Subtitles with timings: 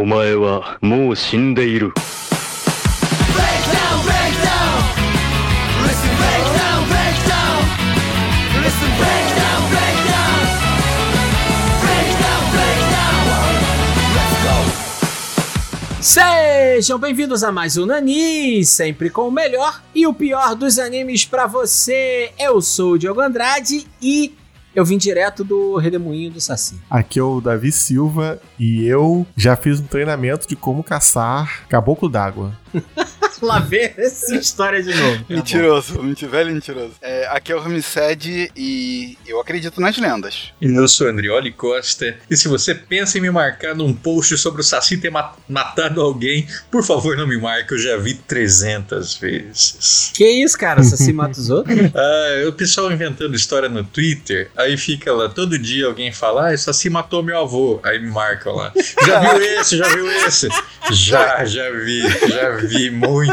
[0.00, 1.89] お前はもう死んでいる
[3.33, 4.83] Breakdown, breakdown.
[5.83, 7.59] Listen, breakdown, breakdown.
[8.63, 10.39] Listen, breakdown, breakdown.
[11.81, 13.23] Breakdown, breakdown.
[14.15, 16.01] Let's go.
[16.01, 21.25] Sejam bem-vindos a mais um Nani, sempre com o melhor e o pior dos animes
[21.25, 22.31] pra você.
[22.39, 24.33] Eu sou o Diogo Andrade e
[24.73, 26.79] eu vim direto do Redemoinho do Saci.
[26.89, 32.09] Aqui é o Davi Silva e eu já fiz um treinamento de como caçar caboclo
[32.09, 32.57] d'água.
[33.47, 35.25] Lá vem essa história de novo.
[35.29, 36.93] Mentiroso, menti- velho mentiroso.
[37.01, 40.51] É, aqui é o Ramiced e eu acredito nas lendas.
[40.61, 42.15] E eu sou Andrioli Costa.
[42.29, 46.01] E se você pensa em me marcar num post sobre o Saci ter ma- matado
[46.01, 50.11] alguém, por favor não me marque, eu já vi 300 vezes.
[50.15, 50.83] Que isso, cara?
[50.83, 51.77] Saci mata os outros?
[51.93, 56.53] Ah, o pessoal inventando história no Twitter, aí fica lá, todo dia alguém fala, ah,
[56.53, 57.79] o Saci matou meu avô.
[57.83, 58.71] Aí me marcam lá.
[59.05, 59.77] Já viu esse?
[59.77, 60.47] Já viu esse?
[60.91, 63.30] Já, já vi, já vi muito.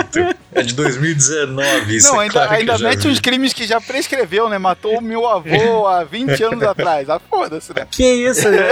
[0.52, 3.08] É de 2019, isso não, é ainda, claro ainda mete vi.
[3.08, 4.58] uns crimes que já prescreveu, né?
[4.58, 7.08] Matou o meu avô há 20 anos atrás.
[7.10, 7.86] Ah, foda-se, né?
[7.90, 8.68] Que isso, né?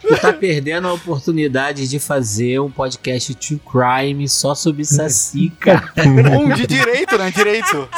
[0.00, 5.92] Tu tá perdendo a oportunidade de fazer um podcast True Crime só sobre Saci, cara.
[6.40, 7.30] Um de direito, né?
[7.30, 7.88] Direito.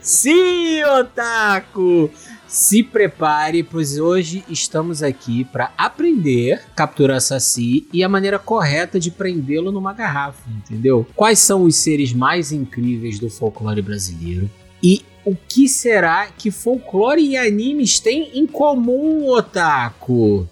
[0.00, 2.10] Sim, Otaku!
[2.46, 9.10] Se prepare, pois hoje estamos aqui para aprender capturar Saci e a maneira correta de
[9.10, 11.04] prendê-lo numa garrafa, entendeu?
[11.16, 14.48] Quais são os seres mais incríveis do folclore brasileiro
[14.82, 20.48] e o que será que folclore e animes têm em comum, Otaku?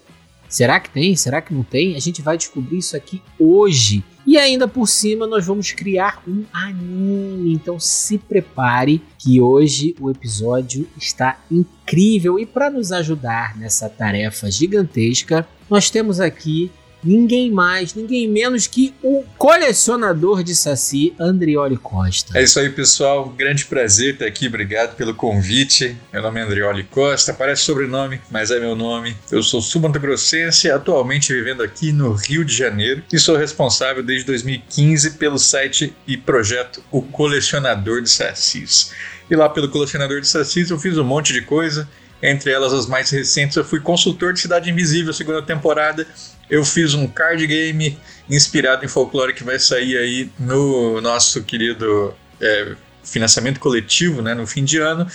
[0.54, 1.16] Será que tem?
[1.16, 1.96] Será que não tem?
[1.96, 4.04] A gente vai descobrir isso aqui hoje.
[4.24, 7.52] E ainda por cima nós vamos criar um anime.
[7.52, 12.38] Então se prepare que hoje o episódio está incrível.
[12.38, 16.70] E para nos ajudar nessa tarefa gigantesca, nós temos aqui
[17.04, 22.36] ninguém mais, ninguém menos que o colecionador de Saci, Andrioli Costa.
[22.38, 23.28] É isso aí, pessoal.
[23.28, 24.46] Grande prazer estar aqui.
[24.46, 25.96] Obrigado pelo convite.
[26.12, 27.32] Meu nome é Andrioli Costa.
[27.34, 29.16] Parece sobrenome, mas é meu nome.
[29.30, 35.12] Eu sou sul-mato-grossense, atualmente vivendo aqui no Rio de Janeiro e sou responsável desde 2015
[35.12, 38.92] pelo site e projeto O Colecionador de Sacis.
[39.30, 41.88] E lá pelo Colecionador de Sacis eu fiz um monte de coisa.
[42.22, 46.06] Entre elas, as mais recentes, eu fui consultor de Cidade Invisível, segunda temporada.
[46.50, 52.14] Eu fiz um card game inspirado em folclore que vai sair aí no nosso querido
[52.40, 55.06] é, financiamento coletivo, né, no fim de ano.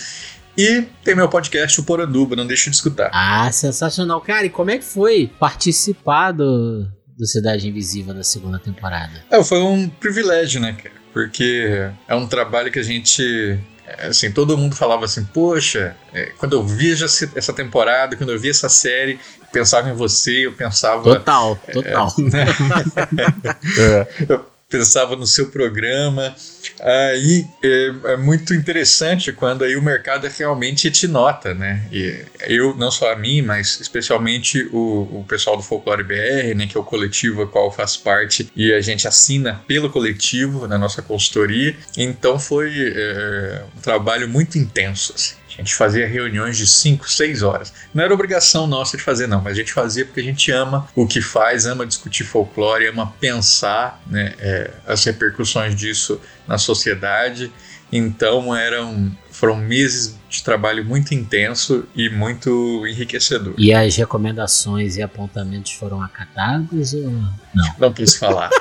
[0.56, 3.10] E tem meu podcast, o Poranduba, não deixe de escutar.
[3.12, 4.20] Ah, sensacional.
[4.20, 6.86] Cara, e como é que foi participar do,
[7.16, 9.24] do Cidade Invisível da segunda temporada?
[9.30, 10.94] É, foi um privilégio, né, cara?
[11.12, 13.58] Porque é um trabalho que a gente.
[13.86, 18.38] é, Assim, todo mundo falava assim, poxa, é, quando eu vi essa temporada, quando eu
[18.38, 19.18] vi essa série,
[19.52, 21.02] pensava em você, eu pensava.
[21.02, 22.14] Total, total.
[23.78, 26.34] É, eu pensava no seu programa.
[26.80, 31.84] Aí é, é muito interessante quando aí o mercado realmente te nota, né?
[31.90, 36.66] E eu, não só a mim, mas especialmente o, o pessoal do Folclore BR, né?
[36.66, 40.78] Que é o coletivo a qual faço parte e a gente assina pelo coletivo na
[40.78, 41.74] nossa consultoria.
[41.96, 45.39] Então foi é, um trabalho muito intenso, assim.
[45.60, 47.70] A gente fazia reuniões de 5, 6 horas.
[47.92, 50.88] Não era obrigação nossa de fazer, não, mas a gente fazia porque a gente ama
[50.96, 56.18] o que faz, ama discutir folclore, ama pensar né, é, as repercussões disso
[56.48, 57.52] na sociedade.
[57.92, 63.52] Então eram, foram meses de trabalho muito intenso e muito enriquecedor.
[63.58, 67.34] E as recomendações e apontamentos foram acatados ou não?
[67.78, 68.48] Não quis falar.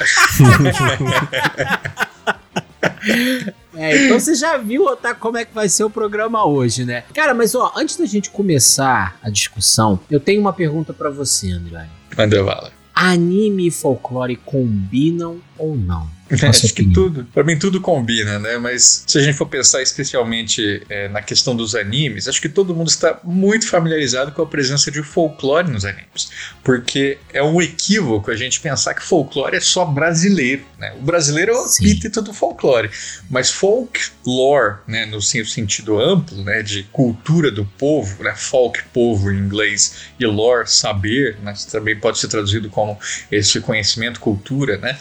[3.79, 7.05] É, então você já viu Otaku, como é que vai ser o programa hoje, né?
[7.13, 11.49] Cara, mas ó, antes da gente começar a discussão, eu tenho uma pergunta pra você,
[11.51, 11.87] André.
[12.17, 12.73] Manda bala.
[12.93, 16.09] Anime e folclore combinam ou não?
[16.37, 18.57] Sua Acho que tudo, pra mim tudo combina, né?
[18.57, 22.75] Mas se a gente for pensar especialmente é, na questão dos animes, acho que todo
[22.75, 26.29] mundo está muito familiarizado com a presença de folclore nos animes,
[26.63, 30.93] porque é um equívoco a gente pensar que folclore é só brasileiro, né?
[30.99, 32.89] O brasileiro é o epíteto do folclore,
[33.29, 39.31] mas folklore, né, no sen- sentido amplo, né, de cultura do povo, né, folk povo
[39.31, 42.97] em inglês e lore saber, né, também pode ser traduzido como
[43.31, 44.97] esse conhecimento, cultura, né?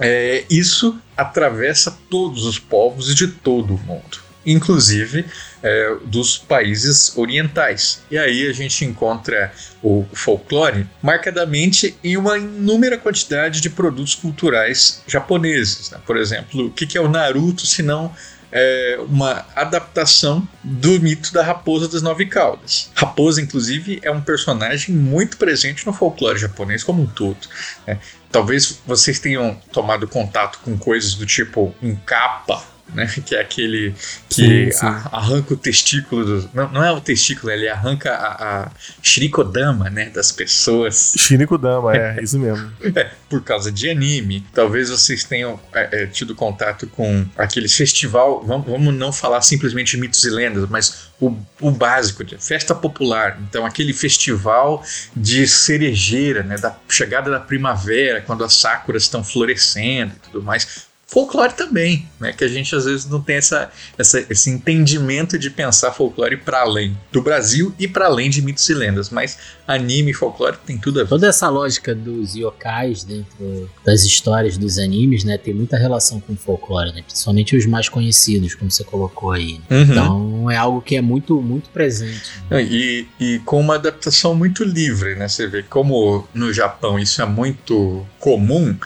[0.00, 5.24] É, isso atravessa todos os povos de todo o mundo, inclusive
[5.62, 8.02] é, dos países orientais.
[8.10, 9.52] E aí a gente encontra
[9.82, 15.90] o folclore marcadamente em uma inúmera quantidade de produtos culturais japoneses.
[15.90, 15.98] né?
[16.04, 18.12] Por exemplo, o que que é o Naruto se não
[18.54, 22.88] é, uma adaptação do mito da raposa das nove caudas.
[22.94, 27.48] Raposa, inclusive, é um personagem muito presente no folclore japonês como um todo.
[27.84, 27.98] né?
[28.34, 33.06] Talvez vocês tenham tomado contato com coisas do tipo um capa, né?
[33.24, 33.94] Que é aquele
[34.28, 34.86] que Sim, sim.
[34.86, 36.50] arranca o testículo do.
[36.52, 38.70] Não, não é o testículo, ele arranca a, a
[39.02, 40.10] shirikodama, né?
[40.10, 41.14] Das pessoas.
[41.16, 42.70] Shiniko Dama, é, isso mesmo.
[42.94, 44.46] É, por causa de anime.
[44.52, 48.44] Talvez vocês tenham é, é, tido contato com aquele festival.
[48.44, 53.38] Vamos, vamos não falar simplesmente mitos e lendas, mas o, o básico de festa popular.
[53.48, 56.56] Então, aquele festival de cerejeira, né?
[56.56, 60.86] Da chegada da primavera, quando as sakuras estão florescendo e tudo mais.
[61.14, 62.32] Folclore também, né?
[62.32, 66.62] Que a gente às vezes não tem essa, essa- esse entendimento de pensar folclore para
[66.62, 69.10] além do Brasil e para além de mitos e lendas.
[69.10, 71.08] Mas anime e folclore tem tudo a ver.
[71.10, 76.34] Toda essa lógica dos yokais dentro das histórias dos animes, né, tem muita relação com
[76.34, 77.02] folclore, né?
[77.06, 79.60] Principalmente os mais conhecidos, como você colocou aí.
[79.70, 79.82] Uhum.
[79.82, 82.32] Então é algo que é muito, muito presente.
[82.50, 85.28] Não, E, e com uma adaptação muito livre, né?
[85.28, 88.76] Você vê como no Japão isso é muito comum,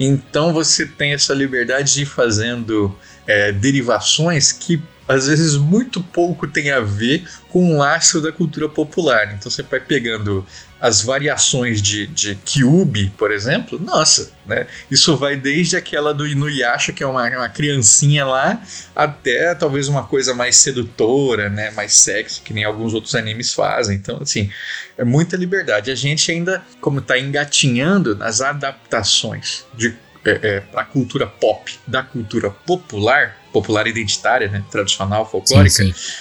[0.00, 2.96] então você tem essa liberdade de ir fazendo
[3.26, 8.68] é, derivações que às vezes muito pouco tem a ver com o laço da cultura
[8.68, 9.34] popular.
[9.34, 10.44] Então você vai pegando
[10.80, 14.66] as variações de, de Kyubi, por exemplo, nossa, né?
[14.90, 18.60] Isso vai desde aquela do Inuyasha, que é uma, uma criancinha lá,
[18.94, 21.70] até talvez uma coisa mais sedutora, né?
[21.70, 23.96] Mais sexy, que nem alguns outros animes fazem.
[23.96, 24.50] Então, assim,
[24.98, 25.90] é muita liberdade.
[25.90, 29.94] A gente ainda, como está engatinhando nas adaptações de
[30.30, 34.64] é, para a cultura pop, da cultura popular, popular identitária, né?
[34.70, 36.12] Tradicional, folclórica, Sim, sim.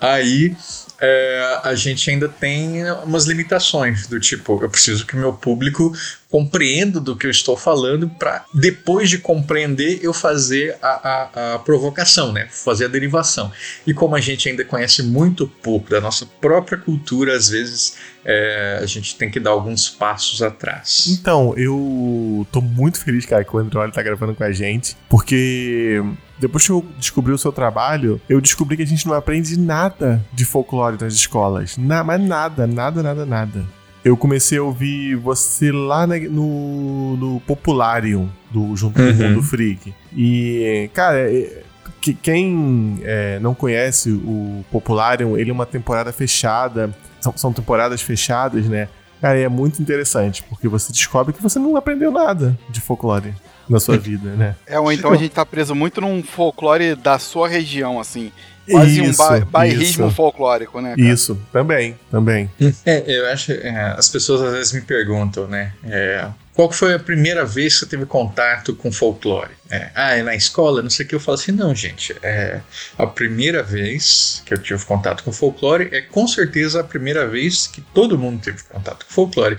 [0.00, 0.56] aí
[1.00, 5.92] é, a gente ainda tem umas limitações do tipo, eu preciso que meu público
[6.30, 11.58] compreenda do que eu estou falando para depois de compreender eu fazer a, a- a
[11.60, 12.48] provocação, né?
[12.50, 13.52] Fazer a derivação.
[13.86, 18.80] E como a gente ainda conhece muito pouco da nossa própria cultura, às vezes é,
[18.82, 21.06] a gente tem que dar alguns passos atrás.
[21.08, 26.02] Então, eu tô muito feliz, cara, que o Android tá gravando com a gente, porque
[26.38, 30.24] depois que eu descobri o seu trabalho, eu descobri que a gente não aprende nada
[30.32, 31.76] de folclore nas escolas.
[31.76, 33.64] Na, mas nada, nada, nada, nada.
[34.04, 39.28] Eu comecei a ouvir você lá na- no, no Popularium, do, junto com o Uhum.
[39.30, 39.94] Mundo Freak.
[40.14, 41.62] E, cara, é-
[42.00, 46.94] que- quem é, não conhece o Popularium, ele é uma temporada fechada.
[47.20, 48.88] São, são temporadas fechadas, né?
[49.22, 53.32] Cara, e é muito interessante, porque você descobre que você não aprendeu nada de folclore
[53.68, 54.56] na sua vida, né?
[54.66, 58.32] É, ou então a gente tá preso muito num folclore da sua região, assim.
[58.70, 60.94] Quase um ba bairrismo isso, folclórico, né?
[60.96, 61.02] cara?
[61.02, 62.50] isso, também, também.
[62.86, 63.52] É, eu acho.
[63.52, 65.72] é, as pessoas às vezes me perguntam, né?
[65.84, 69.50] é, qual foi a primeira vez que você teve contato com folclore?
[69.68, 70.82] É, ah, é na escola?
[70.82, 71.14] Não sei o que.
[71.16, 72.14] Eu falo assim, não, gente.
[72.22, 72.60] É,
[72.96, 77.66] a primeira vez que eu tive contato com folclore é com certeza a primeira vez
[77.66, 79.58] que todo mundo teve contato com folclore,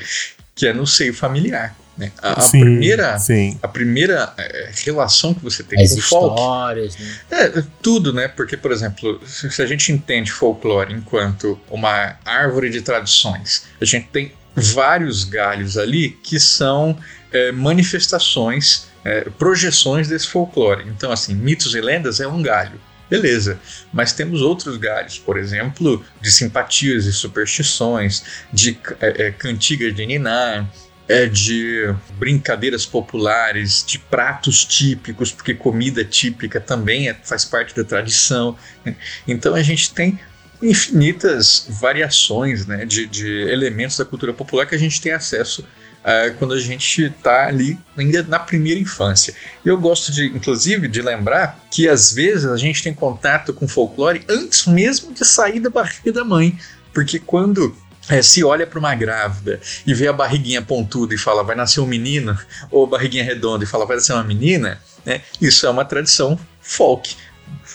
[0.56, 1.76] que é no seio familiar.
[1.98, 2.12] Né?
[2.22, 3.18] A, a Sim, primeira.
[3.18, 3.58] Sim.
[3.62, 7.16] A primeira é, relação que você tem As com o folk histórias, né?
[7.32, 8.28] é, tudo, né?
[8.28, 13.86] Porque, por exemplo, se se a gente entende folclore enquanto uma árvore de tradições, a
[13.86, 16.98] gente tem vários galhos ali que são
[17.32, 20.86] é, manifestações, é, projeções desse folclore.
[20.88, 22.80] Então, assim, mitos e lendas é um galho.
[23.08, 23.60] Beleza,
[23.94, 30.06] mas temos outros galhos, por exemplo, de simpatias e superstições, de é, é, cantigas de
[30.08, 30.68] ninar,
[31.08, 37.84] é de brincadeiras populares, de pratos típicos, porque comida típica também é- faz parte da
[37.84, 38.58] tradição.
[38.84, 38.96] né?
[39.28, 40.20] Então a gente tem
[40.62, 45.66] infinitas variações né, de, de elementos da cultura popular que a gente tem acesso
[46.04, 49.34] ah, quando a gente está ali ainda na primeira infância.
[49.66, 54.24] Eu gosto de, inclusive, de lembrar que às vezes a gente tem contato com folclore
[54.30, 56.58] antes mesmo de sair da barriga da mãe.
[56.94, 57.76] Porque quando
[58.10, 61.80] é, se olha para uma grávida e vê a barriguinha pontuda e fala vai nascer
[61.80, 62.38] um menino,
[62.70, 67.16] ou barriguinha redonda e fala vai nascer uma menina, né, isso é uma tradição folk.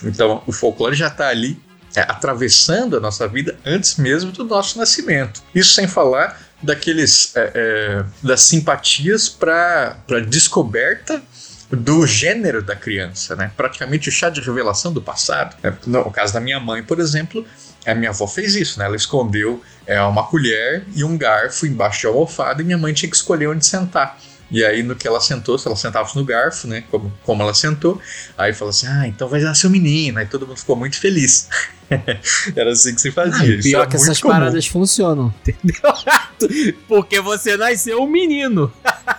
[0.04, 1.60] Então o folclore já está ali
[1.94, 5.42] é, atravessando a nossa vida antes mesmo do nosso nascimento.
[5.54, 9.96] Isso sem falar daqueles é, é, das simpatias para
[10.28, 11.22] descoberta
[11.70, 13.52] do gênero da criança, né?
[13.56, 15.56] Praticamente o chá de revelação do passado.
[15.62, 15.76] né?
[15.86, 17.46] No caso da minha mãe, por exemplo,
[17.86, 18.84] a minha avó fez isso, né?
[18.84, 23.10] Ela escondeu é, uma colher e um garfo embaixo de almofada e minha mãe tinha
[23.10, 24.18] que escolher onde sentar.
[24.50, 26.82] E aí, no que ela sentou, se ela sentava no garfo, né?
[26.90, 28.00] Como, como ela sentou,
[28.36, 30.18] aí falou assim: Ah, então vai nascer um menino.
[30.18, 31.48] Aí todo mundo ficou muito feliz.
[32.56, 33.58] Era assim que se fazia.
[33.58, 34.34] Ah, pior era que essas comum.
[34.34, 36.74] paradas funcionam, entendeu?
[36.88, 38.72] Porque você nasceu um menino.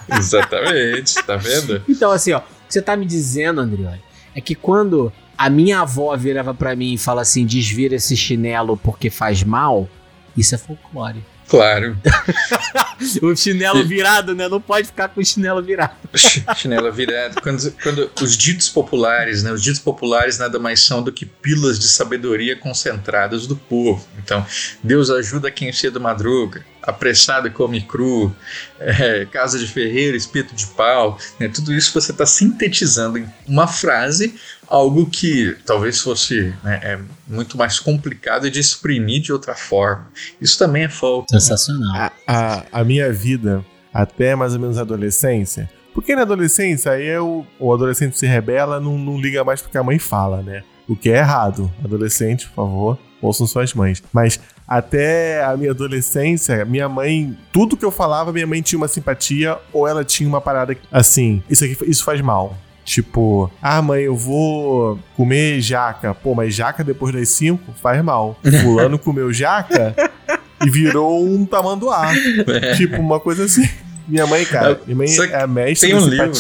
[0.10, 1.82] Exatamente, tá vendo?
[1.88, 4.02] Então, assim, ó, o que você tá me dizendo, Andrioli,
[4.36, 5.12] é que quando
[5.46, 9.90] a minha avó virava pra mim e fala assim: desvira esse chinelo porque faz mal,
[10.38, 11.24] isso é folclore.
[11.48, 11.98] Claro.
[13.22, 14.48] O chinelo virado, né?
[14.48, 15.96] Não pode ficar com o chinelo virado.
[16.16, 17.42] Ch- Chinelo virado.
[17.42, 19.52] Quando, quando os ditos populares, né?
[19.52, 24.06] Os ditos populares nada mais são do que pilas de sabedoria concentradas do povo.
[24.24, 24.46] Então,
[24.84, 28.36] Deus ajuda quem cedo madruga, apressado e come cru,
[28.80, 31.18] é, casa de ferreiro, espeto de pau.
[31.40, 34.36] né, Tudo isso você está sintetizando em uma frase,
[34.68, 40.08] algo que talvez fosse né, é, muito mais complicado de exprimir de outra forma.
[40.40, 41.30] Isso também é folk.
[41.30, 41.96] Sensacional.
[41.96, 45.70] a, a, a minha vida até mais ou menos a adolescência.
[45.94, 49.84] Porque na adolescência, aí eu, o adolescente se rebela, não, não liga mais porque a
[49.84, 50.64] mãe fala, né?
[50.88, 51.72] O que é errado.
[51.84, 54.02] Adolescente, por favor, ouçam suas mães.
[54.12, 54.40] Mas
[54.72, 59.58] até a minha adolescência, minha mãe, tudo que eu falava, minha mãe tinha uma simpatia
[59.74, 62.56] ou ela tinha uma parada assim, isso aqui isso faz mal.
[62.86, 66.14] Tipo, ah, mãe, eu vou comer jaca.
[66.14, 68.40] Pô, mas jaca depois das 5 faz mal.
[68.64, 69.94] Fulano comeu jaca
[70.66, 72.10] e virou um tamanduá.
[72.78, 73.68] Tipo, uma coisa assim.
[74.08, 76.34] Minha mãe, cara, minha mãe é mestre das um livro.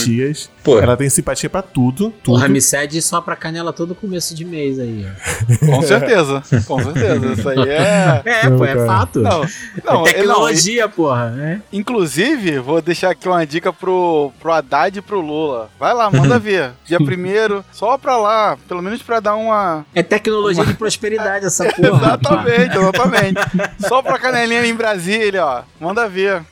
[0.63, 2.37] Pô, Ela tem simpatia pra tudo, O tudo.
[2.37, 5.65] Ramsed só pra canela todo começo de mês aí, ó.
[5.65, 6.43] Com certeza.
[6.67, 7.25] Com certeza.
[7.33, 8.21] Isso aí é.
[8.25, 8.85] É, Não, pô, é cara.
[8.85, 9.19] fato.
[9.21, 9.47] Não, é
[9.83, 11.33] não, tecnologia, porra.
[11.39, 11.55] É.
[11.55, 15.69] não, inclusive, vou deixar aqui uma dica pro, pro Haddad e pro Lula.
[15.79, 16.71] Vai lá, manda ver.
[16.85, 19.85] Dia primeiro, só pra lá, pelo menos pra dar uma.
[19.95, 21.97] É tecnologia de prosperidade essa porra.
[21.97, 23.39] Exatamente, exatamente.
[23.87, 25.61] Só pra canelinha em Brasília, ó.
[25.79, 26.43] Manda ver.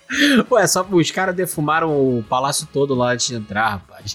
[0.47, 4.08] Pô, é só os caras defumaram o palácio todo lá antes de entrar, rapaz.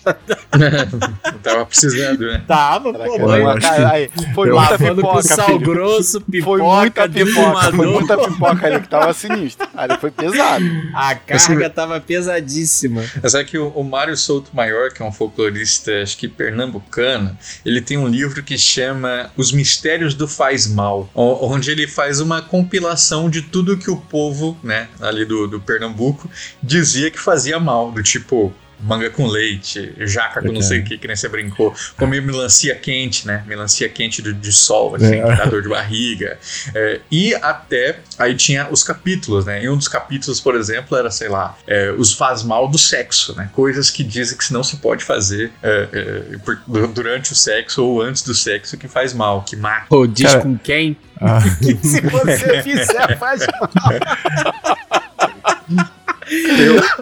[1.43, 2.43] Tava precisando, né?
[2.47, 5.59] Tava, Caraca, pô, uma cara- aí, foi eu muita pipoca, sal filho.
[5.61, 9.67] grosso, pipoca, Foi muita pipoca, foi muita pipoca ali que tava sinistro.
[9.77, 10.65] Ali foi pesado.
[10.95, 13.03] A carga tava pesadíssima.
[13.23, 17.37] Mas é que o, o Mário Souto Maior, que é um folclorista, acho que pernambucano,
[17.65, 22.41] ele tem um livro que chama Os Mistérios do Faz Mal, onde ele faz uma
[22.43, 26.31] compilação de tudo que o povo, né, ali do, do Pernambuco,
[26.63, 30.99] dizia que fazia mal, do tipo manga com leite, jaca com não sei o que,
[30.99, 35.23] que nem você brincou, comer melancia quente, né, melancia quente de, de sol, assim, É.
[35.23, 36.39] que dá dor de barriga,
[36.75, 39.63] é, e até aí tinha os capítulos, né?
[39.65, 43.35] E um dos capítulos, por exemplo, era, sei lá, é, os faz mal do sexo,
[43.37, 43.49] né?
[43.53, 48.03] Coisas que dizem que não se pode fazer é, é, por- durante o sexo ou
[48.03, 49.87] antes do sexo que faz mal, que mata.
[49.89, 50.97] Pô, diz Cara- com quem?
[51.21, 51.41] Ah,
[51.83, 53.47] Se você fizer, faz.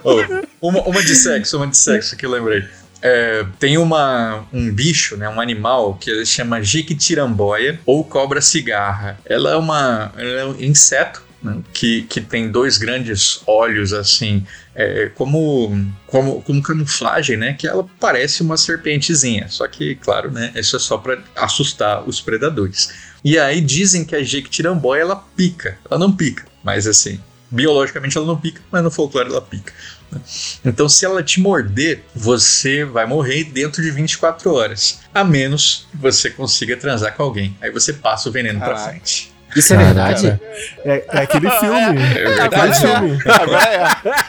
[0.05, 2.65] Oh, uma, uma de sexo, uma de sexo que eu lembrei.
[3.01, 9.19] É, tem uma, um bicho, né, um animal que ele chama jiquitiramboia ou cobra cigarra.
[9.25, 14.47] Ela é, uma, ela é um inseto né, que, que tem dois grandes olhos assim,
[14.75, 17.55] é, como, como, como camuflagem, né?
[17.55, 19.49] Que ela parece uma serpentezinha.
[19.49, 20.53] Só que, claro, né?
[20.55, 22.91] Isso é só para assustar os predadores.
[23.25, 25.77] E aí dizem que a jequitiramboia ela pica.
[25.91, 27.21] Ela não pica, mas assim,
[27.53, 29.73] biologicamente ela não pica, mas no folclore ela pica.
[30.11, 30.21] né?
[30.65, 35.01] Então, se ela te morder, você vai morrer dentro de 24 horas.
[35.15, 37.57] A menos que você consiga transar com alguém.
[37.61, 38.89] Aí você passa o veneno pra Caraca.
[38.91, 39.33] frente.
[39.55, 40.23] Isso é verdade?
[40.29, 40.41] cara.
[40.85, 42.01] é, é aquele filme.
[42.03, 43.19] É É aquele filme.
[43.27, 43.69] Agora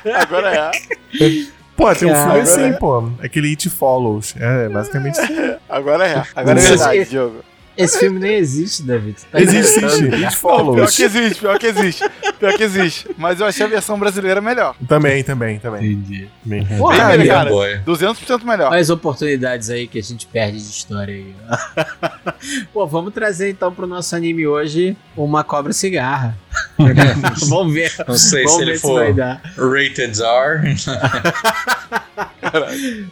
[0.05, 0.13] é.
[0.15, 0.71] Agora é.
[1.77, 3.09] Pô, tem um filme assim, agora- pô.
[3.21, 4.35] Aquele It Follows.
[4.37, 5.17] É, basicamente.
[5.69, 6.23] Agora é.
[6.35, 7.43] Agora é verdade, Diogo.
[7.75, 9.17] Esse filme nem existe, David.
[9.31, 10.03] Tá Existe, inventando.
[10.03, 10.95] It Pior Follows.
[10.95, 12.03] que existe, pior que existe.
[12.39, 13.09] Pior que existe.
[13.17, 14.75] Mas eu achei a versão brasileira melhor.
[14.87, 15.91] Também, também, também.
[15.93, 16.29] Entendi.
[16.43, 16.65] Bem.
[16.77, 17.49] Pô, Bem cara, melhor, cara.
[17.49, 17.83] Boia.
[17.85, 18.71] 200% melhor.
[18.71, 21.33] Olha as oportunidades aí que a gente perde de história aí.
[22.71, 26.37] Pô, vamos trazer então pro nosso anime hoje uma cobra cigarra.
[27.47, 27.91] Vamos ver.
[28.07, 29.41] Não sei vamos se ele se for dar.
[29.57, 30.75] rated R.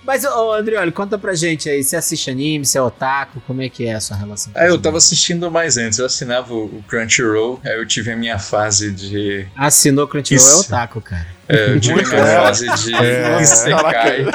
[0.06, 1.84] Mas, ô Andrioli, conta pra gente aí.
[1.84, 4.52] Você assiste anime, você é otaku, como é que é a sua relação?
[4.56, 4.84] Ah, eu anime?
[4.84, 6.00] tava assistindo mais antes.
[6.00, 9.48] Eu assinava o Crunchyroll, aí eu tive a minha fase de.
[9.56, 10.62] Assinou Crunchyroll é Isso.
[10.68, 11.28] otaku, cara.
[11.52, 13.42] É, eu tive minha fase de É.
[13.42, 14.26] Isekai.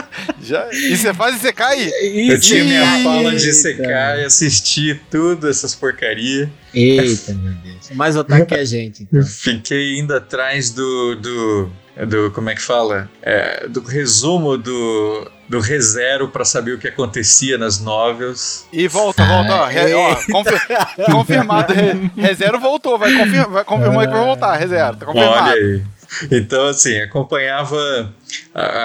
[0.42, 0.68] Já...
[0.73, 1.90] E você faz e você cai?
[2.30, 6.50] Eu tinha minha fala de Isekai, assisti tudo essas porcaria.
[6.75, 7.90] Eita, meu Deus.
[7.94, 9.02] Mais otaku que a gente.
[9.04, 9.23] então.
[9.26, 11.14] Fiquei indo atrás do.
[11.16, 11.73] do,
[12.06, 13.08] do como é que fala?
[13.23, 15.30] É, do resumo do.
[15.49, 18.66] Do ReZero pra saber o que acontecia nas novels.
[18.73, 19.54] E volta, volta.
[19.54, 21.73] Ó, re- ó, confi- confirmado.
[21.73, 22.99] Re, Rezero voltou.
[22.99, 24.56] Vai, confir, vai confirmar que vai voltar.
[24.56, 24.96] Rezero.
[24.96, 25.50] Tá Olha confirmado.
[25.52, 25.82] aí.
[26.30, 28.14] Então, assim, acompanhava.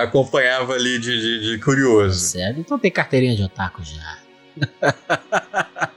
[0.01, 2.19] Acompanhava ali de, de- de curioso.
[2.19, 2.59] Sério?
[2.59, 4.17] Então tem carteirinha de otaku já.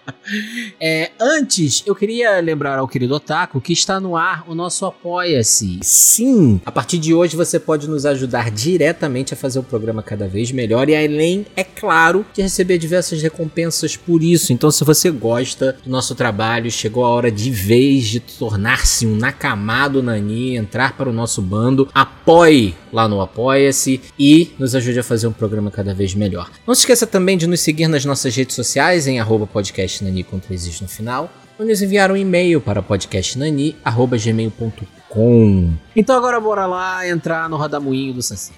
[0.81, 5.81] É, antes, eu queria lembrar ao querido Otaku que está no ar o nosso Apoia-se.
[5.83, 10.27] Sim, a partir de hoje você pode nos ajudar diretamente a fazer o programa cada
[10.27, 14.53] vez melhor e além, é claro, de receber diversas recompensas por isso.
[14.53, 19.17] Então, se você gosta do nosso trabalho, chegou a hora de vez de tornar-se um
[19.17, 25.03] Nakamado Nani, entrar para o nosso bando, apoie lá no Apoia-se e nos ajude a
[25.03, 26.51] fazer um programa cada vez melhor.
[26.67, 30.39] Não se esqueça também de nos seguir nas nossas redes sociais em arroba podcastnani com
[30.39, 31.29] três is no final
[31.59, 38.23] ou nos enviar um e-mail para podcastnani.gmail.com Então agora bora lá entrar no rodamuinho do
[38.23, 38.53] Saci.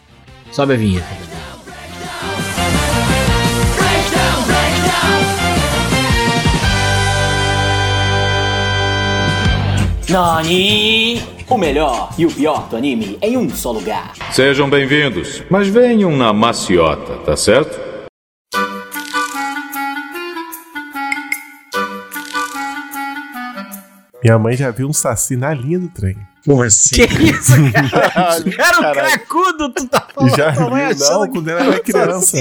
[0.52, 1.06] Sobe a vinheta.
[3.76, 5.26] Breakdown, breakdown.
[10.08, 11.20] Nani!
[11.48, 14.14] O melhor e o pior do anime em um só lugar.
[14.32, 17.85] Sejam bem-vindos, mas venham na maciota, tá certo?
[24.26, 26.16] Minha mãe já viu um saci na linha do trem.
[26.44, 26.96] Como assim?
[26.96, 28.36] Que isso, cara?
[28.36, 28.94] Era um Caralho.
[28.94, 30.36] cracudo, tu tá falando.
[30.36, 32.36] já viu, não, achando quando ela era criança.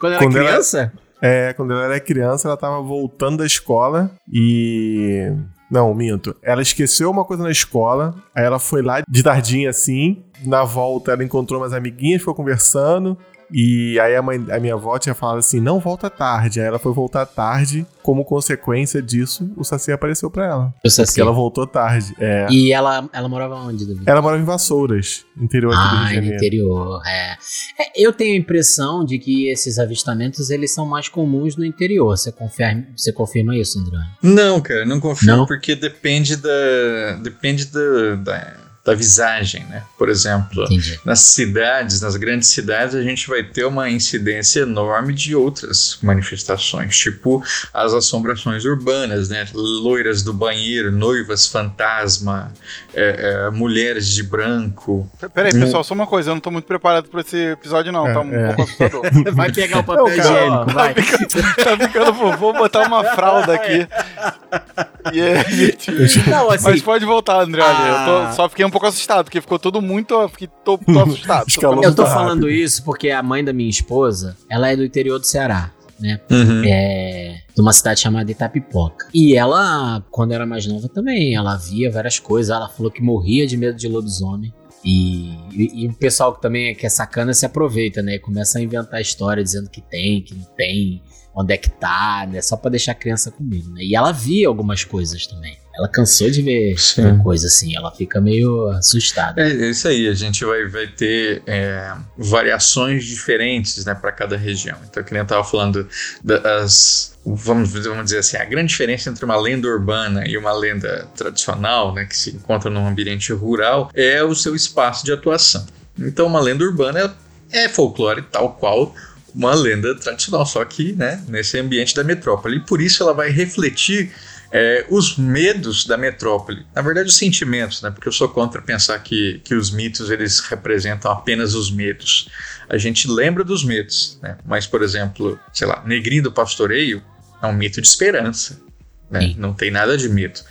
[0.00, 0.92] Quando era Quando ela- criança?
[1.20, 5.30] É, quando ela era criança, ela tava voltando da escola e.
[5.70, 6.34] Não, minto.
[6.42, 10.22] Ela esqueceu uma coisa na escola, aí ela foi lá de tardinha assim.
[10.44, 13.18] Na volta, ela encontrou umas amiguinhas, ficou conversando.
[13.50, 16.60] E aí a, mãe, a minha avó tinha falado assim: não volta tarde.
[16.60, 17.86] Aí ela foi voltar tarde.
[18.02, 20.74] Como consequência disso, o Saci apareceu pra ela.
[20.84, 21.10] O Saci.
[21.12, 22.14] Porque ela voltou tarde.
[22.18, 22.46] É.
[22.50, 24.00] E ela, ela morava onde, Davi?
[24.06, 26.36] Ela morava em Vassouras, interior aqui do Rio Ah, de no Janeiro.
[26.36, 27.32] interior, é.
[27.78, 32.16] É, Eu tenho a impressão de que esses avistamentos eles são mais comuns no interior.
[32.16, 33.98] Você confirma, você confirma isso, André?
[34.22, 35.46] Não, cara, não confio Não?
[35.46, 38.56] porque depende da depende da, da,
[38.88, 39.82] da visagem, né?
[39.98, 40.98] Por exemplo, Entendi.
[41.04, 46.96] nas cidades, nas grandes cidades, a gente vai ter uma incidência enorme de outras manifestações,
[46.96, 49.46] tipo as assombrações urbanas, né?
[49.52, 52.50] Loiras do banheiro, noivas fantasma,
[52.94, 55.06] é, é, mulheres de branco.
[55.34, 58.08] Peraí, pessoal, só uma coisa, eu não tô muito preparado pra esse episódio, não.
[58.08, 58.46] É, tá um é.
[58.46, 59.02] pouco assustador.
[59.34, 60.94] Vai pegar o papel Não, higiênico, vai.
[60.94, 63.86] tá ficando, pô, vou botar uma fralda aqui.
[65.12, 67.60] Aí, Não, assim, Mas pode voltar, André.
[67.62, 68.26] Eu Ah.
[68.30, 70.14] tô- só fiquei um pouco assustado, porque ficou tudo muito.
[70.14, 71.46] eu Fiquei, tô, tô assustado.
[71.60, 72.50] Tô eu tô falando rápido.
[72.50, 76.20] isso porque a mãe da minha esposa, ela é do interior do Ceará, né?
[76.66, 79.06] É, de uma cidade chamada Itapipoca.
[79.12, 82.54] E ela, quando era mais nova também, ela via várias coisas.
[82.54, 84.52] Ela falou que morria de medo de lobisomem.
[84.84, 88.14] E, e- e o pessoal que também que é sacana se aproveita, né?
[88.14, 91.02] E começa a inventar história dizendo que tem, que não tem,
[91.38, 92.42] onde é que tá, né?
[92.42, 93.82] Só pra deixar a criança com medo, né?
[93.82, 95.56] E ela via algumas coisas também.
[95.76, 97.18] Ela cansou de ver Sim.
[97.18, 99.40] coisa assim, ela fica meio assustada.
[99.40, 104.36] É, é isso aí, a gente vai, vai ter é, variações diferentes né, para cada
[104.36, 104.76] região.
[104.90, 105.88] Então, que nem eu estava falando
[106.22, 107.16] das.
[107.24, 111.94] Vamos, vamos dizer assim, a grande diferença entre uma lenda urbana e uma lenda tradicional,
[111.94, 115.64] né, que se encontra num ambiente rural, é o seu espaço de atuação.
[115.96, 117.14] Então, uma lenda urbana
[117.52, 118.94] é folclore tal qual
[119.38, 122.56] uma lenda tradicional, só que né, nesse ambiente da metrópole.
[122.56, 124.10] E por isso ela vai refletir
[124.50, 126.66] é, os medos da metrópole.
[126.74, 127.90] Na verdade, os sentimentos, né?
[127.90, 132.28] Porque eu sou contra pensar que, que os mitos eles representam apenas os medos.
[132.68, 134.36] A gente lembra dos medos, né?
[134.44, 137.00] Mas, por exemplo, sei lá, Negrinho do Pastoreio
[137.40, 138.60] é um mito de esperança.
[139.08, 139.34] Né?
[139.38, 140.44] Não tem nada de mito.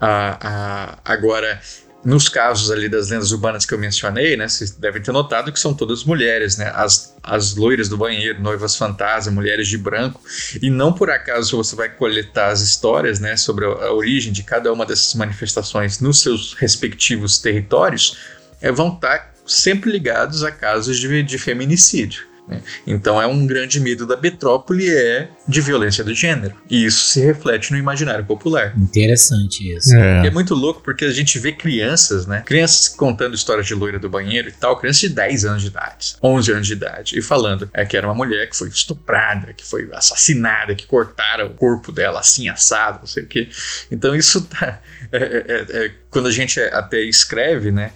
[0.00, 1.60] Ah, ah, agora,
[2.06, 5.58] nos casos ali das lendas urbanas que eu mencionei, né, vocês devem ter notado que
[5.58, 10.20] são todas mulheres, né, as, as loiras do banheiro, noivas fantasma, mulheres de branco,
[10.62, 14.72] e não por acaso você vai coletar as histórias, né, sobre a, origem de cada
[14.72, 18.16] uma dessas manifestações nos seus respectivos territórios,
[18.60, 22.35] é, vão estar sempre ligados a casos de, de feminicídio.
[22.48, 22.60] Né.
[22.86, 26.54] Então é um grande medo da metrópole é de violência do gênero.
[26.70, 28.72] E isso se reflete no imaginário popular.
[28.76, 29.94] Interessante isso.
[29.96, 30.26] É.
[30.26, 32.42] é muito louco porque a gente vê crianças, né?
[32.46, 36.16] Crianças contando histórias de loira do banheiro e tal, crianças de 10 anos de idade,
[36.22, 39.64] 11 anos de idade, e falando é, que era uma mulher que foi estuprada, que
[39.64, 43.48] foi assassinada, que cortaram o corpo dela assim, assado, não sei o quê.
[43.90, 44.80] Então isso tá.
[45.12, 47.92] é- é- é- quando a gente até escreve, né?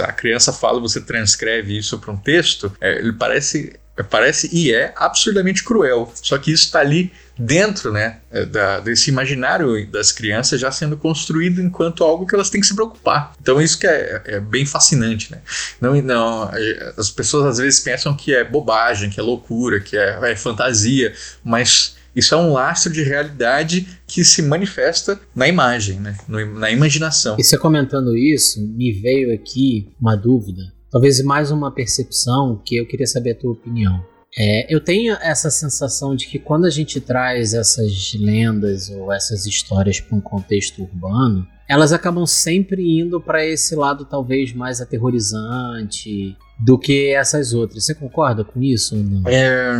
[0.00, 3.74] A criança fala, você transcreve isso para um texto, é, ele parece.
[4.08, 6.10] Parece e é absurdamente cruel.
[6.14, 10.96] Só que isso está ali dentro né, é, da- desse imaginário das crianças já sendo
[10.96, 13.34] construído enquanto algo que elas têm que se preocupar.
[13.40, 15.30] Então isso que é, é bem fascinante.
[15.30, 15.38] Né?
[15.78, 19.94] Não, não, é, as pessoas às vezes pensam que é bobagem, que é loucura, que
[19.94, 21.12] é, é fantasia,
[21.44, 26.16] mas isso é um lastro de realidade que se manifesta na imagem, né?
[26.28, 27.36] na imaginação.
[27.38, 32.86] E você comentando isso, me veio aqui uma dúvida, talvez mais uma percepção que eu
[32.86, 34.04] queria saber a tua opinião.
[34.36, 39.44] É, eu tenho essa sensação de que quando a gente traz essas lendas ou essas
[39.44, 46.36] histórias para um contexto urbano, elas acabam sempre indo para esse lado talvez mais aterrorizante
[46.64, 47.84] do que essas outras.
[47.84, 48.94] Você concorda com isso?
[49.26, 49.72] É,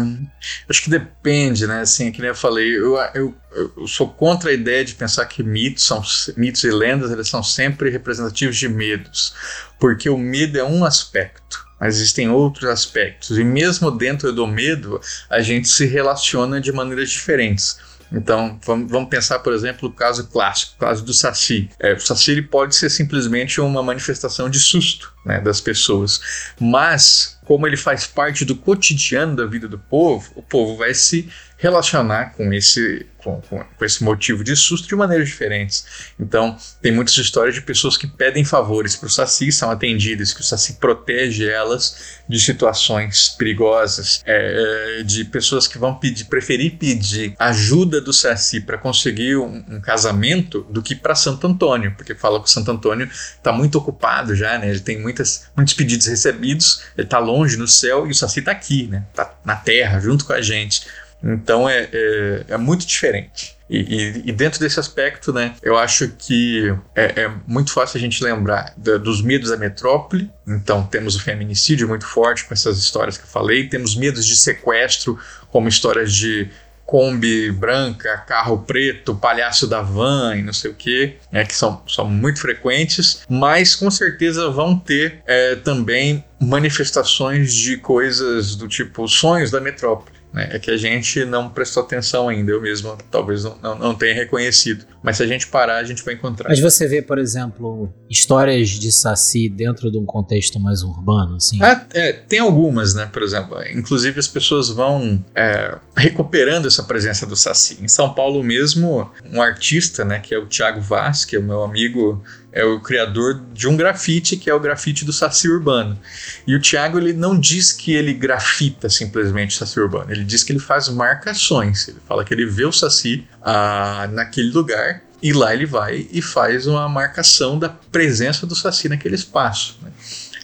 [0.68, 1.80] acho que depende, né?
[1.80, 3.34] Assim, que nem eu falei, eu, eu,
[3.76, 6.02] eu sou contra a ideia de pensar que mitos, são,
[6.36, 9.32] mitos e lendas eles são sempre representativos de medos,
[9.78, 11.70] porque o medo é um aspecto.
[11.78, 17.10] Mas existem outros aspectos, e mesmo dentro do medo, a gente se relaciona de maneiras
[17.10, 17.76] diferentes.
[18.12, 21.70] Então, vamos, vamos pensar, por exemplo, o caso clássico, o caso do Saci.
[21.78, 26.20] É, o Saci pode ser simplesmente uma manifestação de susto né, das pessoas,
[26.60, 31.28] mas como ele faz parte do cotidiano da vida do povo, o povo vai se
[31.62, 36.12] relacionar com esse, com, com, com, esse motivo de susto de maneiras diferentes.
[36.18, 40.40] Então, tem muitas histórias de pessoas que pedem favores para o Saci, são atendidas, que
[40.40, 46.72] o Saci protege elas de situações perigosas, é, é de pessoas que vão pedir, preferir
[46.72, 52.12] pedir ajuda do Saci para conseguir um, um, casamento do que para Santo Antônio, porque
[52.12, 54.68] fala que o Santo Antônio está muito ocupado já, né?
[54.68, 58.52] Ele tem muitas, muitos pedidos recebidos, ele está longe no céu e o Saci está
[58.52, 59.04] aqui, né?
[59.14, 60.86] Tá na terra, junto com a gente.
[61.22, 63.56] Então é, é, é muito diferente.
[63.70, 68.00] E, e, e, dentro desse aspecto, né, eu acho que é, é muito fácil a
[68.00, 70.30] gente lembrar da, dos medos da metrópole.
[70.46, 74.36] Então, temos o feminicídio muito forte com essas histórias que eu falei, temos medos de
[74.36, 75.18] sequestro,
[75.50, 76.50] como histórias de
[76.92, 81.82] Kombi branca, carro preto, palhaço da van e não sei o que, né, que são,
[81.88, 89.08] são muito frequentes, mas com certeza vão ter é, também manifestações de coisas do tipo
[89.08, 90.21] sonhos da metrópole.
[90.32, 90.48] Né?
[90.52, 94.14] É que a gente não prestou atenção ainda, eu mesmo talvez não, não, não, tenha
[94.14, 94.84] reconhecido.
[95.02, 96.48] Mas se a gente parar, a gente vai encontrar.
[96.48, 101.62] Mas você vê, por exemplo, histórias de Saci dentro de um contexto mais urbano, assim?
[101.62, 103.08] Ah, é, tem algumas, né?
[103.12, 107.78] Por exemplo, inclusive as pessoas vão é, recuperando essa presença do Saci.
[107.82, 111.42] Em São Paulo mesmo, um artista, né, que é o Thiago Vaz, que é o
[111.42, 115.98] meu amigo é o criador de um grafite, que é o grafite do Saci Urbano.
[116.46, 120.52] E o Thiago ele não diz que ele grafita simplesmente Saci Urbano, ele diz que
[120.52, 121.88] ele faz marcações.
[121.88, 126.20] Ele fala que ele vê o Saci ah, naquele lugar e lá ele vai e
[126.20, 129.78] faz uma marcação da presença do Saci naquele espaço.
[129.80, 129.90] Né?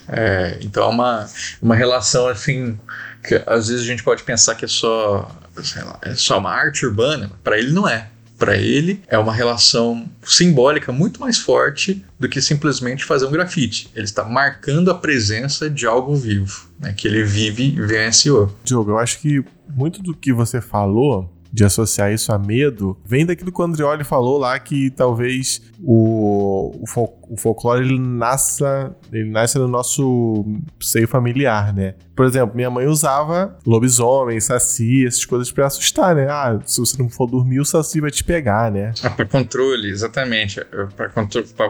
[0.08, 1.28] É, então é uma,
[1.60, 2.78] uma relação assim
[3.22, 5.30] que às vezes a gente pode pensar que é só,
[5.76, 8.08] lá, é só uma arte urbana, para ele não é
[8.38, 13.90] para ele é uma relação simbólica muito mais forte do que simplesmente fazer um grafite.
[13.94, 18.54] Ele está marcando a presença de algo vivo, né, que ele vive e vivenciou.
[18.62, 23.24] Diogo, eu acho que muito do que você falou de associar isso a medo vem
[23.24, 26.86] daquilo que o Andreoli falou lá que talvez o, o,
[27.28, 30.44] o folclore ele nasça, ele nasce no nosso
[30.80, 31.94] seio familiar, né?
[32.16, 36.26] Por exemplo, minha mãe usava lobisomem, saci, essas coisas para assustar, né?
[36.28, 38.92] Ah, se você não for dormir, o saci vai te pegar, né?
[39.02, 40.58] Ah, para controle, exatamente.
[40.58, 40.64] É,
[40.96, 41.10] para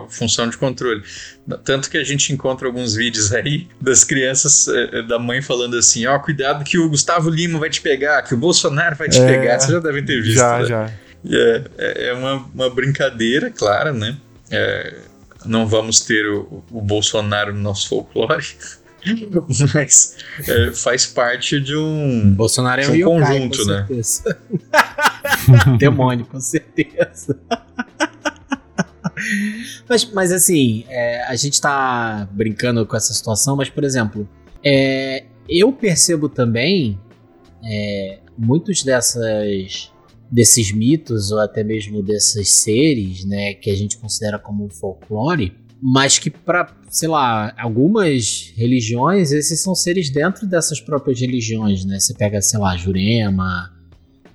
[0.09, 1.03] função de controle.
[1.65, 5.77] Tanto que a gente encontra alguns vídeos aí das crianças, é, é, da mãe falando
[5.77, 9.09] assim: ó, oh, cuidado que o Gustavo Lima vai te pegar, que o Bolsonaro vai
[9.09, 9.59] te é, pegar.
[9.59, 10.37] Você já deve ter visto.
[10.37, 10.65] Já, né?
[10.65, 10.91] já.
[11.27, 14.17] É, é uma, uma brincadeira, claro, né?
[14.51, 14.95] É,
[15.45, 18.45] não vamos ter o, o, Bolsonaro no nosso folclore,
[19.75, 23.87] mas é, faz parte de um, Bolsonaro é um conjunto, né?
[25.79, 27.39] Demônio, com certeza.
[29.89, 34.29] mas, mas assim, é, a gente tá brincando com essa situação, mas por exemplo,
[34.65, 37.01] é, eu percebo também
[37.65, 39.93] é, muitos dessas
[40.31, 46.19] desses mitos ou até mesmo desses seres, né, que a gente considera como folclore, mas
[46.19, 52.01] que para, sei lá, algumas religiões esses são seres dentro dessas próprias religiões, né?
[52.01, 53.73] Você pega, sei lá, Jurema,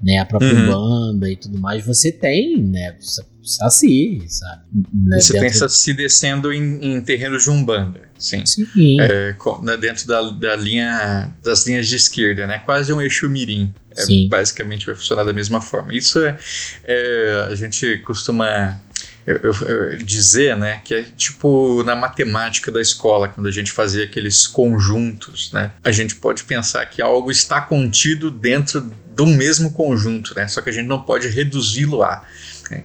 [0.02, 0.68] né, a própria uhum.
[0.68, 2.96] banda e tudo mais, você tem, né,
[3.44, 4.62] Saci, sabe?
[4.94, 5.48] Né, você dentro...
[5.48, 8.46] tem Saci descendo em, em terrenos de Umbanda, sim.
[8.46, 8.66] sim.
[9.02, 12.60] É, né, dentro da, da linha, das linhas de esquerda, né?
[12.60, 13.74] Quase um eixo mirim.
[13.96, 15.94] É, basicamente vai funcionar da mesma forma.
[15.94, 16.38] Isso é,
[16.84, 18.80] é a gente costuma
[19.26, 23.72] eu, eu, eu dizer, né, que é tipo na matemática da escola, quando a gente
[23.72, 29.72] fazia aqueles conjuntos, né, a gente pode pensar que algo está contido dentro do mesmo
[29.72, 32.24] conjunto, né, só que a gente não pode reduzi-lo a.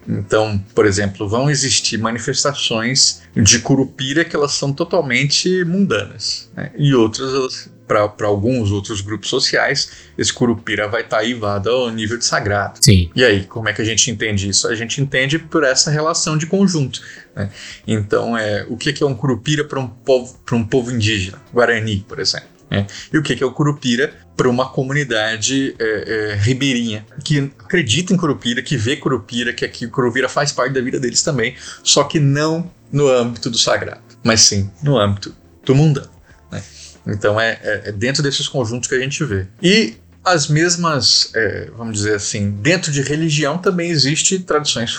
[0.06, 6.72] Então, por exemplo, vão existir manifestações de curupira que elas são totalmente mundanas, né?
[6.76, 12.18] e outras, para alguns outros grupos sociais, esse curupira vai estar tá aivado ao nível
[12.18, 12.78] de sagrado.
[12.82, 13.10] Sim.
[13.14, 14.68] E aí, como é que a gente entende isso?
[14.68, 17.00] A gente entende por essa relação de conjunto.
[17.34, 17.50] Né?
[17.86, 22.18] Então, é, o que é um curupira para um, povo, um povo indígena, Guarani, por
[22.18, 22.57] exemplo?
[22.70, 22.86] Né?
[23.12, 25.84] E o que é o Curupira para uma comunidade é,
[26.32, 30.80] é, ribeirinha que acredita em Curupira, que vê Curupira, que aqui Curupira faz parte da
[30.80, 35.74] vida deles também, só que não no âmbito do sagrado, mas sim no âmbito do
[35.74, 36.10] mundano.
[36.50, 36.62] Né?
[37.06, 39.46] Então é, é, é dentro desses conjuntos que a gente vê.
[39.62, 44.98] E as mesmas, é, vamos dizer assim, dentro de religião também existe tradições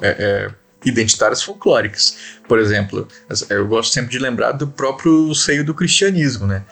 [0.00, 0.50] é, é,
[0.84, 2.16] identitárias folclóricas.
[2.46, 3.06] Por exemplo,
[3.50, 6.64] eu gosto sempre de lembrar do próprio seio do cristianismo, né?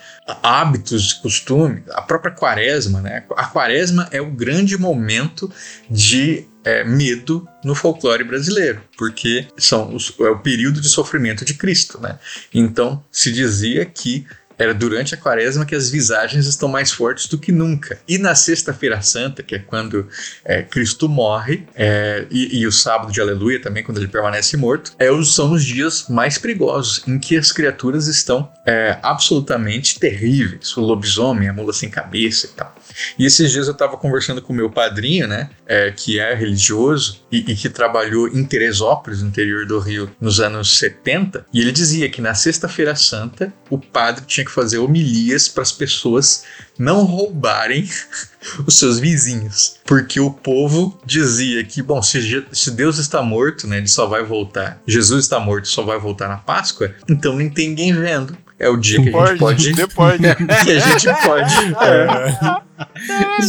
[0.42, 3.24] Hábitos, costume, a própria quaresma, né?
[3.36, 5.50] A quaresma é o grande momento
[5.90, 11.54] de é, medo no folclore brasileiro, porque são os, é o período de sofrimento de
[11.54, 12.18] Cristo, né?
[12.52, 14.26] Então se dizia que
[14.58, 17.98] era durante a quaresma que as visagens estão mais fortes do que nunca.
[18.08, 20.08] E na Sexta-feira Santa, que é quando
[20.44, 24.92] é, Cristo morre, é, e, e, o sábado de Aleluia também, quando ele permanece morto,
[24.98, 30.76] é, são os dias mais perigosos, em que as criaturas estão é, absolutamente terríveis.
[30.76, 32.74] O lobisomem, a mula sem cabeça e tal.
[33.18, 37.52] E esses dias eu estava conversando com meu padrinho, né, é, que é religioso e,
[37.52, 42.08] e, que trabalhou em Teresópolis, no interior do Rio, nos anos 70, e ele dizia
[42.08, 46.44] que na Sexta-feira Santa o padre tinha que fazer homilias para as pessoas
[46.78, 47.88] não roubarem
[48.66, 49.76] os seus vizinhos.
[49.84, 54.22] Porque o povo dizia que, bom, se, se Deus está morto, né, ele só vai
[54.22, 54.80] voltar.
[54.86, 58.36] Jesus está morto, só vai voltar na Páscoa, então nem tem ninguém vendo.
[58.58, 60.22] É o dia que pode, a gente pode.
[60.22, 60.64] Depois.
[60.64, 61.54] que a gente pode.
[61.84, 62.75] É,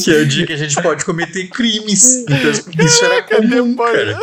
[0.03, 2.25] que é o dia que a gente pode cometer crimes.
[2.27, 4.17] Então, isso era comum, cara.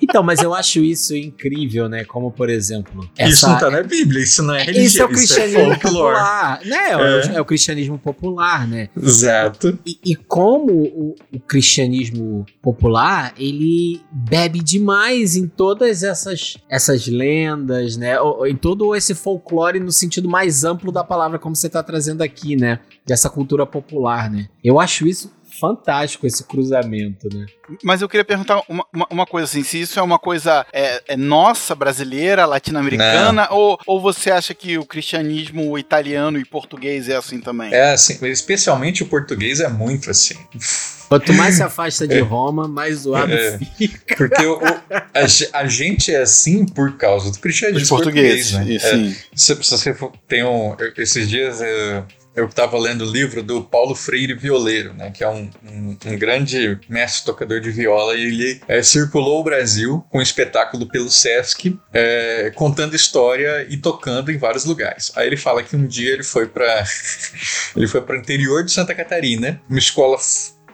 [0.00, 2.04] Então, mas eu acho isso incrível, né?
[2.04, 3.08] Como, por exemplo.
[3.16, 3.30] Essa...
[3.30, 4.84] Isso não tá na Bíblia, isso não é religião.
[4.84, 6.60] Isso é o cristianismo é popular.
[6.64, 6.76] Né?
[6.76, 7.36] É.
[7.36, 7.40] é.
[7.40, 8.88] o cristianismo popular, né?
[8.96, 9.78] Exato.
[9.84, 17.96] E, e como o, o, cristianismo popular, ele bebe demais em todas essas, essas lendas,
[17.96, 18.16] né?
[18.46, 22.56] Em todo esse folclore no sentido mais amplo da palavra, como você tá trazendo aqui,
[22.56, 22.80] né?
[23.06, 24.48] Dessa cultura popular, né?
[24.62, 27.46] Eu acho isso fantástico esse cruzamento, né?
[27.82, 31.02] Mas eu queria perguntar uma, uma, uma coisa assim, se isso é uma coisa é,
[31.08, 37.16] é nossa, brasileira, latino-americana, ou, ou você acha que o cristianismo italiano e português é
[37.16, 37.72] assim também?
[37.72, 40.36] É assim, especialmente o português é muito assim.
[41.08, 44.16] Quanto mais se afasta de Roma, mais zoado é, fica.
[44.16, 49.10] Porque o, a, a, gente é assim por causa do cristianismo português, português né?
[49.10, 53.62] É, se, se, você tem um, esses dias eu, eu estava lendo o livro do
[53.62, 58.22] Paulo Freire Violeiro, né, que é um, um, um grande mestre tocador de viola, e
[58.22, 64.32] ele é, circulou o Brasil com um espetáculo pelo Sesc, é, contando história e tocando
[64.32, 65.12] em vários lugares.
[65.16, 66.84] Aí ele fala que um dia ele foi para
[67.76, 70.18] ele foi para o interior de Santa Catarina, uma escola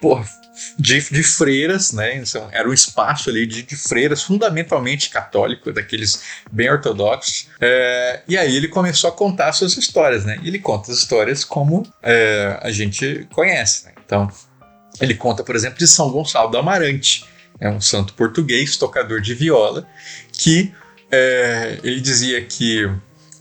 [0.00, 0.24] porra,
[0.80, 2.16] de, de freiras, né?
[2.16, 7.48] Então, era um espaço ali de, de freiras fundamentalmente católico, daqueles bem ortodoxos.
[7.60, 10.40] É, e aí ele começou a contar suas histórias, né?
[10.42, 13.84] E ele conta as histórias como é, a gente conhece.
[13.84, 13.92] Né?
[14.04, 14.30] Então,
[14.98, 17.26] ele conta, por exemplo, de São Gonçalo do Amarante,
[17.60, 19.86] é um santo português, tocador de viola,
[20.32, 20.72] que
[21.12, 22.90] é, ele dizia que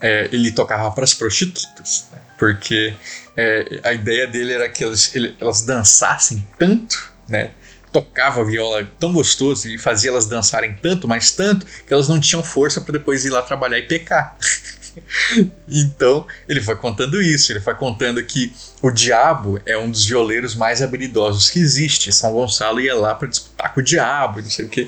[0.02, 2.20] é, ele tocava para as prostitutas, né?
[2.38, 2.94] porque
[3.38, 7.52] é, a ideia dele era que elas, ele, elas dançassem tanto, né?
[7.92, 12.44] Tocava viola tão gostoso e fazia elas dançarem tanto, mas tanto, que elas não tinham
[12.44, 14.38] força para depois ir lá trabalhar e pecar.
[15.68, 20.56] então, ele foi contando isso, ele foi contando que o diabo é um dos violeiros
[20.56, 22.12] mais habilidosos que existe.
[22.12, 24.88] São Gonçalo ia lá para disputar com o diabo, não sei o que.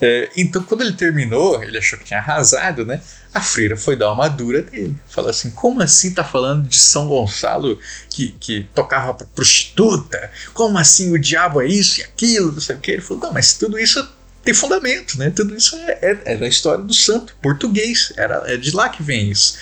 [0.00, 3.00] É, então, quando ele terminou, ele achou que tinha arrasado, né?
[3.32, 4.96] A freira foi dar uma dura dele.
[5.08, 10.30] Falou assim: como assim tá falando de São Gonçalo que, que tocava pra prostituta?
[10.52, 12.52] Como assim o diabo é isso e aquilo?
[12.52, 12.90] Não sei o que.
[12.90, 14.06] Ele falou: não, mas tudo isso
[14.42, 15.30] tem fundamento, né?
[15.30, 18.12] Tudo isso é, é, é da história do santo português.
[18.16, 19.56] Era, é de lá que vem isso.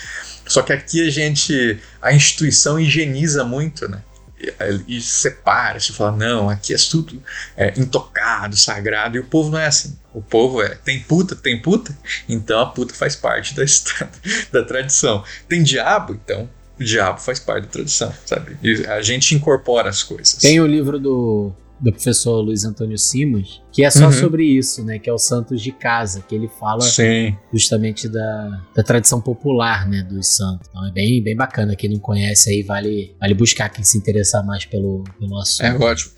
[0.47, 4.01] Só que aqui a gente, a instituição higieniza muito, né?
[4.39, 7.21] E, e separa, se fala, não, aqui é tudo
[7.57, 9.97] é, intocado, sagrado, e o povo não é assim.
[10.13, 11.95] O povo é, tem puta, tem puta,
[12.27, 13.63] então a puta faz parte da,
[14.51, 15.23] da tradição.
[15.47, 16.49] Tem diabo, então
[16.79, 18.57] o diabo faz parte da tradição, sabe?
[18.63, 20.35] E a gente incorpora as coisas.
[20.35, 24.11] Tem o livro do do professor Luiz Antônio Simos, que é só uhum.
[24.11, 24.99] sobre isso, né?
[24.99, 27.37] Que é o Santos de Casa, que ele fala Sim.
[27.53, 30.03] justamente da, da tradição popular, né?
[30.03, 30.67] Dos santos.
[30.69, 31.75] Então é bem, bem bacana.
[31.75, 35.65] Quem não conhece aí, vale, vale buscar quem se interessar mais pelo, pelo assunto.
[35.65, 36.11] É ótimo.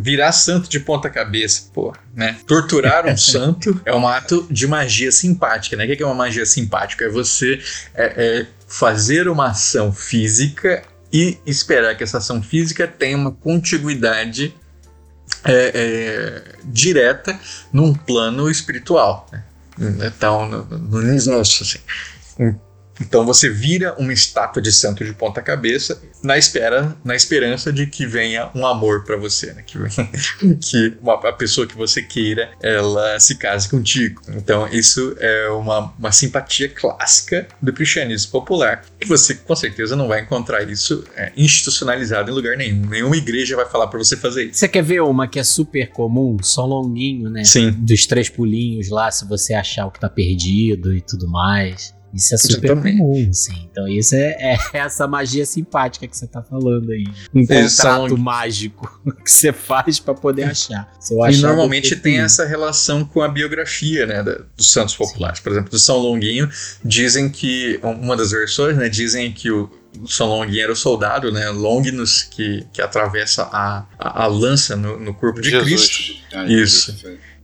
[0.00, 2.36] Virar santo de ponta cabeça, pô, né?
[2.46, 5.84] Torturar um santo é um ato de magia simpática, né?
[5.84, 7.04] O que é uma magia simpática?
[7.04, 7.60] É você
[7.94, 14.54] é, é fazer uma ação física e esperar que essa ação física tenha uma contiguidade
[15.44, 17.38] é, é, direta
[17.72, 19.28] num plano espiritual.
[19.30, 19.42] Né?
[20.06, 21.02] Então, no, no
[21.62, 21.80] assim.
[23.02, 27.86] Então você vira uma estátua de santo de ponta cabeça na espera, na esperança de
[27.86, 29.62] que venha um amor para você, né?
[29.62, 29.78] Que,
[30.60, 34.22] que uma, a pessoa que você queira, ela se case contigo.
[34.28, 38.84] Então isso é uma, uma simpatia clássica do cristianismo popular.
[39.00, 42.86] E você com certeza não vai encontrar isso é, institucionalizado em lugar nenhum.
[42.86, 44.58] Nenhuma igreja vai falar para você fazer isso.
[44.58, 46.36] Você quer ver uma que é super comum?
[46.40, 47.44] Só longuinho, né?
[47.44, 47.72] Sim.
[47.72, 51.94] Dos três pulinhos lá, se você achar o que tá perdido e tudo mais.
[52.14, 52.98] Isso é super Exatamente.
[52.98, 53.68] comum, assim.
[53.70, 57.04] Então, isso é, é essa magia simpática que você tá falando aí.
[57.34, 60.92] Um Isso, contrato mágico que você faz pra poder achar.
[61.30, 65.40] E normalmente tem essa relação com a biografia né, da- dos santos populares.
[65.40, 66.48] Por exemplo, do São Longuinho,
[66.84, 69.70] dizem que, uma das versões, né, dizem que o
[70.06, 74.98] São Longuinho era o soldado, né, Longinus, que, que atravessa a, a, a lança no,
[74.98, 76.14] no corpo de Cristo.
[76.34, 76.94] Ah, Isso.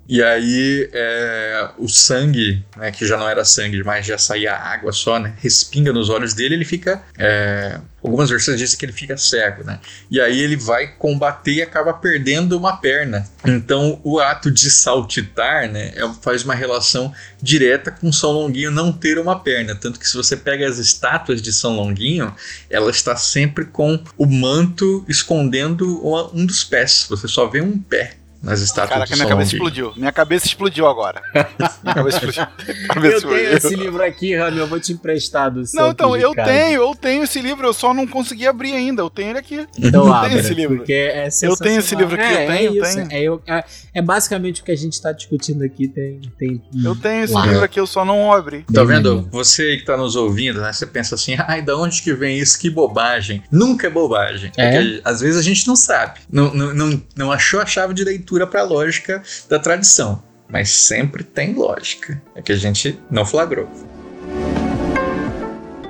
[0.08, 4.90] E aí é, o sangue, né, que já não era sangue, mas já saía água
[4.92, 7.02] só, né, respinga nos olhos dele, ele fica.
[7.18, 9.80] é, algumas versões dizem que ele fica cego, né?
[10.10, 13.28] E aí ele vai combater e acaba perdendo uma perna.
[13.44, 18.92] Então o ato de saltitar, né, é- faz uma relação direta com São Longuinho não
[18.92, 19.74] ter uma perna.
[19.74, 22.34] Tanto que se você pega as estátuas de São Longuinho,
[22.70, 27.06] ela está sempre com o manto escondendo uma- um dos pés.
[27.10, 29.92] Você só vê um pé nas estátuas Caraca, minha cabeça explodiu.
[29.96, 31.20] Minha cabeça explodiu agora.
[31.82, 32.46] Minha cabeça explodiu.
[32.66, 33.56] Minha cabeça Eu tenho explodiu.
[33.56, 36.94] esse livro aqui, Rami, eu vou te emprestar do Não, Santos então, eu tenho, eu
[36.94, 39.02] tenho esse livro, eu só não consegui abrir ainda.
[39.02, 39.66] Eu tenho ele aqui.
[39.78, 40.76] Então Eu abra, tenho esse livro.
[40.78, 43.12] porque é Eu tenho esse livro aqui, é, eu tenho, é eu isso, tenho.
[43.12, 46.20] É, eu- é- é basicamente o que a gente tá discutindo aqui, tem...
[46.38, 47.46] tem Eu tenho esse Lá.
[47.46, 48.64] livro aqui, eu só não abri.
[48.72, 49.28] Tá vendo?
[49.32, 50.72] Você que tá nos ouvindo, né?
[50.72, 52.58] Você pensa assim, ai, da onde que vem isso?
[52.58, 53.42] Que bobagem.
[53.50, 54.52] Nunca é bobagem.
[54.56, 54.70] É?
[54.70, 56.20] que, às vezes a gente não sabe.
[56.30, 57.94] Não, não, não, não achou a chave
[58.28, 60.22] leitura pra lógica da tradição.
[60.48, 62.20] Mas sempre tem lógica.
[62.34, 63.68] É que a gente não flagrou.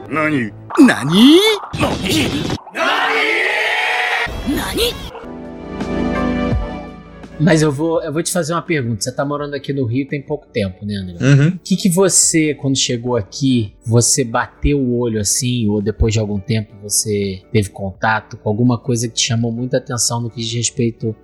[0.08, 0.52] Nani?
[0.78, 1.40] Nani?
[7.40, 9.00] Mas eu vou, eu vou te fazer uma pergunta.
[9.00, 11.16] Você tá morando aqui no Rio tem pouco tempo, né, André?
[11.20, 11.48] Uhum.
[11.50, 16.18] O que, que você, quando chegou aqui, você bateu o olho assim, ou depois de
[16.18, 20.40] algum tempo você teve contato com alguma coisa que te chamou muita atenção no que
[20.40, 21.14] diz respeito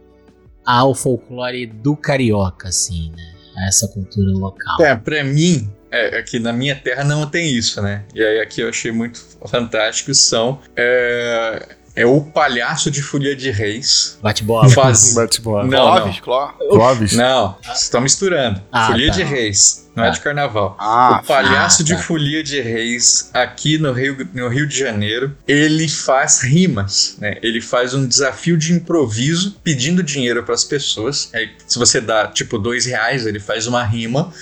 [0.65, 3.35] ao folclore do carioca, assim, né?
[3.57, 4.81] A essa cultura local.
[4.81, 8.05] É, pra mim, é, aqui na minha terra não tem isso, né?
[8.15, 13.51] E aí aqui eu achei muito fantástico são é, é o palhaço de folia de
[13.51, 14.19] reis.
[14.23, 14.69] Bate bola.
[14.71, 15.15] Faz...
[15.17, 15.65] Bate bola.
[15.65, 17.13] Não, Clóvis, Cló- Clóvis?
[17.13, 18.61] Não, vocês estão misturando.
[18.73, 19.17] Ah, folia tá.
[19.17, 20.11] de reis, não é Ah.
[20.11, 20.77] de carnaval.
[20.79, 22.03] Ah, o palhaço ah, de tá.
[22.03, 27.37] folia de reis aqui no Rio, no Rio de Janeiro, ele faz rimas, né?
[27.43, 31.31] Ele faz um desafio de improviso pedindo dinheiro para as pessoas.
[31.33, 34.33] Aí, se você dá tipo dois reais, ele faz uma rima.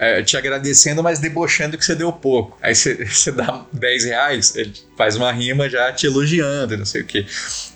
[0.00, 2.58] É, te agradecendo, mas debochando que você deu pouco.
[2.62, 2.96] Aí você,
[3.36, 7.26] dá 10 reais, ele faz uma rima já te elogiando, não sei o quê.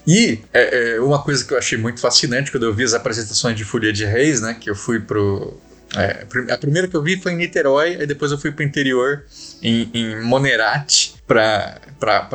[0.07, 3.55] E é, é, uma coisa que eu achei muito fascinante quando eu vi as apresentações
[3.55, 4.57] de Folia de Reis, né?
[4.59, 5.61] Que eu fui pro.
[5.95, 9.27] é, a primeira que eu vi foi em Niterói, aí depois eu fui pro interior,
[9.63, 11.79] em, em Monerate, para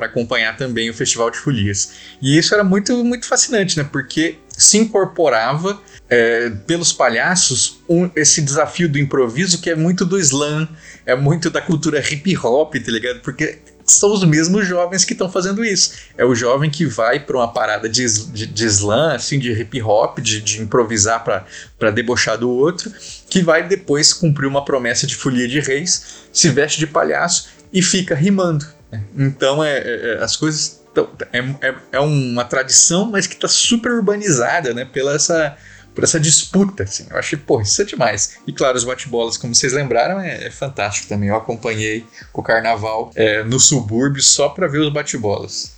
[0.04, 1.93] acompanhar também o Festival de Folias.
[2.21, 3.89] E isso era muito, muito fascinante, né?
[3.91, 10.19] Porque se incorporava é, pelos palhaços um- esse desafio do improviso que é muito do
[10.19, 10.67] slam,
[11.06, 13.19] é muito da cultura hip hop, tá ligado?
[13.22, 15.93] Porque são os mesmos jovens que estão fazendo isso.
[16.17, 19.82] É o jovem que vai para uma parada de, de, de slam, assim, de hip
[19.82, 22.91] hop, de, de improvisar para debochar do outro,
[23.30, 27.82] que vai depois cumprir uma promessa de folia de reis, se veste de palhaço e
[27.82, 28.65] fica rimando.
[28.91, 29.04] né?
[29.17, 33.48] Então é, é- é- as coisas tão- é, é, é uma tradição, mas que está
[33.48, 34.86] super urbanizada, né?
[34.86, 35.56] Pela essa
[36.00, 37.06] por essa disputa, assim.
[37.10, 38.38] Eu achei, pô, isso é demais.
[38.48, 41.28] E claro, os bate-bolas, como vocês lembraram, é, é fantástico também.
[41.28, 45.78] Eu acompanhei o carnaval é, no subúrbio só pra ver os bate-bolas.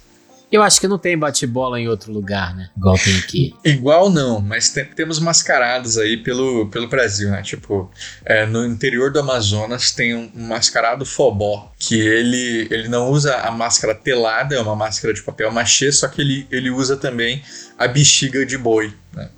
[0.52, 2.70] Eu acho que não tem bate-bola em outro lugar, né?
[2.78, 3.56] Igual tem aqui.
[3.64, 7.42] Igual não, mas tem- temos mascarados aí pelo, pelo Brasil, né?
[7.42, 7.90] Tipo,
[8.26, 13.38] é, no interior do Amazonas tem um, um mascarado fobó, que ele, ele não usa
[13.38, 17.42] a máscara telada, é uma máscara de papel machê, só que ele, ele usa também
[17.80, 19.30] a bexiga de boi, né?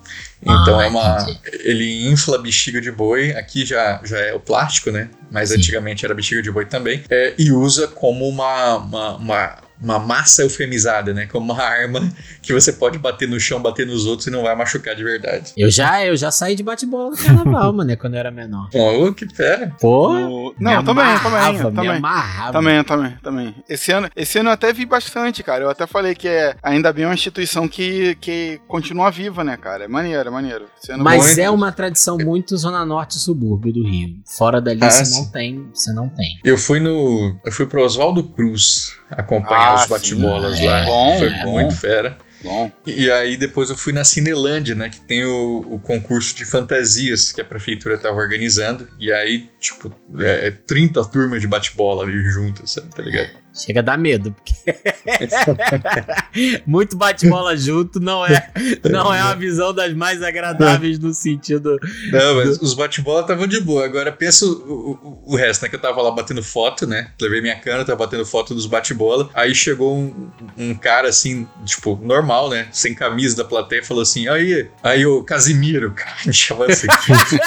[0.43, 1.17] Então Ah, é uma.
[1.21, 1.39] entendi.
[1.63, 5.09] Ele infla bexiga de boi, aqui já, já é o plástico, né?
[5.31, 5.55] Mas Sim.
[5.55, 7.03] antigamente era bexiga de boi também.
[7.09, 11.25] é, e usa como uma, uma, uma, uma massa eufemizada, né?
[11.27, 12.01] Como uma arma
[12.41, 15.51] que você pode bater no chão, bater nos outros e não vai machucar de verdade.
[15.57, 18.69] Eu já, eu já saí de bate-bola no carnaval, mano, quando eu era menor.
[18.71, 19.75] Pô, que fera.
[19.79, 21.89] Pô, O- me Não, também, amarrava, também, me também.
[21.97, 22.51] amarrava.
[22.53, 23.55] Também, também, também.
[23.67, 25.63] Esse ano, esse ano eu até vi bastante, cara.
[25.63, 29.85] Eu até falei que é ainda bem uma instituição que, que continua viva, né, cara?
[29.85, 30.65] É maneiro, é maneiro.
[30.81, 31.39] Esse ano Mas Muito.
[31.39, 34.15] é uma tradição muito zona norte e subúrbio do Rio.
[34.25, 35.21] Fora dali Ah, você sim.
[35.23, 36.39] não tem, você não tem.
[36.43, 37.35] Eu fui no.
[37.45, 39.89] Eu fui pro Oswaldo Cruz acompanhar Ah, os sim.
[39.89, 40.85] bate-bolas É, lá.
[40.85, 41.75] bom, Foi é muito bom.
[41.75, 42.17] fera.
[42.43, 42.69] Bom.
[42.85, 44.89] E aí depois eu fui na Cinelândia, né?
[44.89, 48.87] Que tem o, o concurso de fantasias que a prefeitura tava organizando.
[48.99, 52.89] E aí, tipo, é, é 30 turmas de bate-bola ali juntas, sabe?
[52.93, 53.29] Tá ligado?
[53.53, 54.53] Chega a dar medo, porque
[56.65, 58.49] muito bate-bola junto não é,
[58.89, 61.79] não é uma visão das mais agradáveis no sentido.
[62.11, 63.85] Não, mas os bate-bola estavam de boa.
[63.85, 65.69] Agora pensa o, o, o resto, né?
[65.69, 67.11] Que eu tava lá batendo foto, né?
[67.21, 69.29] Levei minha câmera, tava batendo foto dos bate-bola.
[69.35, 72.67] Aí chegou um, um cara assim, tipo, normal, né?
[72.71, 76.87] Sem camisa da plateia e falou assim: aí, aí, ô Casimiro, cara, me chamando assim.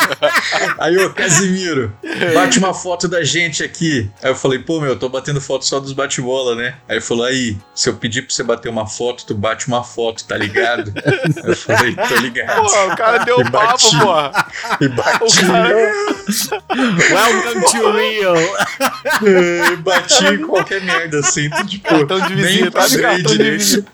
[0.78, 1.92] aí, ô Casimiro,
[2.32, 4.08] bate uma foto da gente aqui.
[4.22, 6.74] Aí eu falei, pô, meu, eu tô batendo foto só dos bate-bola, né?
[6.88, 10.24] Aí falou, aí, se eu pedir pra você bater uma foto, tu bate uma foto,
[10.24, 10.92] tá ligado?
[11.44, 12.62] eu falei, tô ligado.
[12.62, 13.98] Pô, o cara deu E papo, bati.
[13.98, 14.46] porra.
[14.80, 15.44] E bati.
[15.44, 15.92] O cara-
[17.12, 18.34] Welcome to Rio!
[19.70, 23.92] Eu bati em qualquer merda assim, tipo, Cartão de visita, olha o cartão de visita.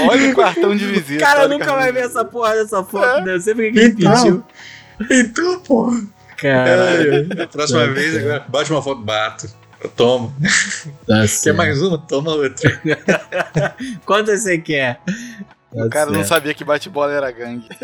[0.00, 1.24] Olha o cartão de visita.
[1.24, 3.34] O cara nunca vai ver essa porra dessa foto, né?
[3.34, 4.12] Eu sempre que ele Então.
[4.14, 4.44] pediu.
[5.10, 5.92] Então, pô.
[6.36, 7.28] Caralho.
[7.38, 9.48] É, a próxima vez, agora, bate uma foto, bato.
[9.84, 10.34] Eu tomo.
[11.06, 11.98] Tá Quer mais uma?
[11.98, 12.80] Toma outra.
[14.06, 14.98] Quantas você quer?
[15.70, 17.68] O cara não sabia que bate-bola era gangue.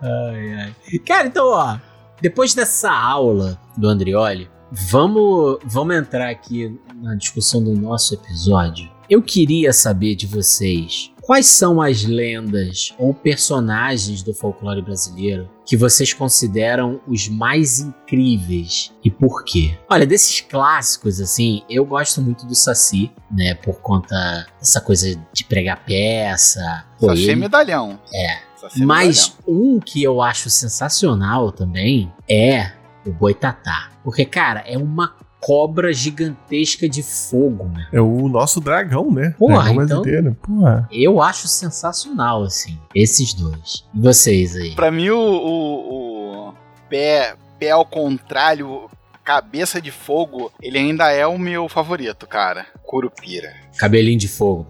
[0.00, 0.74] Ai, ai.
[1.00, 1.76] Cara, então, ó,
[2.22, 8.90] depois dessa aula do Andrioli, vamos, vamos entrar aqui na discussão do nosso episódio.
[9.10, 15.76] Eu queria saber de vocês quais são as lendas ou personagens do folclore brasileiro que
[15.76, 19.76] vocês consideram os mais incríveis e por quê?
[19.88, 23.54] Olha, desses clássicos, assim, eu gosto muito do Saci, né?
[23.54, 26.84] Por conta dessa coisa de pregar peça.
[27.00, 27.98] Pô, Sachê ele- medalhão.
[28.14, 28.38] É.
[28.60, 32.72] Sachê mas um que eu acho sensacional também é
[33.06, 33.90] o Boitatá.
[34.02, 35.14] Porque, cara, é uma
[35.44, 37.86] cobra gigantesca de fogo, né?
[37.92, 39.34] É o nosso dragão, né?
[39.38, 40.36] Porra, dragão então- brasileiro.
[40.40, 40.88] Porra.
[40.90, 43.84] Eu acho sensacional, assim, esses dois.
[43.94, 44.74] E vocês aí?
[44.74, 46.54] Pra mim, o, o, o
[46.88, 48.88] pé, pé ao contrário,
[49.24, 52.66] cabeça de fogo, ele ainda é o meu favorito, cara.
[52.82, 53.52] Curupira.
[53.78, 54.68] Cabelinho de fogo.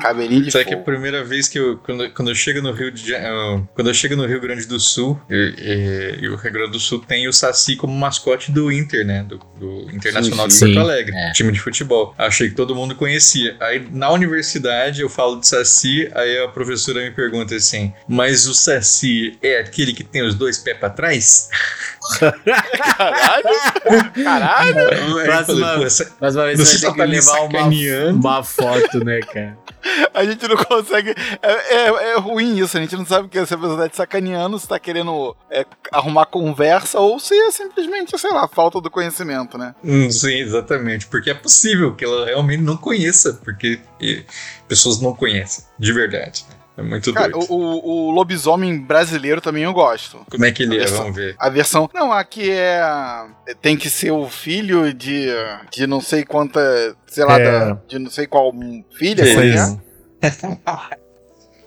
[0.00, 0.84] Cabelinho de Sabe que a fogo.
[0.86, 1.76] primeira vez que eu.
[1.78, 4.80] Quando, quando eu chego no Rio de eh, Quando eu chego no Rio Grande do
[4.80, 5.54] Sul, e,
[6.18, 9.22] e- e o Rio Grande do Sul tem o Saci como mascote do Inter, né?
[9.24, 11.32] Do, do Internacional Sim, de Porto sim, Alegre, é.
[11.32, 12.14] time de futebol.
[12.16, 13.56] Achei que todo mundo conhecia.
[13.60, 18.54] Aí na universidade eu falo de Saci, aí a professora me pergunta assim: Mas o
[18.54, 21.50] Saci é aquele que tem os dois pés pra trás?
[22.96, 23.46] Caralho!
[24.24, 24.78] Caralho!
[24.78, 27.40] Eu Próxima- falei, "Pô, essa- Mas uma vez Você vai ter tá que me levar
[27.42, 29.58] uma, uma foto, né, cara?
[30.12, 31.14] A gente não consegue.
[31.42, 33.88] É, é- é ruim isso, a gente não sabe o que se a pessoa tá
[33.88, 38.80] te sacaneando, se tá querendo é, arrumar conversa ou se é simplesmente, sei lá, falta
[38.80, 39.74] do conhecimento, né?
[39.84, 41.06] Hum, Sim, exatamente.
[41.06, 44.24] Porque é possível que ela realmente não conheça, porque e,
[44.66, 46.44] pessoas não conhecem, de verdade.
[46.78, 47.46] É muito Cara, doido.
[47.50, 50.20] o, o- o lobisomem brasileiro também eu gosto.
[50.30, 50.80] Como é que ele é?
[50.80, 51.34] Versão- Vamos ver.
[51.38, 51.90] A versão.
[51.94, 52.80] Não, aqui é.
[53.62, 55.28] Tem que ser o filho de.
[55.72, 56.60] De não sei quanta.
[57.06, 57.44] Sei lá, É.
[57.44, 58.52] da- de não sei qual
[58.96, 59.44] filha, Que como é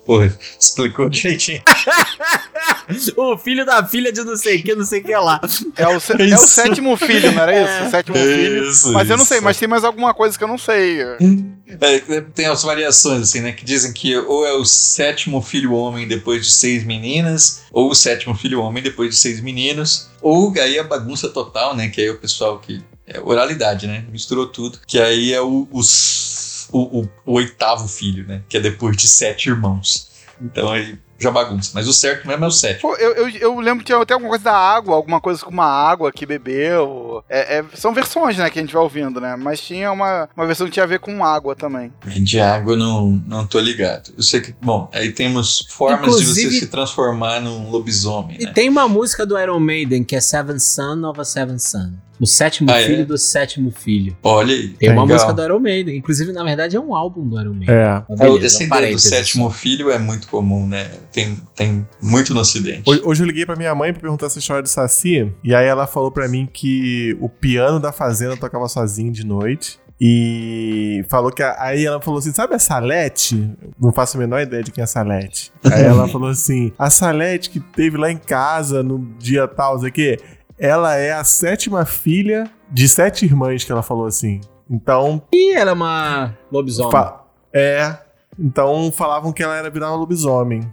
[0.09, 0.29] é?
[0.29, 1.61] Porra, explicou direitinho.
[3.17, 5.39] o filho da filha de não sei o que, não sei o que lá.
[5.75, 7.87] É o, se- É é o sétimo filho, não era isso?
[7.87, 8.69] O sétimo filho.
[8.69, 10.99] Isso, Mas eu não sei, mas tem mais alguma coisa que eu não sei.
[11.01, 13.51] É, tem as variações, assim, né?
[13.51, 17.95] Que dizem que ou é o sétimo filho homem depois de seis meninas, ou o
[17.95, 21.89] sétimo filho homem depois de seis meninos, ou aí a bagunça total, né?
[21.89, 22.81] Que aí o pessoal que.
[23.11, 24.05] É oralidade, né?
[24.11, 24.79] Misturou tudo.
[24.85, 28.41] Que aí é o, os- o, o- o oitavo filho, né?
[28.49, 30.09] Que é depois de sete irmãos.
[30.41, 31.71] Então aí já bagunça.
[31.73, 32.79] Mas o certo mesmo é o sétimo.
[32.91, 35.51] Pô, eu, eu, eu lembro que tinha até alguma coisa da água, alguma coisa com
[35.51, 37.21] uma água que bebeu.
[37.27, 39.35] É, é- são versões, né, que a gente vai ouvindo, né?
[39.35, 41.91] Mas tinha uma, uma versão que tinha a ver com água também.
[42.05, 44.13] De água eu não, não tô ligado.
[44.15, 48.45] Eu sei que, bom, aí temos formas de Inclusive- você se transformar num lobisomem, E
[48.45, 48.53] né?
[48.53, 51.91] tem uma música do Iron Maiden que é Seven Son of a Seven Son.
[52.19, 52.85] O sétimo Ah, é?
[52.85, 54.15] filho do sétimo filho.
[54.23, 54.67] Olha aí.
[54.69, 55.15] Tem uma legal.
[55.15, 55.97] música do Iron Maiden.
[55.97, 57.73] Inclusive, na verdade, é um álbum do Iron Maiden.
[57.75, 58.03] É.
[58.09, 59.09] Mas É, beleza, Essa um ideia do parênteses.
[59.09, 60.89] sétimo filho é muito comum, né?
[61.11, 62.83] Tem, tem muito no ocidente.
[62.85, 65.31] Hoje, hoje eu liguei pra minha mãe pra perguntar essa história do Saci.
[65.43, 69.79] E aí ela falou pra mim que o piano da fazenda tocava sozinho de noite.
[70.01, 71.43] E falou que.
[71.43, 73.51] a- aí ela falou assim: sabe a Salete?
[73.79, 75.51] Não faço a menor ideia de quem é a Salete.
[75.69, 79.81] Aí ela falou assim: a Salete que teve lá em casa no dia tal, não
[79.81, 80.17] sei o quê,
[80.59, 84.41] ela é a sétima filha de sete irmãs, que ela falou assim.
[84.69, 85.21] Então.
[85.33, 86.91] Ih, ela é uma lobisomem.
[86.91, 87.95] fa- é.
[88.37, 90.71] Então falavam que ela era virar um lobisomem.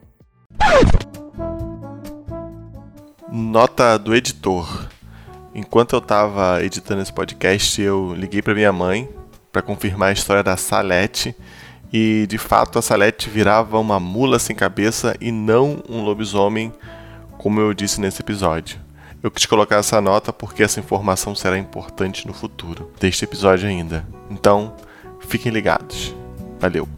[3.30, 4.88] Nota do editor.
[5.54, 9.08] Enquanto eu tava editando esse podcast, eu liguei pra minha mãe
[9.50, 11.34] pra confirmar a história da Salete.
[11.92, 16.72] E de fato a Salete virava uma mula sem cabeça e não um lobisomem,
[17.38, 18.78] como eu disse nesse episódio.
[19.26, 24.06] Eu quis colocar essa nota porque essa informação será importante no futuro deste episódio ainda.
[24.30, 24.72] Então,
[25.26, 26.14] fiquem ligados.
[26.60, 26.88] Valeu.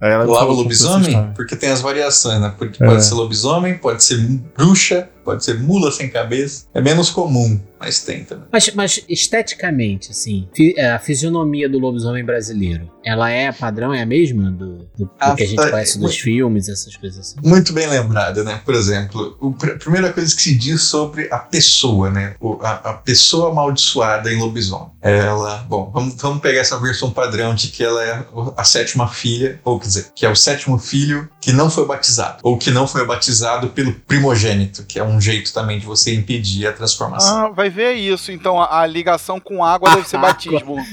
[0.00, 1.32] Aí ela Lava lobisomem?
[1.34, 2.54] Porque tem as variações, né?
[2.56, 2.86] Porque É.
[2.86, 4.18] pode ser lobisomem, pode ser
[4.56, 6.66] bruxa, pode ser mula sem cabeça.
[6.74, 8.44] É menos comum, mas tem também.
[8.52, 14.06] Mas, mas esteticamente, assim, é, a fisionomia do lobisomem brasileiro, ela é padrão, é a
[14.06, 17.18] mesma do, do- do Ah, que a gente tá, conhece dos muito- filmes, essas coisas
[17.20, 17.36] assim?
[17.48, 18.60] Muito bem lembrado, né?
[18.64, 22.34] Por exemplo, o a primeira coisa que se diz sobre a pessoa, né?
[22.40, 24.88] O- a, a pessoa amaldiçoada em lobisomem.
[25.00, 28.24] Ela, bom, vamos, vamos pegar essa versão padrão de que ela é
[28.56, 32.38] a sétima filha, ou quer dizer, que é o sétimo filho que não foi batizado,
[32.42, 36.66] ou que não foi batizado pelo primogênito, que é um jeito também de você impedir
[36.66, 37.46] a transformação.
[37.46, 38.32] Ah, vai ver isso.
[38.32, 40.76] Então a, a ligação com água deve ser batismo.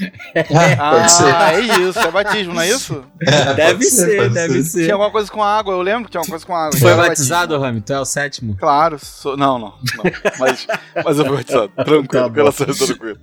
[0.78, 1.34] Ah, pode ser.
[1.34, 1.98] Ah, é isso.
[1.98, 3.02] É batismo, não é isso?
[3.24, 4.64] É, Deve ser, pode deve ser.
[4.64, 4.82] ser.
[4.82, 5.72] Tinha alguma coisa com água.
[5.72, 6.76] Eu lembro que tinha alguma coisa com água.
[6.78, 7.80] Foi batizado, Rami?
[7.80, 8.56] Tu é o sétimo?
[8.58, 9.36] Claro, sou...
[9.36, 10.04] não, não, não.
[10.40, 10.66] Mas,
[11.04, 11.68] mas eu fui batizado.
[11.76, 12.34] Tranquilo, Tá bom.
[12.34, 13.18] pela certeza, tranquilo.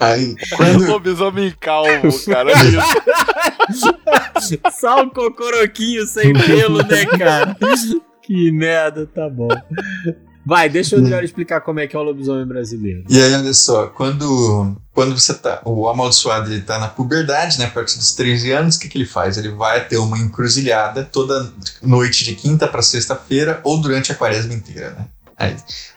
[0.00, 2.50] Aí, quando, Lobisomem calvo, cara.
[2.50, 2.68] Olha
[3.70, 3.94] isso.
[4.78, 7.56] Só um cocoroquinho sem pelo, né, cara?
[8.22, 9.48] que merda, tá bom.
[10.46, 13.02] Vai, deixa o Adriano explicar como é que é o lobisomem brasileiro.
[13.08, 15.60] E aí, olha só, quando, quando você tá.
[15.64, 17.64] O amaldiçoado ele tá na puberdade, né?
[17.64, 19.36] A partir dos 13 anos, o que, que ele faz?
[19.36, 21.52] Ele vai ter uma encruzilhada toda
[21.82, 25.08] noite de quinta para sexta-feira ou durante a quaresma inteira, né?
[25.36, 25.56] Aí,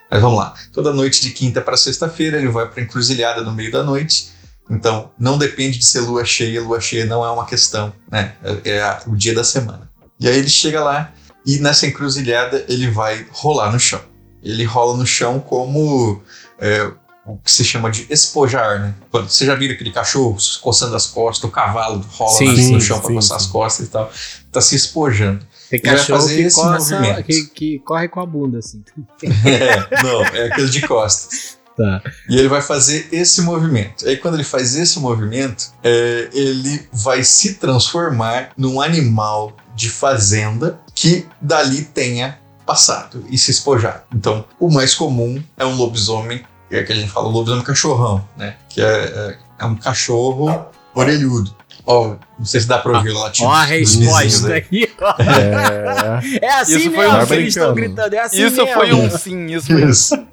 [0.09, 0.55] mas vamos lá.
[0.73, 4.31] Toda noite de quinta para sexta-feira ele vai pra encruzilhada no meio da noite.
[4.69, 8.35] Então, não depende de ser lua cheia, lua cheia não é uma questão, né?
[8.43, 9.89] É, é a- o dia da semana.
[10.19, 11.11] E aí ele chega lá
[11.45, 14.01] e nessa encruzilhada ele vai rolar no chão.
[14.43, 16.21] Ele rola no chão como
[16.59, 16.91] é,
[17.25, 18.93] o que se chama de espojar, né?
[19.11, 22.99] Quando, você já viu aquele cachorro coçando as costas, o cavalo rola Sim, no chão
[22.99, 23.45] para coçar sim.
[23.45, 24.11] as costas e tal.
[24.51, 25.45] Tá se espojando.
[25.69, 28.83] Tem cachorro fazer que, esse coça, que, que corre com a bunda, assim.
[29.45, 31.58] É, não, é aquele de costas.
[31.79, 32.01] Tá.
[32.27, 34.05] E ele vai fazer esse movimento.
[34.05, 40.77] Aí quando ele faz esse movimento, é, ele vai se transformar num animal de fazenda
[40.93, 44.01] que dali tenha passado e se espojado.
[44.13, 48.57] Então, o mais comum é um lobisomem, é que a gente fala lobisomem cachorrão, né?
[48.67, 51.55] Que é, é, é um cachorro orelhudo.
[51.85, 53.47] Ó, não sei se dá pra ouvir o latido.
[53.47, 55.15] Ó a resposta aqui, ó.
[55.17, 56.39] É.
[56.45, 58.13] É assim Isso foi mesmo, um que eles estão gritando.
[58.13, 58.73] É assim Isso mesmo.
[58.73, 60.27] foi um sim, isso foi um Isso.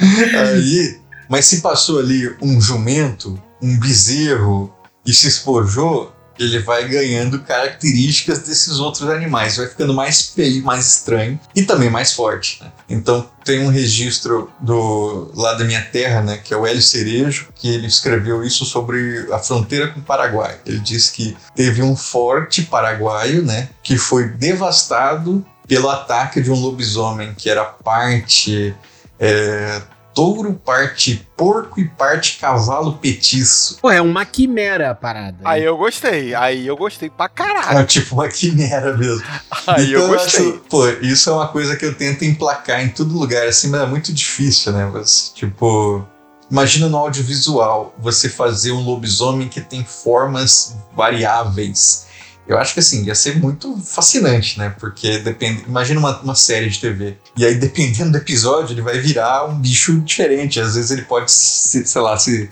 [0.00, 0.98] Aí,
[1.28, 4.74] mas se passou ali um jumento, um bezerro
[5.04, 10.86] e se espojou, ele vai ganhando características desses outros animais, vai ficando mais feio, mais
[10.86, 12.62] estranho e também mais forte.
[12.62, 12.72] né?
[12.88, 17.48] Então tem um registro do lá da minha terra, né, que é o Hélio Cerejo,
[17.54, 20.58] que ele escreveu isso sobre a fronteira com o Paraguai.
[20.64, 26.58] Ele diz que teve um forte paraguaio, né, que foi devastado pelo ataque de um
[26.58, 28.74] lobisomem que era parte
[29.20, 29.82] é,
[30.14, 33.78] touro, parte porco e parte cavalo petiço.
[33.80, 35.38] Pô, é uma quimera a parada.
[35.44, 37.78] Aí eu gostei, aí eu gostei pra caralho.
[37.78, 39.24] É tipo uma quimera mesmo.
[39.66, 40.48] Aí eu gostei.
[40.48, 43.82] acho, pô, isso é uma coisa que eu tento emplacar em todo lugar, assim, mas
[43.82, 44.88] é muito difícil, né?
[44.92, 46.04] Você, tipo,
[46.50, 52.06] imagina no audiovisual você fazer um lobisomem que tem formas variáveis.
[52.50, 54.74] Eu acho que assim, ia ser muito fascinante, né?
[54.78, 55.62] Porque depende.
[55.68, 57.16] Imagina uma, uma série de TV.
[57.36, 60.58] E aí, dependendo do episódio, ele vai virar um bicho diferente.
[60.60, 62.50] Às vezes ele pode, se, sei lá, se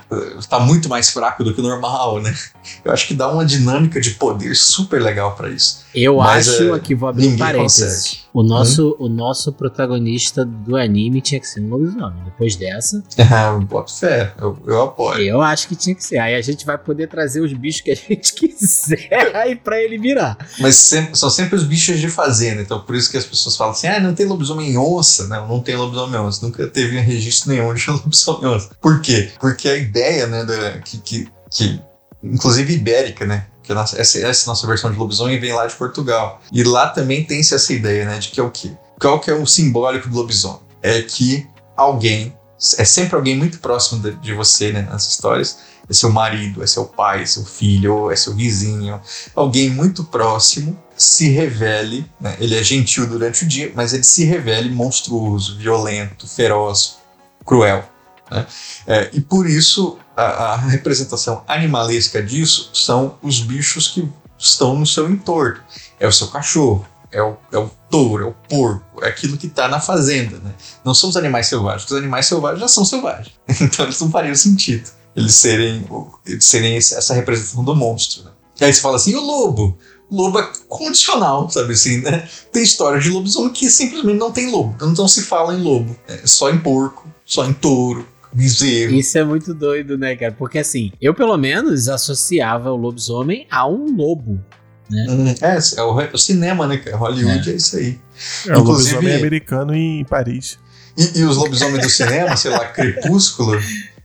[0.49, 2.35] tá muito mais fraco do que o normal, né?
[2.85, 5.87] Eu acho que dá uma dinâmica de poder super legal pra isso.
[5.95, 7.83] Eu Mas, acho, é, aqui vou abrir um parênteses.
[8.09, 8.29] consegue.
[8.33, 12.23] O nosso, o nosso protagonista do anime tinha que ser um lobisomem.
[12.25, 15.19] Depois dessa, Ah, boto fé, eu, eu apoio.
[15.23, 16.19] eu acho que tinha que ser.
[16.19, 19.88] Aí a gente vai poder trazer os bichos que a gente quiser aí pra ele
[19.97, 20.37] virar.
[20.59, 23.73] Mas sempre- são sempre os bichos de fazenda, então por isso que as pessoas falam
[23.73, 25.27] assim: ah, não tem lobisomem onça.
[25.29, 26.45] Não, não tem lobisomem onça.
[26.45, 28.71] Nunca teve registro nenhum de lobisomem onça.
[28.81, 29.31] Por quê?
[29.41, 31.81] Porque a ideia, né, da, que, que, que
[32.23, 33.47] inclusive ibérica, né?
[33.63, 36.41] Que nossa, essa, essa nossa versão de lobisomem vem lá de Portugal.
[36.53, 38.73] E lá também tem-se essa ideia, né, de que é o quê?
[39.01, 40.61] Qual que é o simbólico do lobisomem?
[40.83, 42.35] É que alguém,
[42.79, 45.59] é sempre alguém muito próximo de, de você, né, nas histórias,
[45.89, 49.01] é seu marido, é seu pai, é seu filho, é seu vizinho,
[49.35, 54.25] alguém muito próximo se revele, né, ele é gentil durante o dia, mas ele se
[54.25, 56.99] revele monstruoso, violento, feroz,
[57.47, 57.89] cruel.
[58.31, 58.47] né?
[58.87, 64.87] É, e por isso a, a representação animalesca disso são os bichos que estão no
[64.87, 65.61] seu entorno.
[66.01, 69.47] É o seu cachorro, é o, é o touro, é o porco, é aquilo que
[69.47, 70.39] está na fazenda.
[70.39, 70.53] Né?
[70.85, 73.35] Não são os animais selvagens, os animais selvagens já são selvagens.
[73.61, 75.85] Então eles não fariam sentido eles serem,
[76.27, 78.25] eles serem esse- essa representação do monstro.
[78.25, 78.31] Né?
[78.61, 79.77] E aí você fala assim, e o lobo?
[80.11, 82.27] O lobo é condicional, sabe assim, né?
[82.51, 84.75] Tem histórias de lobisomem que simplesmente não tem lobo.
[84.97, 85.95] Não se fala em lobo.
[86.09, 88.95] É só em porco, só em touro, bezerro.
[88.95, 90.33] Isso é muito doido, né, cara?
[90.33, 94.41] Porque assim, eu pelo menos associava o lobisomem a um lobo.
[94.91, 96.97] Hum, É, é o, é o cinema, né, cara?
[96.97, 97.99] Hollywood é, isso aí.
[98.47, 100.59] É o Inclusive- lobisomem americano em Paris.
[100.97, 103.61] E, e os lobisomens do cinema, sei lá, Crepúsculo,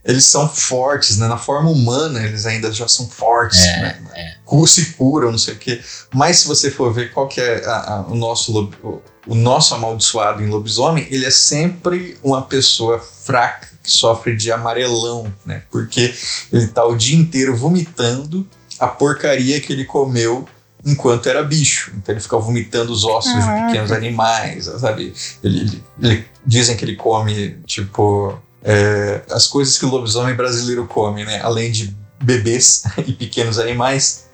[0.05, 1.27] eles são fortes, né?
[1.27, 4.35] Na forma humana, eles ainda já são fortes, É, né?
[4.45, 5.81] Cu- Se curam, não sei o quê.
[6.13, 9.35] Mas se você for ver qual que é a- a- o, nosso, lob- o, o
[9.35, 15.63] nosso amaldiçoado em lobisomem, ele é sempre uma pessoa fraca que sofre de amarelão, né?
[15.71, 16.13] Porque
[16.51, 18.47] ele tá o dia inteiro vomitando
[18.79, 20.45] a porcaria que ele comeu
[20.85, 21.91] enquanto era bicho.
[21.95, 25.13] Então ele fica vomitando os ossos de pequenos animais, sabe?
[25.43, 30.87] Ele, ele- ele- dizem que ele come, tipo, é, as coisas que o lobisomem brasileiro
[30.87, 31.41] come, né?
[31.41, 34.25] Além de bebês e pequenos animais,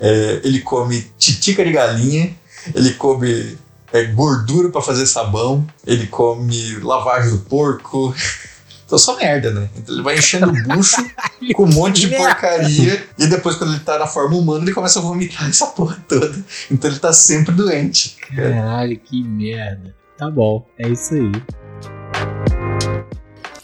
[0.00, 2.34] é, ele come titica de galinha,
[2.74, 3.56] ele come
[3.92, 8.14] é, gordura para fazer sabão, ele come lavagem do porco.
[8.88, 9.68] Então só merda, né?
[9.76, 10.96] Então ele vai enchendo o bucho
[11.54, 14.98] com um monte de porcaria e depois quando ele tá na forma humana ele começa
[14.98, 16.42] a vomitar essa porra toda.
[16.70, 18.16] Então ele tá sempre doente.
[18.34, 19.94] Caralho, que merda.
[20.16, 21.30] Tá bom, é isso aí.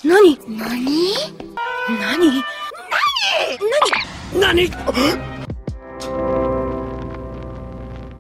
[0.05, 0.37] 何？
[0.47, 0.77] 何？
[1.89, 2.45] 何？
[4.39, 4.69] 何？
[4.69, 6.44] 何？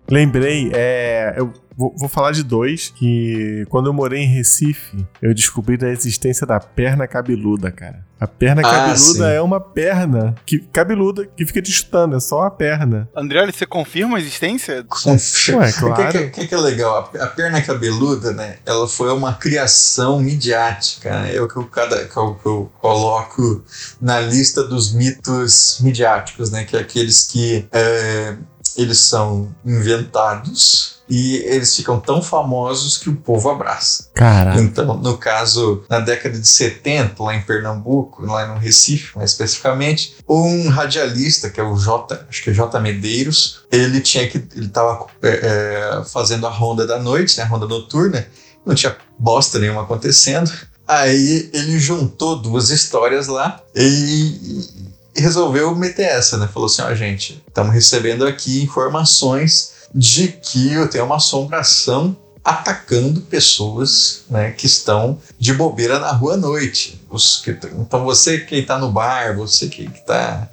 [0.08, 5.32] Lembrei, é, eu vou, vou falar de dois que quando eu morei em Recife, eu
[5.34, 8.04] descobri da existência da perna cabeluda, cara.
[8.20, 9.34] A perna Ah, cabeluda sim.
[9.34, 13.08] é uma perna que cabeluda que fica te chutando, é só a perna.
[13.14, 14.84] André, você confirma a existência?
[15.06, 16.02] Ué, claro.
[16.08, 17.10] O que, que- que que é legal?
[17.18, 18.56] A, a perna cabeluda, né?
[18.64, 21.10] Ela foi uma criação midiática.
[21.22, 21.36] Né?
[21.36, 23.62] É o que eu, cada, que eu, que eu coloco
[24.00, 26.64] na lista dos mitos midiáticos, né?
[26.64, 28.36] Que é aqueles que é,
[28.76, 34.08] eles são inventados e eles ficam tão famosos que o povo abraça.
[34.14, 34.60] Caralho.
[34.60, 40.16] Então, no caso, na década de 70, lá em Pernambuco, lá no Recife, mais especificamente,
[40.28, 44.38] um radialista, que é o J, acho que é J Medeiros, ele tinha que.
[44.56, 47.44] Ele tava é, é, fazendo a ronda da noite, né?
[47.44, 48.26] A ronda noturna,
[48.64, 50.50] não tinha bosta nenhuma acontecendo.
[50.86, 54.84] Aí ele juntou duas histórias lá e
[55.16, 56.48] resolveu meter essa, né?
[56.52, 63.22] Falou assim: ó, gente, estamos recebendo aqui informações de que eu tenho uma assombração atacando
[63.22, 67.02] pessoas né, que estão de bobeira na rua à noite.
[67.08, 70.48] Os que- então você que está no bar, você que está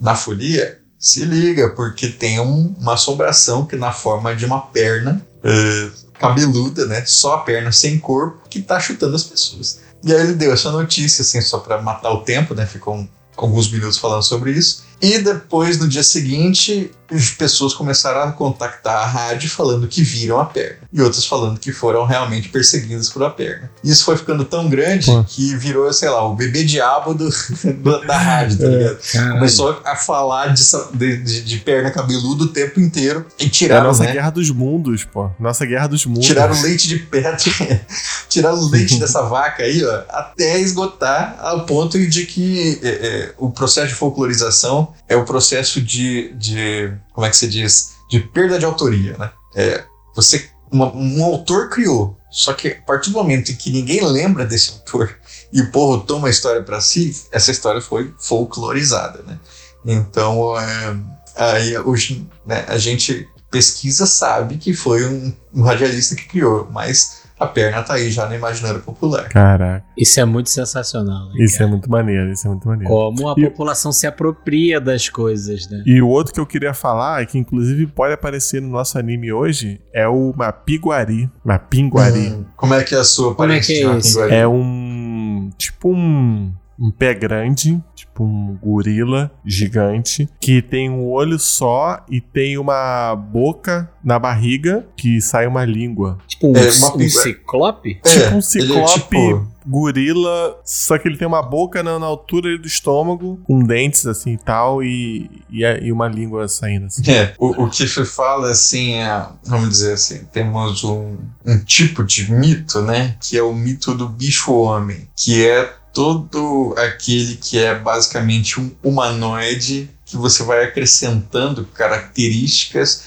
[0.00, 5.24] na folia, se liga, porque tem um- uma assombração que na forma de uma perna
[5.42, 9.78] é, cabeluda, né, só a perna sem corpo, que está chutando as pessoas.
[10.04, 13.08] E aí ele deu essa notícia, assim, só para matar o tempo, né, ficou um-
[13.44, 14.84] alguns minutos falando sobre isso.
[15.02, 20.38] E depois, no dia seguinte, as pessoas começaram a contactar a rádio falando que viram
[20.38, 20.78] a perna.
[20.92, 23.70] E outras falando que foram realmente perseguidas por a perna.
[23.82, 25.24] E isso foi ficando tão grande Pô.
[25.24, 27.28] que virou, sei lá, o bebê diabo do,
[27.82, 28.68] do- da rádio, tá É.
[28.68, 28.98] ligado?
[29.12, 29.32] Caralho.
[29.34, 33.24] Começou a falar de, de, de- perna cabeluda o tempo inteiro.
[33.38, 34.12] E É a tiraram, nossa né?
[34.12, 35.30] guerra dos mundos, pô.
[35.40, 36.26] Nossa guerra dos mundos.
[36.26, 37.36] Tiraram o leite de pedra,
[38.28, 43.32] tiraram o leite dessa vaca aí, ó, até esgotar ao ponto de que é, é,
[43.38, 48.20] o processo de folclorização é o processo de, de como é que se diz, de
[48.20, 49.30] perda de autoria, né?
[49.54, 49.84] É,
[50.14, 54.44] você, uma- um autor criou, só que a partir do momento em que ninguém lembra
[54.46, 55.16] desse autor
[55.52, 59.38] e o povo toma a história para si, essa história foi folclorizada, né?
[59.84, 60.96] Então, é,
[61.36, 67.19] aí hoje, né, a gente pesquisa sabe que foi um, um radialista que criou, mas
[67.40, 69.28] a perna tá aí já no imaginário popular.
[69.30, 71.34] Caraca, Isso é muito sensacional, né?
[71.38, 71.70] isso é cara?
[71.70, 72.92] muito maneiro, isso é muito maneiro.
[72.92, 75.82] Como a E- população se apropria das coisas, né?
[75.86, 79.80] E o outro que eu queria falar, que inclusive pode aparecer no nosso anime hoje,
[79.92, 81.30] é o Mapiguari.
[81.44, 82.28] Mapinguari.
[82.30, 84.34] Hum, como é que é a sua Como é que é pinguari?
[84.34, 85.50] É um.
[85.56, 86.52] Tipo um.
[86.80, 93.14] Um pé grande, tipo um gorila gigante, que tem um olho só e tem uma
[93.14, 96.16] boca na barriga que sai uma língua.
[96.26, 98.00] Tipo um, É, uma um ciclope?
[98.04, 102.06] É, tipo um é ciclope tipo- gorila, só que ele tem uma boca na, na
[102.06, 106.86] altura do estômago, com dentes assim e tal, e, e, a- e uma língua saindo
[106.86, 107.02] assim.
[107.10, 111.16] É, o, o Kiefer fala assim, é, vamos dizer assim, temos um,
[111.46, 113.16] um tipo de mito, né?
[113.20, 119.90] Que é o mito do bicho-homem, que é todo aquele que é basicamente um humanoide
[120.04, 123.02] que você vai acrescentando características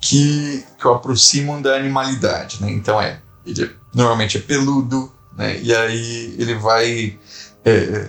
[0.00, 2.70] que, que o aproximam da animalidade, né?
[2.70, 5.58] Então é, ele é- normalmente é peludo, né?
[5.60, 7.18] E aí ele vai...
[7.64, 8.08] é,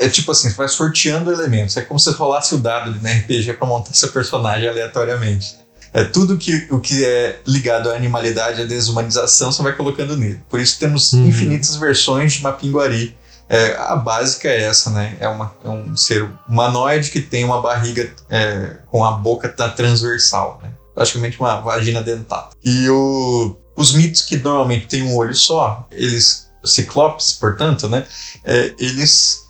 [0.00, 1.76] é tipo assim, você vai sorteando elementos.
[1.76, 5.56] É como se rolasse o dado ali na RPG para montar seu personagem aleatoriamente.
[5.92, 10.40] É tudo que, o que é ligado à animalidade, à desumanização, você vai colocando nele.
[10.48, 11.26] Por isso temos Uhum.
[11.26, 13.16] infinitas versões de Mapinguari.
[13.48, 15.16] É, a básica é essa, né?
[15.20, 19.68] É, uma, é um ser humanoide que tem uma barriga é, com a boca tá
[19.70, 20.70] transversal, né?
[20.94, 22.50] Praticamente uma vagina dentada.
[22.62, 28.04] E o, os mitos que normalmente têm um olho só, eles, ciclopes, portanto, né?
[28.44, 29.46] É, eles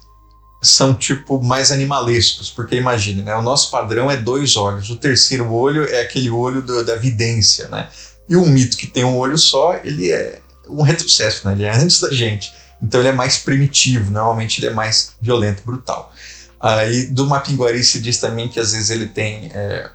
[0.63, 3.35] são tipo mais animalescos, porque imagine, né?
[3.37, 4.91] O nosso padrão é dois olhos.
[4.91, 7.89] O terceiro olho é aquele olho do- da vidência, né?
[8.29, 11.55] E um mito que tem um olho só, ele é um retrocesso, né?
[11.55, 12.53] Ele é antes da gente.
[12.83, 16.13] Então ele é mais primitivo, normalmente ele é mais violento, brutal.
[16.61, 19.91] Aí do Mapinguari se diz também que às vezes ele tem é,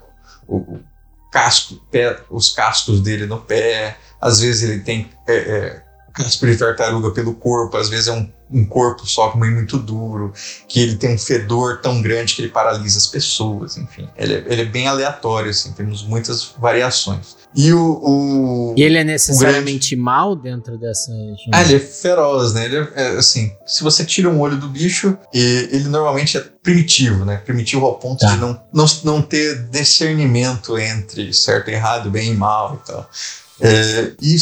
[0.48, 0.84] o, o
[1.32, 6.55] casco, pé- os cascos dele no pé, às vezes ele tem é, é, casco de
[6.55, 10.32] tartaruga pelo corpo, às vezes é um, um corpo só meio muito duro,
[10.68, 14.07] que ele tem um fedor tão grande que ele paralisa as pessoas, enfim.
[14.16, 17.36] Ele é, ele é bem aleatório, assim, temos muitas variações.
[17.55, 17.99] E o.
[18.03, 21.14] o- E ele é necessariamente mal dentro dessas.
[21.51, 22.66] ah, ele é feroz, né?
[22.66, 27.26] Ele é, é, assim, se você tira um olho do bicho, ele normalmente é primitivo,
[27.26, 27.38] né?
[27.38, 28.34] Primitivo ao ponto Tá.
[28.34, 33.09] de não, não, não ter discernimento entre certo e errado, bem e mal e tal.
[33.62, 34.36] É, e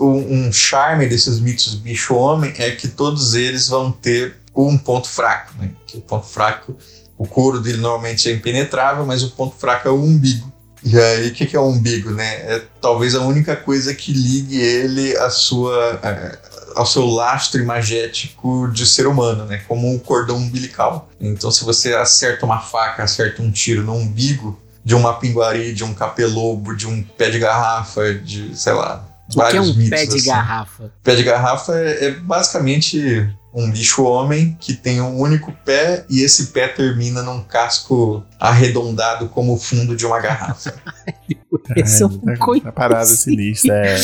[0.00, 5.52] um, um charme desses mitos bicho-homem é que todos eles vão ter um ponto fraco,
[5.58, 5.70] né?
[5.86, 6.76] Que o ponto fraco,
[7.18, 10.52] o couro dele normalmente é impenetrável, mas o ponto fraco é o umbigo.
[10.82, 12.34] E aí, o que, que é o umbigo, né?
[12.56, 16.38] É talvez a única coisa que ligue ele à sua, eh,
[16.74, 19.62] ao seu lastro imagético de ser humano, né?
[19.66, 21.08] Como um cordão umbilical.
[21.18, 25.82] Então, se você acerta uma faca, acerta um tiro no umbigo de um mapinguari, de
[25.84, 29.74] um capelobo, de um pé de garrafa, de, sei lá, O que é vários um
[29.78, 30.26] mitos pé de assim.
[30.28, 30.92] garrafa?
[31.02, 36.48] Pé de garrafa é, é basicamente um bicho-homem que tem um único pé e esse
[36.48, 40.74] pé termina num casco arredondado como o fundo de uma garrafa.
[41.76, 42.64] Esse é um muita- coitado.
[42.64, 43.74] muita parada sinistra.
[43.86, 43.96] É.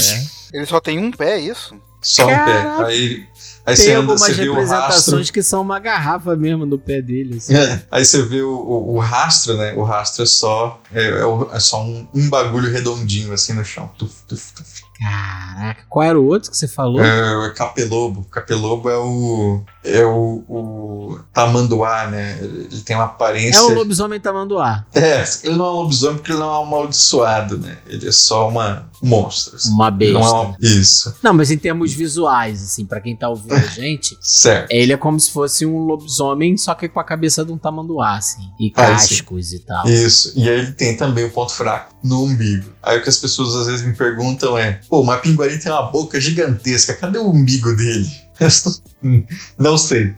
[0.53, 1.75] Ele só tem um pé, é isso?
[2.01, 2.35] Só um pé.
[2.37, 2.87] Caraca.
[2.87, 3.27] Aí,
[3.71, 7.39] aí você Tem anda, algumas representações que são uma garrafa mesmo no pé dele.
[7.39, 7.55] assim.
[7.55, 9.73] É, aí você vê o, o, o rastro, né?
[9.75, 13.91] O rastro é só, é, é é só um, um bagulho redondinho assim no chão.
[13.99, 14.90] Tuf, tuf, tuf.
[15.01, 17.01] Caraca, qual era o outro que você falou?
[17.03, 18.25] É, o capelobo.
[18.31, 19.63] Capelobo é o.
[19.83, 22.39] É o, o tamanduá, né?
[22.43, 23.59] Ele tem uma aparência.
[23.59, 24.85] É o lobisomem tamanduá.
[24.95, 27.79] É, ele não é um lobisomem porque ele não é um amaldiçoado, né?
[27.87, 29.57] Ele é só uma um monstro.
[29.57, 29.71] assim.
[29.71, 30.19] Uma besta.
[30.19, 33.59] Não é uma- Isso, Não, mas em termos visuais, assim, pra quem tá ouvindo a
[33.61, 34.71] gente, certo.
[34.71, 38.17] ele é como se fosse um lobisomem, só que com a cabeça de um tamanduá,
[38.19, 38.43] assim.
[38.61, 39.17] E Ah, sim.
[39.17, 39.89] cascos e tal.
[39.89, 40.33] Isso.
[40.37, 42.71] E aí ele tem também o ponto fraco no umbigo.
[42.83, 45.91] Aí o que as pessoas às vezes me perguntam é: pô, o Mapinguari tem uma
[45.91, 48.11] boca gigantesca, cadê o umbigo dele?
[49.57, 50.15] Não sei.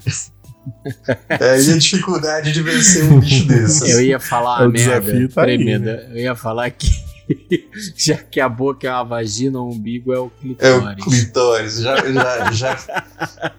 [1.28, 3.90] É aí a dificuldade de vencer um bicho desse.
[3.90, 6.08] Eu ia falar uma merda tá aí, tremenda.
[6.10, 6.88] Eu ia falar que
[7.96, 11.04] já que a boca é uma vagina, o umbigo é o É o clitóris.
[11.04, 11.76] clitóris.
[11.80, 13.04] Já, já, já,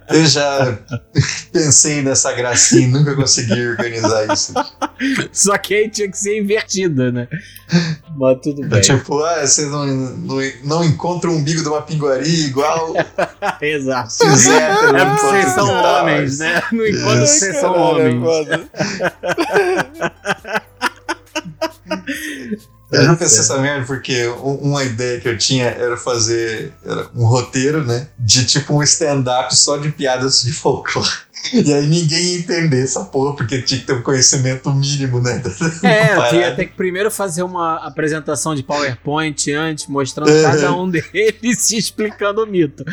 [0.10, 0.80] eu já
[1.52, 4.54] pensei nessa gracinha e nunca consegui organizar isso.
[5.32, 7.28] Só que aí tinha que ser invertida, né?
[8.16, 8.82] Mas tudo É bem.
[8.82, 12.94] tipo, ah, vocês não, não, não encontram o umbigo de uma pinguari igual
[13.62, 14.24] Exato.
[14.24, 16.02] hétero É porque vocês encontra são clitóris.
[16.02, 16.62] homens, né?
[16.72, 17.40] Enquanto Isso.
[17.40, 18.70] vocês são Caralho, homens.
[22.94, 27.08] Eu já pensei essa merda porque um- uma ideia que eu tinha era fazer era
[27.16, 28.08] um roteiro, né?
[28.20, 31.10] De tipo um stand-up só de piadas de folclore.
[31.52, 35.42] E aí ninguém ia entender essa porra, porque tinha que ter um conhecimento mínimo, né?
[35.84, 40.42] É, eu ia ter que primeiro fazer uma apresentação de PowerPoint antes, mostrando Uhum.
[40.42, 42.86] cada um deles e explicando o mito.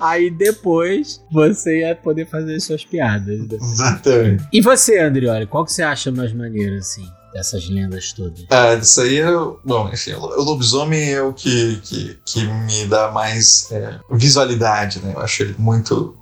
[0.00, 3.38] Aí depois você ia poder fazer as suas piadas.
[3.52, 4.44] Exatamente.
[4.52, 8.44] E você, Andrioli, qual que você acha mais maneiro, assim, dessas lendas todas?
[8.50, 9.30] Ah, isso aí é.
[9.64, 15.12] Bom, enfim, o lobisomem é o que, que, que me dá mais é, visualidade, né?
[15.14, 16.16] Eu acho ele muito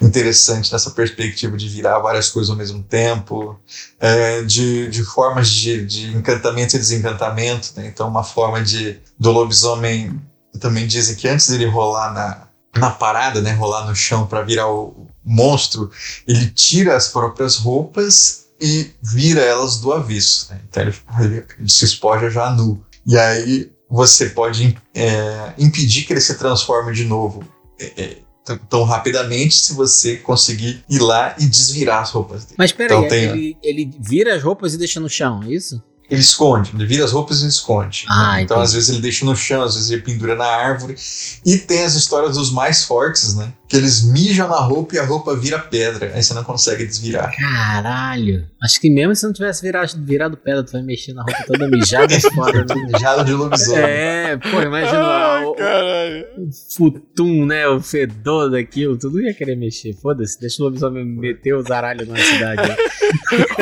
[0.00, 3.58] interessante nessa perspectiva de virar várias coisas ao mesmo tempo,
[4.00, 7.86] é, de, de formas de, de encantamento e desencantamento, né?
[7.86, 10.20] Então, uma forma de do lobisomem
[10.60, 12.48] também dizem que antes dele rolar na,
[12.80, 13.52] na parada, né?
[13.52, 15.90] Rolar no chão para virar o monstro,
[16.28, 20.48] ele tira as próprias roupas e vira elas do avesso.
[20.50, 20.60] Né?
[20.68, 22.82] Então ele, ele se espoja já nu.
[23.06, 27.44] E aí você pode é, impedir que ele se transforme de novo
[27.78, 32.56] é, é, tão, tão rapidamente se você conseguir ir lá e desvirar as roupas dele.
[32.58, 35.82] Mas peraí, Então tem- ele, ele vira as roupas e deixa no chão, é isso?
[36.10, 38.04] Ele esconde, ele vira as roupas e esconde.
[38.10, 38.62] Ah, então, entendi.
[38.62, 40.96] às vezes, ele deixa no chão, às vezes ele pendura na árvore.
[41.44, 43.50] E tem as histórias dos mais fortes, né?
[43.74, 46.12] Que eles mijam na roupa e a roupa vira pedra.
[46.14, 47.32] Aí você não consegue desvirar.
[47.36, 48.46] Caralho.
[48.62, 51.66] Acho que mesmo se não tivesse virado, virado pedra, tu vai mexer na roupa toda
[51.68, 52.60] mijada fora.
[52.64, 52.98] né?
[53.00, 53.82] Jado de lobisomem.
[53.84, 56.26] É, pô, imagina o, o, caralho.
[56.38, 57.66] o futum, né?
[57.68, 59.92] O fedor daquilo, tudo ia querer mexer.
[59.94, 62.62] Foda-se, deixa o lobisomem meter os aralhos na cidade.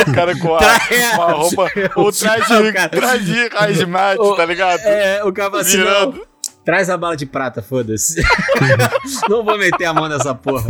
[0.09, 0.61] O cara com a,
[1.15, 1.71] uma roupa.
[1.97, 4.81] O traje, O traje rasmate, O- tá ligado?
[4.81, 6.27] É, o cara assim, não, Virando.
[6.65, 8.23] Traz a bala de prata, foda-se.
[9.29, 10.65] não vou meter a mão nessa porra.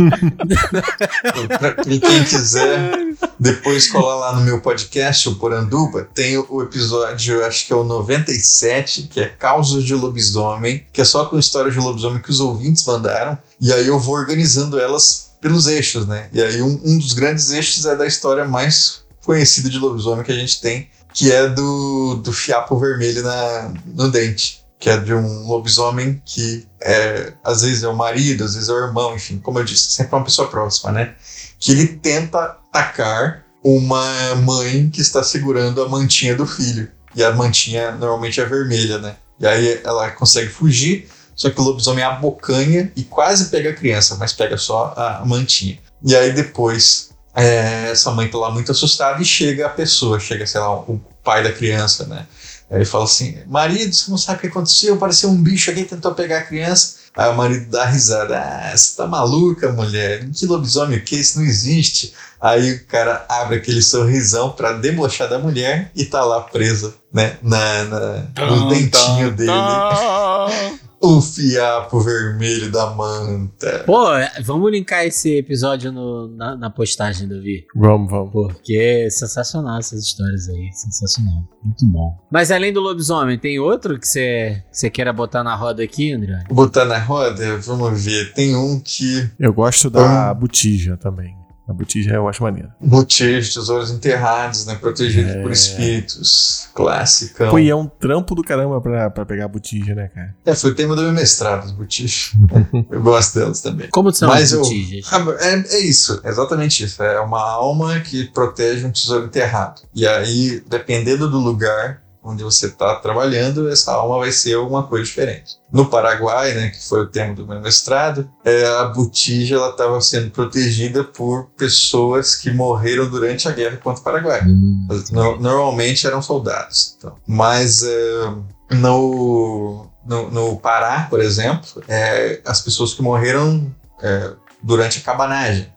[1.87, 2.93] E quem quiser
[3.39, 7.85] depois colar lá no meu podcast, o Poranduba, tem o- episódio, acho que é o
[7.85, 12.41] 97, que é Causas de Lobisomem, que é só com histórias de lobisomem que os
[12.41, 13.37] ouvintes mandaram.
[13.61, 16.29] E aí eu vou organizando elas pelos eixos, né?
[16.33, 20.33] E aí um, um dos grandes eixos é da história mais conhecida de lobisomem que
[20.33, 24.62] a gente tem, que é do, do fiapo vermelho na, no dente.
[24.83, 28.73] Que é de um lobisomem que é, às vezes é o marido, às vezes é
[28.73, 31.15] o irmão, enfim, como eu disse, sempre é uma pessoa próxima, né?
[31.63, 36.91] que ele tenta atacar uma mãe que está segurando a mantinha do filho.
[37.15, 39.15] E a mantinha normalmente é vermelha, né?
[39.39, 44.17] E aí ela consegue fugir, só que o lobisomem abocanha e quase pega a criança,
[44.17, 45.79] mas pega só a mantinha.
[46.05, 50.45] E aí depois é, essa mãe tá lá muito assustada e chega a pessoa, chega,
[50.45, 52.27] sei lá, o pai da criança, né?
[52.73, 54.95] Aí ele fala assim: marido, você não sabe o que aconteceu?
[54.95, 57.03] Apareceu um bicho aqui tentou pegar a criança.
[57.15, 60.27] Aí o marido dá risada: Ah, você tá maluca, mulher?
[60.31, 61.17] Que lobisomem o que?
[61.17, 62.15] Isso não existe.
[62.41, 67.37] Aí o cara abre aquele sorrisão pra debochar da mulher e tá lá presa, né?
[67.43, 69.53] Na, na- no dentinho dele.
[71.03, 73.83] O fiapo vermelho da manta.
[73.85, 74.05] Pô,
[74.45, 77.67] vamos linkar esse episódio no- na, na postagem do Vi.
[77.75, 78.31] Vamos, vamos.
[78.53, 80.71] Porque é sensacional essas histórias aí.
[80.73, 81.43] Sensacional.
[81.65, 82.17] Muito bom.
[82.31, 86.13] Mas além do lobisomem, tem outro que você que você queira botar na roda aqui,
[86.13, 86.45] André?
[86.51, 88.33] Botar na roda, vamos ver.
[88.35, 89.29] Tem um que.
[89.41, 91.35] Eu gosto da botija também.
[91.69, 92.75] A botija eu acho maneira.
[92.81, 94.75] Botijos, tesouros enterrados, né?
[94.75, 95.43] Protegidos É.
[95.43, 96.69] por espíritos.
[96.75, 97.45] Clássico.
[97.51, 100.35] Pô, e é um trampo do caramba pra, pra pegar a botija, né, cara?
[100.45, 102.33] É, foi o tema do meu mestrado, as botijas.
[102.91, 103.89] eu gosto delas também.
[103.91, 105.07] Como são Mas as eu- botijas?
[105.13, 107.03] Ah, É, é isso, é exatamente isso.
[107.03, 109.83] É uma alma que protege um tesouro enterrado.
[109.95, 115.05] E aí, dependendo do lugar onde você está trabalhando, essa alma vai ser alguma coisa
[115.05, 115.57] diferente.
[115.73, 120.31] No Paraguai, né, que foi o tema do meu mestrado, é, a botija estava sendo
[120.31, 124.43] protegida por pessoas que morreram durante a guerra contra o Paraguai.
[124.47, 126.95] Hum, No- normalmente eram soldados.
[126.99, 127.17] então.
[127.27, 128.31] Mas é,
[128.77, 135.73] no, no, no Pará, por exemplo, é, as pessoas que morreram é, durante a cabanagem.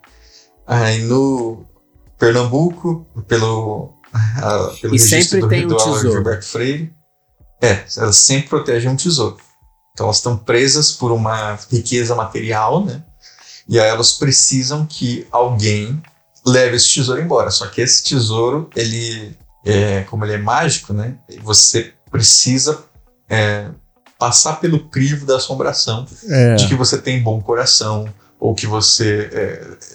[0.67, 1.65] Aí no
[2.17, 6.11] Pernambuco, pelo, a- pelo E registro sempre do tem um tesouro.
[6.11, 6.93] Gilberto Freire,
[7.61, 9.37] é, elas sempre protegem um tesouro.
[9.93, 13.03] Então elas estão presas por uma riqueza material, né?
[13.67, 16.01] E aí elas precisam que alguém
[16.45, 17.49] leve esse tesouro embora.
[17.49, 19.35] Só que esse tesouro, ele,
[19.65, 21.15] é, como ele é mágico, né?
[21.41, 22.83] Você precisa
[23.29, 23.69] é,
[24.19, 26.55] passar pelo crivo da assombração É.
[26.55, 28.07] de que você tem bom coração
[28.39, 29.29] ou que você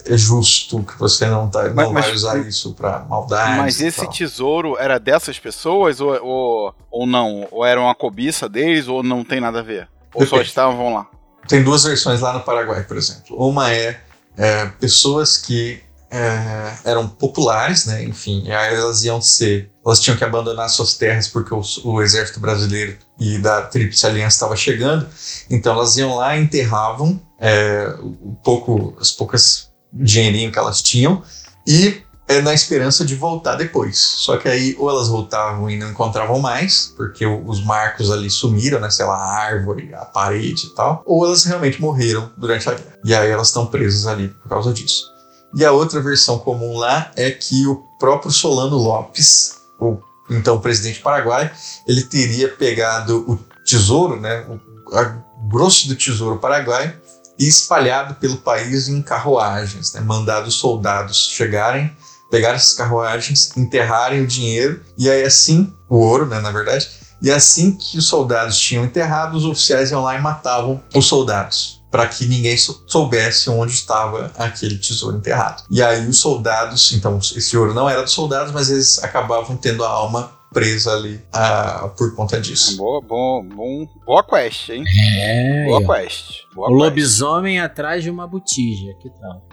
[0.07, 3.57] é, é justo, que você não, tá, Mas- não mas- vai usar isso para maldade.
[3.59, 7.47] Mas esse tesouro era dessas pessoas ou, ou, ou não?
[7.51, 9.87] Ou era uma cobiça deles ou não tem nada a ver?
[10.13, 10.49] Ou só Depende.
[10.49, 11.07] estavam lá?
[11.47, 13.35] Tem duas versões lá no Paraguai, por exemplo.
[13.37, 13.99] Uma é,
[14.37, 18.03] é, pessoas que é, eram populares, né?
[18.03, 19.71] Enfim, e aí elas iam ser.
[19.85, 24.35] Elas tinham que abandonar suas terras porque o, o exército brasileiro e da Tríplice Aliança
[24.35, 25.07] estava chegando.
[25.49, 31.21] Então elas iam lá e enterravam é, o pouco, as poucas dinheirinho que elas tinham
[31.67, 33.97] e é, na esperança de voltar depois.
[33.97, 38.79] Só que aí ou elas voltavam e não encontravam mais, porque os marcos ali sumiram,
[38.79, 38.89] né?
[38.89, 42.99] Sei lá, a árvore, a parede e tal, ou elas realmente morreram durante a guerra.
[43.03, 45.11] E aí elas estão presas ali por causa disso.
[45.53, 49.97] E a outra versão comum lá é que o próprio Solano Lopes, o
[50.29, 51.51] então presidente paraguai,
[51.85, 56.95] ele teria pegado o tesouro, né, o grosso do tesouro paraguai
[57.41, 61.91] e espalhado pelo país em carruagens, né, mandado os soldados chegarem,
[62.29, 66.87] pegar essas carruagens, enterrarem o dinheiro e aí assim, o ouro, né, na verdade,
[67.19, 71.81] e assim que os soldados tinham enterrado, os oficiais iam lá e matavam os soldados
[71.89, 75.63] para que ninguém sou- soubesse onde estava aquele tesouro enterrado.
[75.69, 79.83] E aí os soldados, então esse ouro não era dos soldados, mas eles acabavam tendo
[79.83, 82.77] a alma presa ali ah, por conta disso.
[82.77, 84.83] Boa, bom, bom, boa quest, hein?
[85.23, 86.43] É, Boa quest.
[86.53, 86.81] Boa o quest.
[86.81, 88.93] lobisomem atrás de uma botija.
[89.01, 89.47] Que tal?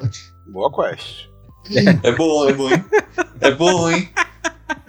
[0.48, 1.28] Boa quest.
[2.02, 2.84] É bom, é bom, hein?
[3.40, 4.08] É bom, hein?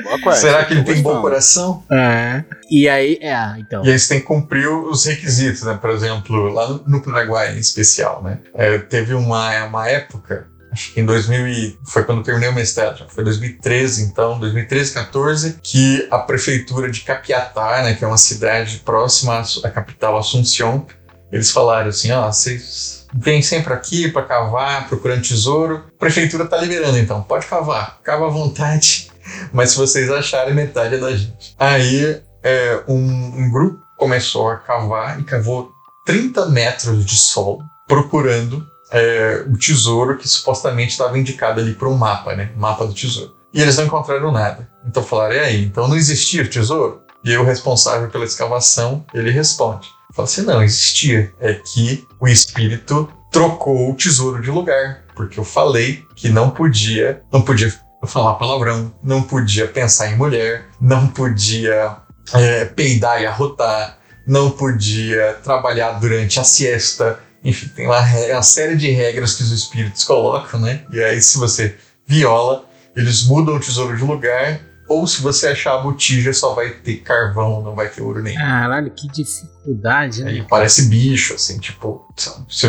[0.03, 0.41] Boa quest.
[0.41, 1.84] Será que ele tem bom coração?
[1.91, 2.43] É.
[2.72, 3.86] E aí, é, então.
[3.86, 5.78] E aí você tem que cumprir os requisitos, né?
[5.80, 8.39] Por exemplo, lá no, no Paraguai em especial, né?
[8.53, 13.05] É, teve uma, uma época, acho que em 2000 e, foi quando terminei o mestrado,
[13.09, 17.93] foi 2013 então, 2013, 14, que a prefeitura de Capiatá, né?
[17.93, 20.86] Que é uma cidade próxima à capital Assunção,
[21.32, 26.57] eles falaram assim, ó, vocês vêm sempre aqui para cavar, procurando tesouro, a prefeitura tá
[26.57, 29.11] liberando então, pode cavar, cava à vontade,
[29.53, 31.55] mas se vocês acharem metade é da gente.
[31.57, 35.72] Aí é, um, um grupo começou a cavar e cavou
[36.05, 41.97] 30 metros de solo procurando é, o tesouro que supostamente estava indicado ali para um
[41.97, 42.51] mapa, né?
[42.55, 43.35] Mapa do tesouro.
[43.53, 44.69] E eles não encontraram nada.
[44.85, 45.63] Então falaram, e aí?
[45.63, 47.01] Então não existia tesouro?
[47.23, 49.89] E aí o responsável pela escavação, ele responde.
[50.13, 51.33] Fala assim, não, existia.
[51.39, 55.03] É que o espírito trocou o tesouro de lugar.
[55.15, 57.73] Porque eu falei que não podia, não podia
[58.05, 61.97] falar palavrão, não podia pensar em mulher, não podia
[62.33, 67.19] é, peidar e arrotar, não podia trabalhar durante a siesta.
[67.43, 70.81] Enfim, tem uma, re- uma série de regras que os espíritos colocam, né?
[70.91, 71.75] E aí, se você
[72.05, 72.65] viola,
[72.95, 74.59] eles mudam o tesouro de lugar.
[74.89, 78.39] Ou se você achar a botija, só vai ter carvão, não vai ter ouro nenhum.
[78.39, 80.31] Caralho, que dificuldade, né?
[80.31, 82.11] Aí parece bicho, assim, tipo,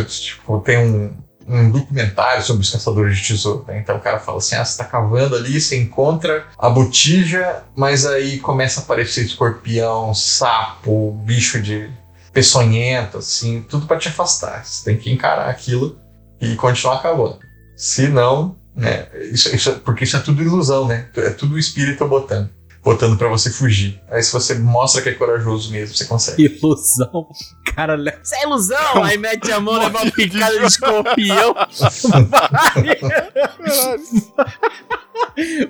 [0.09, 1.17] tipo tem um,
[1.49, 3.79] um documentário sobre os caçadores de tesouro, né?
[3.81, 8.05] Então o cara fala assim: ah, você tá cavando ali, você encontra a botija, mas
[8.05, 11.91] aí começa a aparecer escorpião, sapo, bicho de
[12.33, 14.65] peçonhento, assim, tudo pra te afastar.
[14.65, 15.99] Você tem que encarar aquilo
[16.41, 17.39] e continuar cavando.
[17.77, 19.09] Se não, né?
[19.33, 21.09] Isso, isso, porque isso é tudo ilusão, né?
[21.17, 22.51] É tudo o espírito botando.
[22.83, 24.01] Botando pra você fugir.
[24.11, 26.43] Aí se você mostra que é corajoso mesmo, você consegue.
[26.45, 27.29] Ilusão.
[27.77, 29.05] Cara, isso é ilusão!
[29.05, 31.55] Aí mete a mão, leva uma picada de escorpião.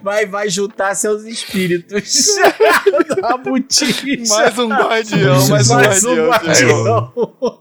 [0.03, 2.27] Vai, vai juntar seus espíritos.
[3.21, 4.35] da botija.
[4.35, 7.13] Mais um guardião, mais um Mais um guardião.
[7.13, 7.61] guardião.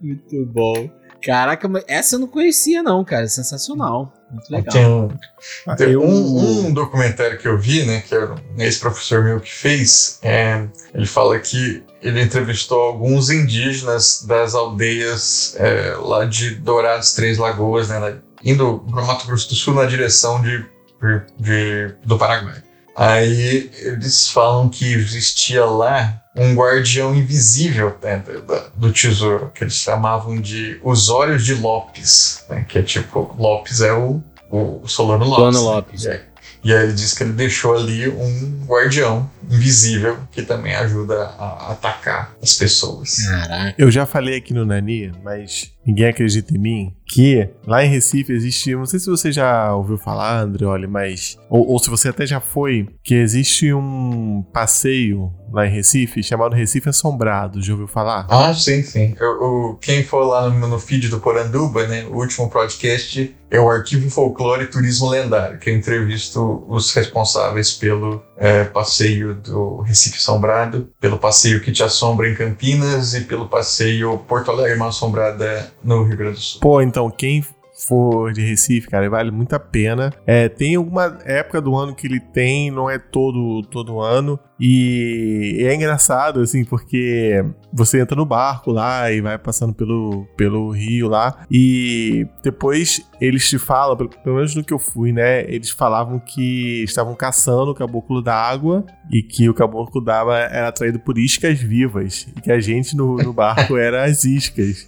[0.00, 0.90] Muito bom.
[1.22, 3.28] Caraca, essa eu não conhecia, não, cara.
[3.28, 4.12] Sensacional.
[4.30, 4.72] Muito legal.
[4.72, 9.22] Tem, um, tem Eu- um, um documentário que eu vi, né, que era esse professor
[9.24, 16.24] meu que fez, é, ele fala que ele entrevistou alguns indígenas das aldeias é, lá
[16.24, 21.22] de Dourados Três Lagoas, né, indo para Mato Grosso do Sul na direção de, de-
[21.38, 22.62] de- do Paraguai.
[22.96, 29.74] Aí eles falam que existia lá um guardião invisível né, do, do tesouro, que eles
[29.74, 35.26] chamavam de os olhos de Lopes, né, que é tipo, Lopes é o, o Solano
[35.26, 35.36] Lopes.
[35.36, 35.64] Solano né?
[35.76, 36.04] Lopes.
[36.04, 36.20] E aí,
[36.64, 41.72] e aí ele diz que ele deixou ali um guardião invisível que também ajuda a
[41.72, 43.16] atacar as pessoas.
[43.26, 43.74] Caraca.
[43.76, 48.32] Eu já falei aqui no Nani, mas ninguém acredita em mim, que lá em Recife
[48.32, 52.24] existe, não sei se você já ouviu falar, Andreoli, mas ou, ou se você até
[52.26, 58.26] já foi, que existe um passeio lá em Recife chamado Recife Assombrado, já ouviu falar?
[58.30, 59.16] Ah, sim, sim.
[59.18, 63.58] Eu, o- quem for lá no, no feed do Poranduba, né, o último podcast é
[63.58, 69.80] o Arquivo Folclore e Turismo Lendário, que eu entrevisto os responsáveis pelo é, passeio do
[69.80, 74.88] Recife Assombrado, pelo passeio que te assombra em Campinas e pelo passeio Porto Alegre Mal
[74.88, 76.60] Assombrada no Rio Grande do Sul.
[76.60, 77.44] Pô, então quem
[77.86, 80.12] for de Recife, cara, vale muito a pena.
[80.26, 84.38] É, tem alguma época do ano que ele tem, não é todo todo ano.
[84.62, 90.70] E é engraçado, assim, porque você entra no barco lá e vai passando pelo, pelo
[90.70, 91.46] rio lá.
[91.50, 95.50] E depois eles te falam, pelo, menos no que eu fui, né?
[95.50, 100.68] Eles falavam que estavam caçando o caboclo da água e que o caboclo d'água era
[100.68, 102.26] atraído por iscas vivas.
[102.36, 104.86] E que a gente no, no barco era as iscas.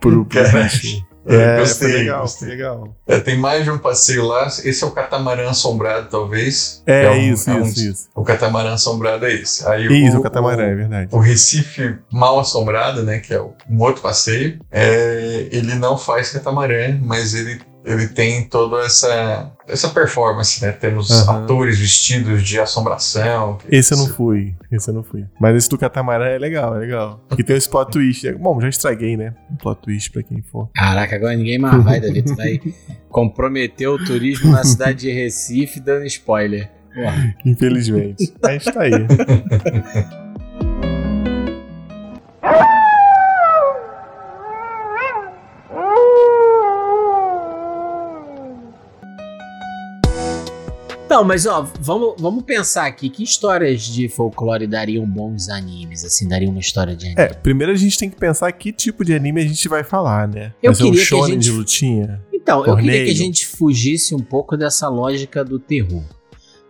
[0.00, 1.07] pro, pro bicho.
[1.28, 2.48] Eu É, gostei, legal, gostei.
[2.48, 2.96] legal.
[3.06, 4.46] É, tem mais de um passeio lá.
[4.46, 6.82] Esse é o catamarã assombrado, talvez.
[6.86, 8.08] É, um- isso, um- isso, isso.
[8.14, 9.66] O catamarã assombrado é esse.
[9.68, 11.08] Aí Isso, o catamarã, é verdade.
[11.14, 16.30] O Recife Mal Assombrado, né, que é o- um outro passeio, é, ele não faz
[16.30, 20.72] catamarã, mas ele, ele tem toda essa, essa performance, né?
[20.72, 21.44] Temos Aham.
[21.44, 23.58] atores vestidos de assombração.
[23.70, 25.24] Esse eu não fui, esse eu não fui.
[25.40, 27.24] Mas esse do catamarã é legal, é legal.
[27.38, 28.30] E tem esse plot twist.
[28.34, 29.34] Bom, já estraguei, né?
[29.50, 30.68] Um plot twist pra quem for.
[30.74, 32.22] Caraca, agora ninguém mais vai, Davi.
[32.22, 32.60] Tu vai
[33.08, 36.70] comprometer o turismo na cidade de Recife dando spoiler.
[36.94, 37.34] Porra.
[37.44, 38.34] Infelizmente.
[38.42, 38.92] Mas tá aí.
[51.18, 56.28] Não, mas ó, vamos, vamos pensar aqui que histórias de folclore dariam bons animes, assim,
[56.28, 57.20] dariam uma história de anime.
[57.20, 60.28] É, primeiro a gente tem que pensar que tipo de anime a gente vai falar,
[60.28, 60.54] né?
[60.62, 62.22] Eu Vai ser um queria que a shonen gente- de lutinha?
[62.32, 66.04] Então, eu queria que a gente fugisse um pouco dessa lógica do terror.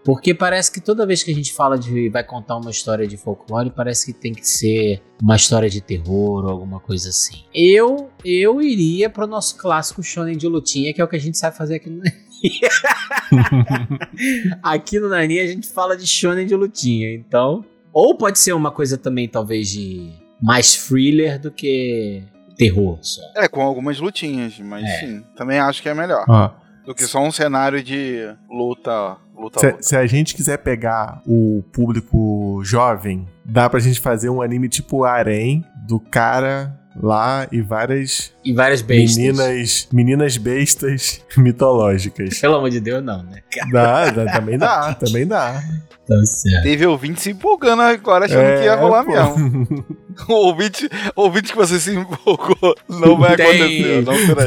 [0.03, 2.09] Porque parece que toda vez que a gente fala de.
[2.09, 6.46] vai contar uma história de folclore, parece que tem que ser uma história de terror
[6.46, 7.42] ou alguma coisa assim.
[7.53, 11.36] Eu eu iria pro nosso clássico shonen de lutinha, que é o que a gente
[11.36, 12.01] sabe fazer aqui no.
[14.62, 17.64] aqui no Nani a gente fala de shonen de lutinha, então.
[17.93, 22.22] Ou pode ser uma coisa também, talvez, de mais thriller do que
[22.57, 23.20] terror só.
[23.36, 25.01] É, com algumas lutinhas, mas É.
[25.01, 26.24] sim, também acho que é melhor.
[26.28, 26.51] Ó,
[26.84, 29.82] Do que só um cenário de luta, luta, se, luta.
[29.82, 35.05] se a gente quiser pegar o público jovem, dá pra gente fazer um anime tipo
[35.05, 39.16] Arém, do cara lá e várias E várias bestas.
[39.16, 42.38] meninas, meninas bestas mitológicas.
[42.40, 43.40] Pelo amor de Deus, não, né?
[43.72, 45.62] Dá, dá, também dá, também dá.
[46.07, 46.62] Tá certo.
[46.62, 49.38] Teve ouvinte se empolgando agora, achando que ia rolar É, pô.
[49.38, 49.84] mesmo.
[50.28, 53.46] O ouvinte, ouvinte que você se empolgou não vai Tem.
[53.46, 54.42] acontecer, não será.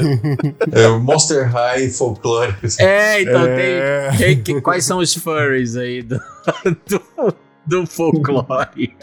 [0.84, 2.66] É o Monster High folclórico.
[2.66, 2.84] assim.
[2.84, 4.36] É, então É.
[4.36, 6.20] tem, Quais são os furries aí do,
[6.90, 7.34] do,
[7.66, 8.94] do folclore?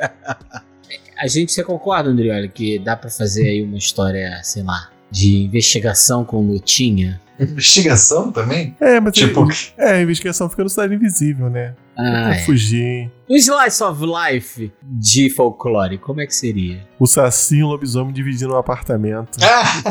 [1.20, 5.44] A gente, você concorda, Andrioli, que dá pra fazer aí uma história, sei lá, de
[5.44, 7.20] investigação com lutinha?
[7.40, 8.76] Investigação também?
[8.80, 9.46] É, mas Tipo,
[9.76, 11.74] é, a investigação fica no Cidade Invisível, né?
[11.96, 12.38] Ah, é.
[12.44, 13.10] fugir.
[13.28, 16.86] O Slice of Life de folclore, como é que seria?
[16.98, 19.38] O Saci e o lobisomem dividindo um apartamento.
[19.42, 19.82] ah,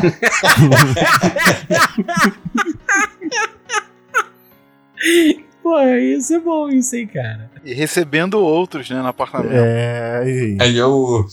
[5.68, 7.50] Pô, isso é bom, isso aí, cara.
[7.62, 9.52] E recebendo outros, né, no apartamento.
[9.52, 10.56] É, e aí?
[10.60, 11.26] aí é o.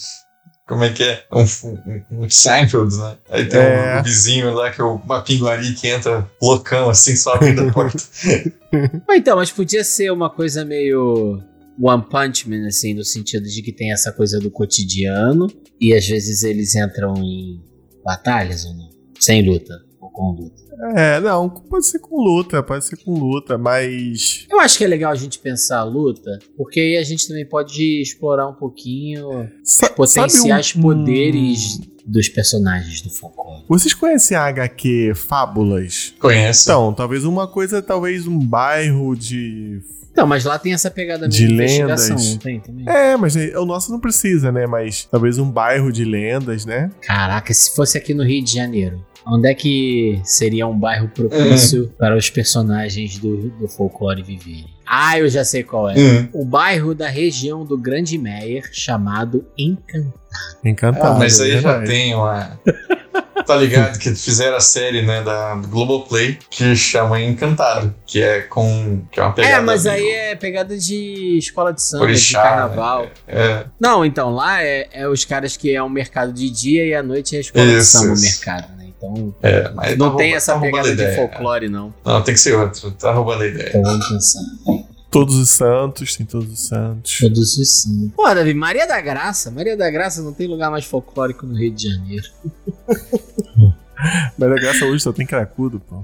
[0.67, 1.23] Como é que é?
[1.31, 3.15] Um, um, um Seinfeld, né?
[3.29, 3.99] Aí tem É.
[3.99, 7.97] um vizinho lá que é uma pinguari que entra loucão assim, só abrindo a porta.
[9.07, 11.39] Mas então, mas podia ser uma coisa meio
[11.81, 15.47] One Punch Man, assim, no sentido de que tem essa coisa do cotidiano
[15.79, 17.61] e às vezes eles entram em
[18.03, 18.89] batalhas ou não?
[19.17, 19.73] Sem luta
[20.15, 20.63] com luta.
[20.95, 24.45] É, não, pode ser com luta, pode ser com luta, mas.
[24.49, 27.45] Eu acho que é legal a gente pensar a luta, porque aí a gente também
[27.45, 33.63] pode explorar um pouquinho Sa potenciais sabe um- poderes dos personagens do folclore.
[33.67, 36.13] Vocês conhecem a HQ Fábulas?
[36.19, 36.63] Conhece?
[36.63, 39.81] Então, talvez uma coisa, talvez um bairro de.
[40.11, 42.31] Então, mas lá tem essa pegada De investigação, lendas.
[42.31, 42.85] não tem também?
[42.87, 44.65] É, mas é- o nosso não precisa, né?
[44.65, 46.89] Mas talvez um bairro de lendas, né?
[47.01, 51.91] Caraca, se fosse aqui no Rio de Janeiro, onde é que seria um bairro propício
[51.97, 54.65] para os personagens do, do folclore viverem?
[54.85, 55.95] Ah, eu já sei qual é.
[55.97, 56.29] Hum.
[56.31, 60.13] O bairro da região do Grande Meyer, chamado Encantado.
[60.63, 61.07] Encantado.
[61.15, 61.91] Ah, mas aí é já verdade.
[61.91, 62.59] tem uma.
[63.45, 69.03] Tá ligado que fizeram a série, né, da Globoplay, que chama Encantado, que é com.
[69.11, 69.55] que é uma pegada.
[69.55, 73.07] É, mas meio aí é pegada de escola de samba, orixá, de carnaval.
[73.27, 76.95] É, Não, então, lá é, é os caras que é um mercado de dia e
[76.95, 78.23] à noite é a escola de Isso, samba, o isso.
[78.23, 78.74] mercado, né?
[79.11, 81.15] Então, é, mas não tá tem rouba- essa tá pegada de ideia.
[81.15, 81.93] folclore, não.
[82.05, 83.69] Não, tem que ser outro, tá roubando a ideia.
[83.69, 84.41] Então vamos pensar.
[85.11, 87.17] Todos os santos, tem todos os santos.
[87.19, 88.11] Todos os sim.
[88.15, 89.49] Pô, Davi, Maria da Graça.
[89.49, 92.27] Maria da Graça não tem lugar mais folclórico no Rio de Janeiro.
[94.37, 96.03] Mas a graça hoje só tem cracudo, pô.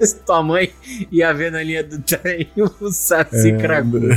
[0.00, 0.72] Se tua mãe
[1.10, 2.48] ia ver na linha do trem
[2.80, 4.08] o Saci É, cracudo.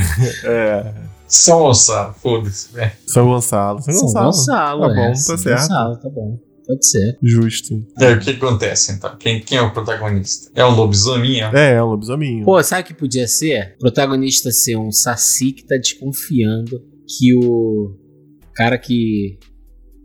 [0.45, 0.93] É.
[1.27, 2.91] São Gonçalo, foda-se, né?
[3.07, 3.81] São Gonçalo.
[3.81, 4.25] São São Gonçalo.
[4.27, 5.61] Gonçalo, Tá é, bom, São tá certo.
[5.61, 6.39] Gonçalo, tá bom.
[6.71, 7.17] Pode ser.
[7.21, 7.85] Justo.
[7.99, 9.17] E aí, o que acontece então?
[9.17, 10.49] Quem, quem é o protagonista?
[10.55, 11.41] É um lobisomem?
[11.41, 12.45] É, é um lobisominho.
[12.45, 13.75] Pô, sabe o que podia ser?
[13.75, 17.93] O protagonista ser um Saci que tá desconfiando que o
[18.55, 19.37] cara que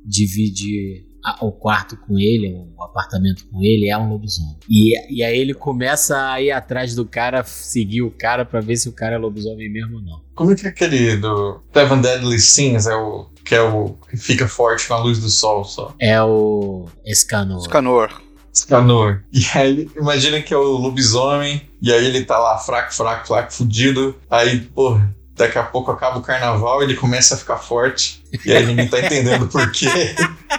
[0.04, 4.56] divide a- o quarto com ele, o apartamento com ele, é um lobisomem.
[4.68, 8.76] E, e aí ele começa a ir atrás do cara, seguir o cara pra ver
[8.76, 10.20] se o cara é lobisomem mesmo ou não.
[10.34, 12.86] Como é que é aquele do Seven Deadly Sins?
[12.86, 15.94] É o que é o que fica forte com a luz do sol só.
[16.00, 17.60] É o Escanor.
[17.60, 18.22] Escanor.
[18.54, 19.22] Scanor.
[19.32, 23.52] E aí, imagina que é o lobisomem, e aí ele tá lá fraco, fraco, fraco,
[23.52, 24.16] fudido.
[24.30, 28.24] Aí, porra, daqui a pouco acaba o carnaval, ele começa a ficar forte.
[28.44, 29.86] E aí ninguém tá entendendo por quê.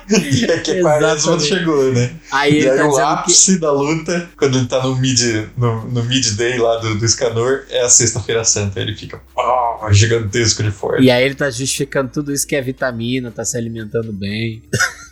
[0.09, 1.45] e é que quando Exatamente.
[1.45, 2.11] chegou, né?
[2.31, 3.01] Aí E aí tá o dizendo que.
[3.01, 5.19] ápice da luta, quando ele tá no mid,
[5.57, 8.79] no, no mid day lá do, do Escanor, é a sexta-feira santa.
[8.79, 11.03] Ele fica pá, gigantesco de forte.
[11.03, 14.61] E aí ele tá justificando tudo isso que é vitamina, tá se alimentando bem.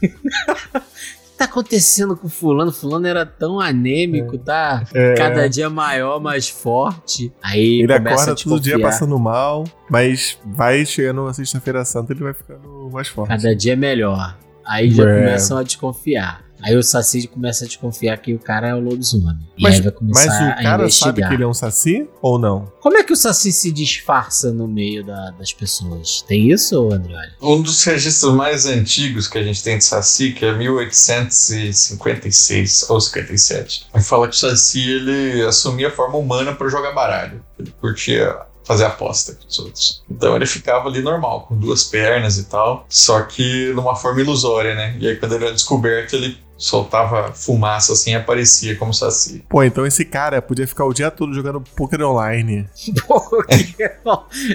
[1.37, 2.71] Tá acontecendo com o fulano?
[2.71, 5.15] Fulano era tão anêmico, tá É.
[5.15, 7.33] cada dia maior, mais forte.
[7.43, 12.23] Aí Ele começa acorda todo dia passando mal, mas vai chegando a sexta-feira santa ele
[12.23, 13.29] vai ficando mais forte.
[13.29, 14.37] Cada dia é melhor.
[14.65, 15.19] Aí já É.
[15.19, 16.44] começam a desconfiar.
[16.65, 19.37] Aí o Saci começa a desconfiar que o cara é o lobisomem.
[19.57, 22.37] E Mas, aí vai começar mas o cara sabe que ele é um saci ou
[22.39, 22.71] não?
[22.81, 26.23] Como é que o Saci se disfarça no meio da- das pessoas?
[26.27, 27.15] Tem isso, André?
[27.41, 32.99] Um dos registros mais antigos que a gente tem de Saci, que é 1856 ou
[32.99, 37.41] 57, aí fala que o Saci ele assumia a forma humana para jogar baralho.
[37.59, 40.03] Ele curtia fazer aposta com os outros.
[40.09, 44.73] Então ele ficava ali normal, com duas pernas e tal, só que numa forma ilusória,
[44.73, 44.97] né?
[44.99, 49.43] E aí quando ele era descoberto, ele soltava fumaça assim e aparecia como Saci.
[49.49, 52.65] Pô, então esse cara podia ficar o dia todo jogando poker online.
[53.07, 53.91] Pô, que-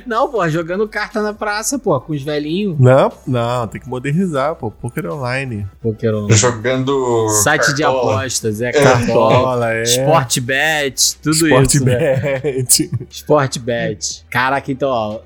[0.06, 2.78] Não, pô, jogando carta na praça, pô, com os velhinhos.
[2.78, 5.66] Não, não, tem que modernizar, pô, poker online.
[5.82, 8.16] Poker Jogando Site de cartola.
[8.20, 9.32] apostas, é cartola.
[9.32, 9.82] Cartola, é.
[9.84, 11.84] Sportbet, tudo Sport isso.
[11.84, 12.40] Né?
[12.40, 12.90] bet.
[13.10, 14.24] Sportbet.
[14.30, 15.20] Caraca, então, ó.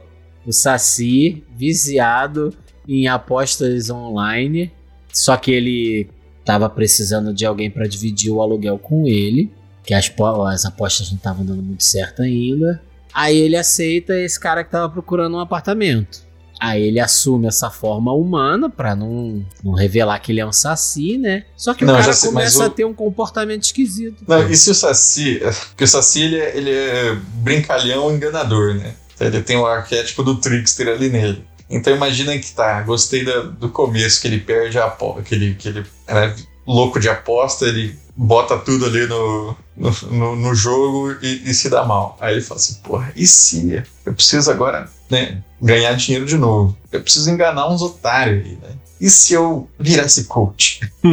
[0.46, 2.52] O Saci, viciado
[2.86, 4.70] em apostas online.
[5.12, 6.08] Só que ele
[6.44, 9.50] tava precisando de alguém pra dividir o aluguel com ele.
[9.84, 10.10] Que as,
[10.48, 12.80] as apostas não estavam dando muito certo ainda.
[13.12, 16.22] Aí ele aceita esse cara que tava procurando um apartamento.
[16.58, 21.18] Aí ele assume essa forma humana pra não, não revelar que ele é um saci,
[21.18, 21.44] né?
[21.56, 24.24] Só que Não, o cara sei, começa o- a ter um comportamento esquisito.
[24.26, 25.40] Não, e se o Saci.
[25.68, 28.94] Porque o Saci ele é, ele é brincalhão enganador, né?
[29.20, 31.44] Ele tem o arquétipo do trickster ali nele.
[31.70, 35.54] Então imagina que tá, gostei da- do começo, que ele perde a aposta, que ele,
[35.54, 36.34] que ele é
[36.66, 41.68] louco de aposta, ele bota tudo ali no, no, no- no jogo e, e se
[41.68, 42.16] dá mal.
[42.20, 46.76] Aí ele fala assim, porra, e se eu preciso agora né, ganhar dinheiro de novo?
[46.92, 48.76] Eu preciso enganar uns otários aí, né?
[49.00, 50.80] E se eu virasse coach?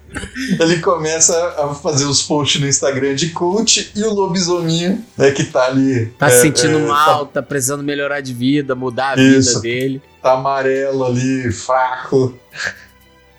[0.59, 5.45] Ele começa a fazer os posts no Instagram de coach e o lobisominho, né, que
[5.45, 6.07] tá ali.
[6.19, 9.49] Tá é, se sentindo é, mal, tá precisando melhorar de vida, mudar a Isso.
[9.49, 10.03] vida dele.
[10.21, 12.35] Tá, tá amarelo ali, fraco.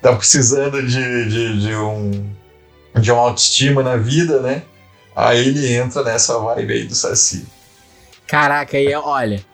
[0.00, 2.32] Tá precisando de, de, de um
[2.98, 4.62] de uma autoestima na vida, né?
[5.14, 7.46] Aí ele entra nessa vibe aí do Saci.
[8.26, 9.44] Caraca, aí olha.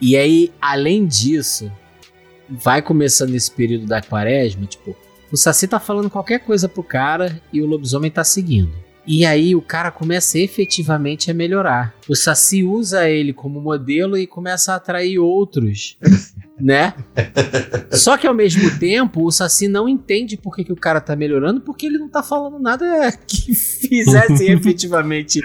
[0.00, 1.70] E aí, além disso,
[2.48, 4.96] vai começando esse período da quaresma, tipo,
[5.32, 8.70] o Saci tá falando qualquer coisa pro cara e o lobisomem tá seguindo.
[9.06, 11.94] E aí o cara começa efetivamente a melhorar.
[12.08, 15.96] O Saci usa ele como modelo e começa a atrair outros,
[16.62, 16.94] né?
[17.90, 21.16] Só que ao mesmo tempo, o Saci não entende por que, que o cara tá
[21.16, 25.40] melhorando, porque ele não tá falando nada que fizesse efetivamente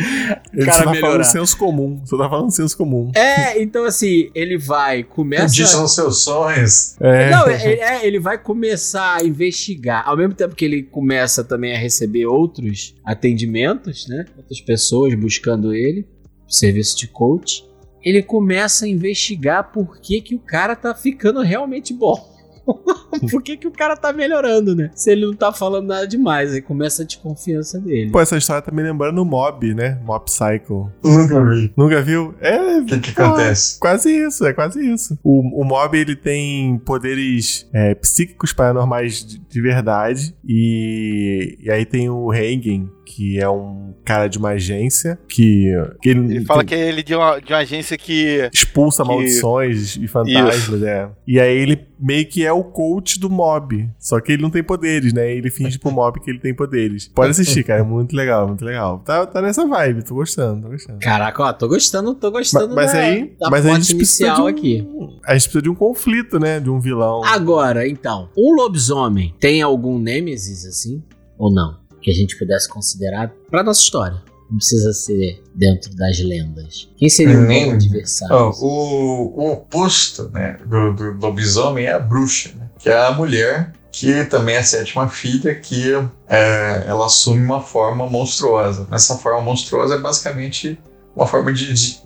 [0.53, 1.11] Ele cara tá melhorar.
[1.11, 2.01] falando senso comum.
[2.05, 3.11] Só tá falando senso comum.
[3.15, 5.53] É, então assim, ele vai, começa.
[5.53, 6.95] Diz são seus sonhos.
[6.99, 7.31] É.
[7.31, 10.03] Não, é, é, ele vai começar a investigar.
[10.07, 14.25] Ao mesmo tempo que ele começa também a receber outros atendimentos, né?
[14.37, 16.07] Outras pessoas buscando ele,
[16.47, 17.65] serviço de coach.
[18.03, 22.37] Ele começa a investigar por que, que o cara tá ficando realmente bom.
[23.31, 24.91] por que, que o cara tá melhorando, né?
[24.93, 28.11] Se ele não tá falando nada demais, aí começa a desconfiança dele.
[28.11, 29.99] Pô, essa história tá me lembrando o Mob, né?
[30.03, 30.91] Mob Psycho.
[31.03, 31.73] Nunca vi.
[31.77, 32.35] Nunca viu?
[32.39, 32.79] É.
[32.79, 33.79] O que, que pô, acontece?
[33.79, 35.17] Quase isso, é quase isso.
[35.23, 40.35] O, o Mob, ele tem poderes é, psíquicos paranormais de, de verdade.
[40.45, 45.69] E, e aí tem o Hagen, que é um cara de uma agência que,
[46.01, 48.49] que ele, Ele fala que é ele de uma, de uma agência que.
[48.53, 51.09] expulsa que- maldições e fantasmas, é.
[51.27, 53.89] E aí ele meio que é o coach do mob.
[53.99, 55.29] Só que ele não tem poderes, né?
[55.33, 57.09] Ele finge pro mob que ele tem poderes.
[57.09, 57.81] Pode assistir, cara.
[57.81, 58.99] É muito legal, muito legal.
[58.99, 60.99] Tá, tá nessa vibe, tô gostando, tô gostando.
[60.99, 64.33] Caraca, ó, tô gostando, tô gostando mas da, aí, da mas aí a gente precisa
[64.35, 64.87] de um, aqui.
[65.25, 66.59] A gente precisa de um conflito, né?
[66.61, 67.23] De um vilão.
[67.25, 71.03] Agora, então, um lobisomem tem algum nêmesis assim?
[71.37, 71.77] Ou não?
[72.07, 74.23] Que a gente pudesse considerar pra nossa história.
[74.49, 76.89] Não precisa ser dentro das lendas.
[76.95, 78.33] Quem seria o Nem- adversário?
[78.61, 83.73] O, o oposto né, do, do lobisomem é a bruxa, né, que é a mulher
[83.91, 85.91] que também é a sétima filha, que
[86.29, 88.87] é, ela assume uma forma monstruosa.
[88.89, 90.79] Essa forma monstruosa é basicamente
[91.13, 91.99] uma forma de, de-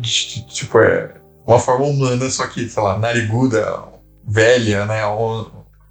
[0.00, 1.14] de- tipo, é
[1.46, 3.84] uma forma humana, só que, sei lá, nariguda,
[4.26, 5.02] velha, né,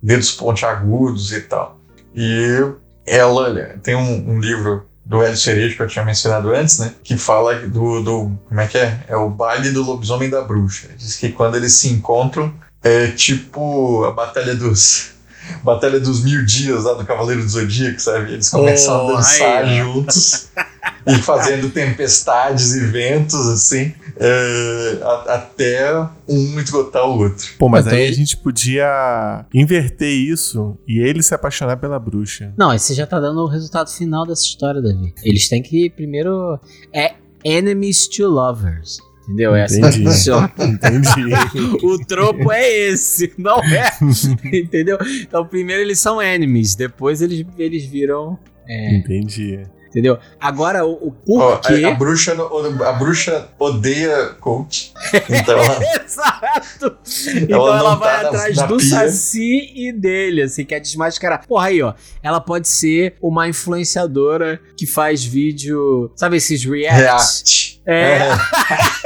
[0.02, 1.80] dedos pontiagudos e tal.
[2.14, 2.74] E
[3.06, 6.94] ela né, tem um, um livro do Hélio Cerejo, que eu tinha mencionado antes, né?
[7.04, 8.32] Que fala do, do.
[8.48, 9.00] Como é que é?
[9.08, 10.88] É o baile do lobisomem da bruxa.
[10.98, 15.12] Diz que quando eles se encontram, é tipo a batalha dos.
[15.62, 18.32] Batalha dos mil dias lá do Cavaleiro do Zodíaco, sabe?
[18.32, 19.78] Eles começam Oh, a dançar aí.
[19.80, 20.48] juntos
[21.06, 27.48] e fazendo tempestades e ventos, assim, é, a- até um esgotar o outro.
[27.58, 32.54] Pô, mas Então, aí a gente podia inverter isso e ele se apaixonar pela bruxa.
[32.58, 35.14] Não, aí você já tá dando o resultado final dessa história, Davi.
[35.24, 36.60] Eles têm que primeiro.
[36.94, 37.14] É
[37.44, 38.98] enemies to lovers.
[39.24, 39.56] Entendeu?
[39.56, 40.04] É assim que Entendi.
[40.06, 40.52] funciona.
[40.60, 41.34] Entendi.
[41.84, 43.90] O tropo é esse, não é?
[44.54, 44.98] Entendeu?
[45.22, 48.38] Então, primeiro eles são enemies, depois eles, eles viram.
[48.68, 49.62] É, Entendi.
[49.94, 50.18] Entendeu?
[50.42, 51.86] Agora, o, o porquê.
[51.86, 52.36] a, a bruxa,
[52.86, 54.92] a bruxa odeia coach.
[55.30, 56.98] Então, ela- Exato!
[57.42, 58.88] Então ela tá vai na- atrás na do pia.
[58.90, 61.46] Saci e dele, assim, quer desmascarar.
[61.48, 61.94] Porra, aí, ó.
[62.22, 66.12] Ela pode ser uma influenciadora que faz vídeo.
[66.16, 67.00] Sabe esses reacts?
[67.00, 67.82] react.
[67.86, 68.20] É.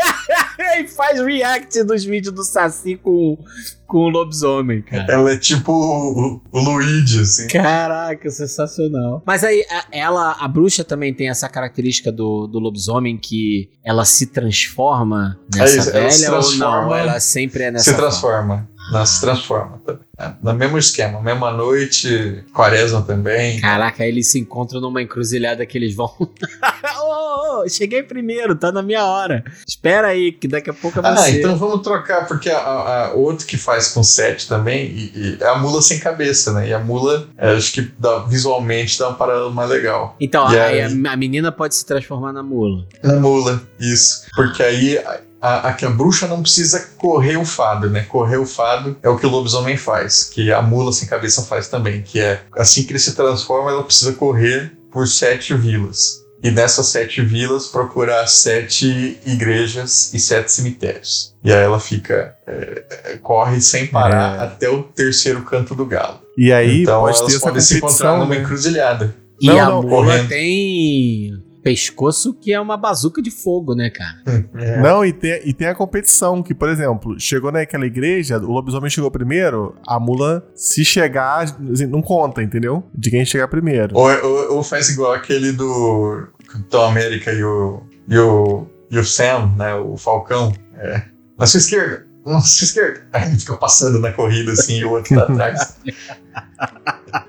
[0.80, 3.38] e faz react dos vídeos do Saci com,
[3.86, 5.06] com o lobisomem, cara.
[5.12, 7.48] Ela é tipo o, o Luigi, assim.
[7.48, 9.22] Caraca, sensacional.
[9.26, 14.06] Mas aí, a- ela, a bruxa também tem essa característica do, do lobisomem que ela
[14.06, 16.42] se transforma nessa isso, ela se velha ou não?
[16.50, 18.08] transforma, Ela sempre é nessa se forma?
[18.10, 18.70] transforma.
[18.92, 19.82] Ela se transforma.
[20.20, 23.62] É, no mesmo esquema, mesma noite, quaresma também.
[23.62, 26.12] Caraca, aí eles se encontram numa encruzilhada que eles vão.
[26.20, 29.44] Ô, ô, ô, cheguei primeiro, tá na minha hora.
[29.68, 31.38] Espera aí, que daqui a pouco é Ah, você.
[31.40, 35.38] então vamos trocar, porque a, a- a- outro que faz com sete também e, e
[35.40, 36.70] é a mula sem cabeça, né?
[36.70, 40.16] E a mula, é, acho que dá- visualmente dá um paralelo mais legal.
[40.20, 41.06] Então, E aí aí?
[41.08, 42.86] a, a menina pode se transformar na mula.
[43.04, 44.26] Na mula, isso.
[44.36, 45.00] Porque aí
[45.48, 48.02] a, a, que a bruxa não precisa correr o fado, né?
[48.10, 51.68] Correr o fado é o que o lobisomem faz, que a mula sem cabeça faz
[51.68, 56.26] também, que é assim que ele se transforma, ela precisa correr por sete vilas.
[56.44, 61.36] E nessas sete vilas procurar sete igrejas e sete cemitérios.
[61.44, 62.36] E aí ela fica.
[62.46, 64.44] é, é, corre sem parar É.
[64.44, 66.20] até o terceiro canto do galo.
[66.38, 68.42] E aí então pode elas ter essa podem se encontrar numa né?
[68.42, 69.16] encruzilhada.
[69.42, 70.30] E Não, a não, mula correndo.
[70.30, 74.18] tem pescoço que é uma bazuca de fogo, né, cara?
[74.58, 74.82] É.
[74.82, 78.90] Não, e tem, e tem a competição, que, por exemplo, chegou naquela igreja, o lobisomem
[78.90, 82.84] chegou primeiro, a mula, se chegar, assim, não conta, entendeu?
[82.94, 83.96] De quem chegar primeiro.
[83.96, 89.04] Ou, ou, ou faz igual aquele do Capitão América e o, e o, e o
[89.04, 89.76] Sam, né?
[89.76, 90.54] O Falcão.
[90.76, 91.04] É,
[91.38, 93.08] na sua esquerda, na sua esquerda.
[93.14, 95.78] Aí ele fica passando na corrida assim e o outro tá atrás.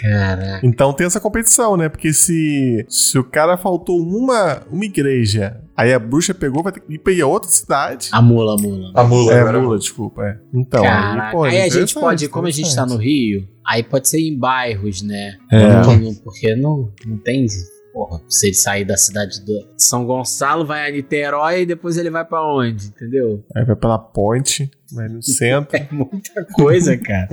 [0.00, 0.60] Caraca.
[0.66, 1.88] Então tem essa competição, né?
[1.88, 6.80] Porque se, se o cara faltou uma, uma igreja, aí a bruxa pegou, vai ter
[6.80, 8.08] que ir pra outra cidade.
[8.12, 8.92] A mula, a mula.
[8.94, 9.60] A mula é, agora.
[9.60, 10.22] mula, desculpa.
[10.24, 10.38] É.
[10.54, 11.26] Então, Caraca.
[11.26, 12.96] aí, pô, aí a gente pode, como a gente tá no.
[12.96, 15.36] Rio, aí pode ser em bairros, né?
[15.50, 15.68] É.
[15.68, 17.46] Não- Porque não, não tem.
[17.92, 22.10] Porra, se ele sair da cidade de São Gonçalo, vai a Niterói e depois ele
[22.10, 22.88] vai pra onde?
[22.88, 23.42] Entendeu?
[23.56, 25.76] Aí vai pela ponte, vai no centro.
[25.76, 27.28] É muita coisa, cara.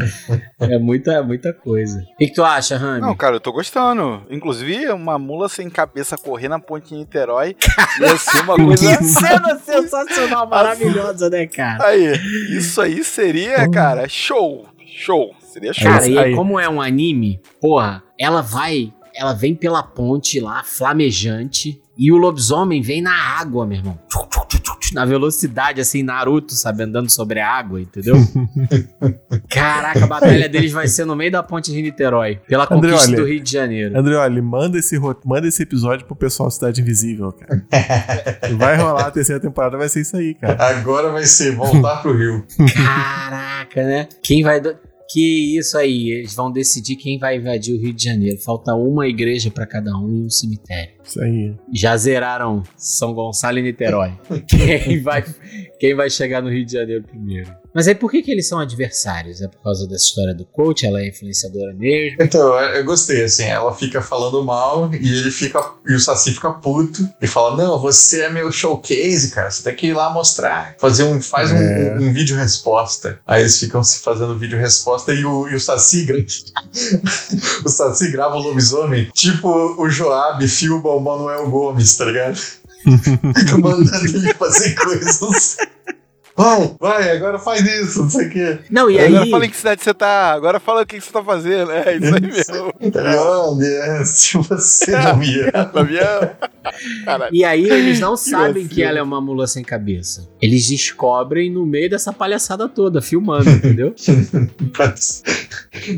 [0.60, 2.00] É muita, muita coisa.
[2.00, 3.02] O que, que tu acha, Rami?
[3.02, 4.24] Não, cara, eu tô gostando.
[4.30, 7.56] Inclusive, uma mula sem cabeça correr na ponte de Niterói
[8.00, 8.98] ia ser uma coisa.
[8.98, 11.86] Que cena sensacional, maravilhosa, né, cara?
[11.86, 12.14] Aí,
[12.58, 14.68] isso aí seria, cara, show.
[14.86, 15.34] Show.
[15.40, 15.90] Seria show.
[15.90, 21.82] Cara, e como é um anime, porra, ela vai, ela vem pela ponte lá, flamejante,
[21.98, 24.00] e o lobisomem vem na água, meu irmão.
[24.94, 28.16] Na velocidade, assim, Naruto, sabe, andando sobre a água, entendeu?
[29.50, 33.08] Caraca, a batalha deles vai ser no meio da ponte de Niterói, pela André, conquista
[33.10, 33.98] olha, do Rio de Janeiro.
[33.98, 37.66] André, olha, manda esse, ro- manda esse episódio pro pessoal Cidade Invisível, cara.
[38.58, 40.64] vai rolar a terceira temporada, vai ser isso aí, cara.
[40.64, 42.46] Agora vai ser voltar pro Rio.
[42.74, 44.08] Caraca, né?
[44.22, 44.60] Quem vai.
[44.62, 44.76] do-
[45.10, 48.38] Que isso aí, eles vão decidir quem vai invadir o Rio de Janeiro.
[48.42, 50.94] Falta uma igreja pra cada um e um cemitério.
[51.04, 51.54] Isso aí.
[51.74, 54.14] Já zeraram São Gonçalo e Niterói.
[54.48, 55.24] quem, vai,
[55.80, 57.52] quem vai chegar no Rio de Janeiro primeiro?
[57.76, 59.42] Mas aí por que, que eles são adversários?
[59.42, 60.86] É por causa dessa história do coach?
[60.86, 62.18] Ela é influenciadora mesmo?
[62.22, 65.60] Então, eu eu gostei, assim, ela fica falando mal e ele fica.
[65.88, 69.50] E o Saci fica puto e fala: Não, você é meu showcase, cara.
[69.50, 70.76] Você tem que ir lá mostrar.
[70.80, 71.20] Fazer um.
[71.22, 71.96] Faz um- É.
[72.00, 73.20] um, vídeo resposta.
[73.26, 76.06] Aí eles ficam se fazendo vídeo resposta e o, e o Saci
[77.66, 82.36] o Saci grava o lobisomem, tipo o Joab filma o Manuel Gomes, tá ligado?
[83.36, 85.58] Fica mandando ele fazer coisas.
[86.36, 88.60] Vai, vai, agora faz isso, não sei o quê.
[88.70, 89.30] Não, e Agora aí.
[89.30, 90.34] fala em que cidade você tá.
[90.34, 91.72] Agora fala o que que você tá fazendo.
[91.72, 92.74] É isso aí mesmo.
[93.20, 95.72] Olha, se você não me ama.
[97.06, 97.36] Caralho.
[97.36, 100.28] E aí eles não sabem que ela é uma mula sem cabeça.
[100.42, 103.94] Eles descobrem no meio dessa palhaçada toda, filmando, entendeu?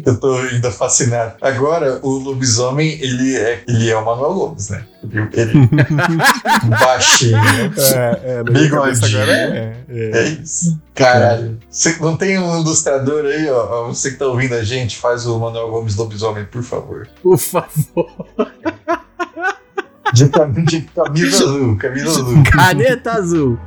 [0.05, 1.35] Eu tô ainda fascinado.
[1.41, 4.85] Agora, o lobisomem, ele é, ele é o Manuel Gomes, né?
[5.33, 9.21] Ele, ele baixinho, É, é, cabeça Bigodinho.
[9.21, 9.75] agora é.
[9.89, 10.11] é.
[10.17, 10.79] é isso.
[10.93, 11.59] Caralho.
[11.69, 13.87] Você não tem um ilustrador aí, ó?
[13.87, 17.07] Você que tá ouvindo a gente, faz o Manuel Gomes lobisomem, por favor.
[17.21, 18.25] Por favor.
[20.13, 22.43] De, cam- de camisa azul, camisa azul.
[22.51, 23.59] Caneta azul.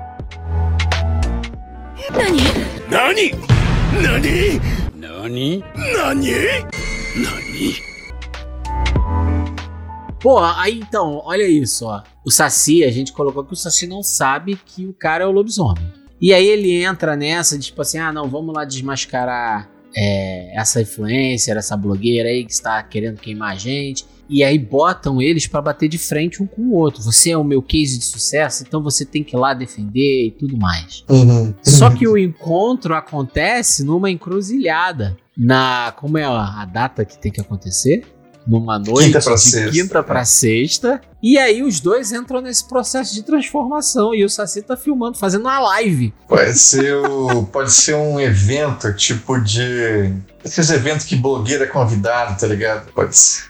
[10.21, 12.03] Pô, aí então, olha isso, ó.
[12.25, 15.31] O Saci, a gente colocou que o Saci não sabe que o cara é o
[15.31, 15.93] lobisomem.
[16.21, 20.81] E aí ele entra nessa, de, tipo assim, ah, não, vamos lá desmascarar é, essa
[20.81, 24.05] influencer, essa blogueira aí que está querendo queimar a gente.
[24.29, 27.03] E aí botam eles pra bater de frente um com o outro.
[27.03, 30.31] Você é o meu case de sucesso, então você tem que ir lá defender e
[30.33, 31.03] tudo mais.
[31.09, 31.55] Uhum.
[31.63, 35.17] Só que o encontro acontece numa encruzilhada.
[35.37, 35.93] Na.
[35.93, 38.05] Como é a data que tem que acontecer?
[38.49, 39.71] Numa noite Quinta pra de sexta.
[39.71, 41.01] quinta pra sexta.
[41.23, 44.15] E aí os dois entram nesse processo de transformação.
[44.15, 46.15] E o Saci tá filmando, fazendo uma live.
[46.27, 50.15] Pode ser, o, pode ser um evento tipo de.
[50.43, 52.91] Esses eventos que blogueira é convidado, tá ligado?
[52.93, 53.43] Pode ser.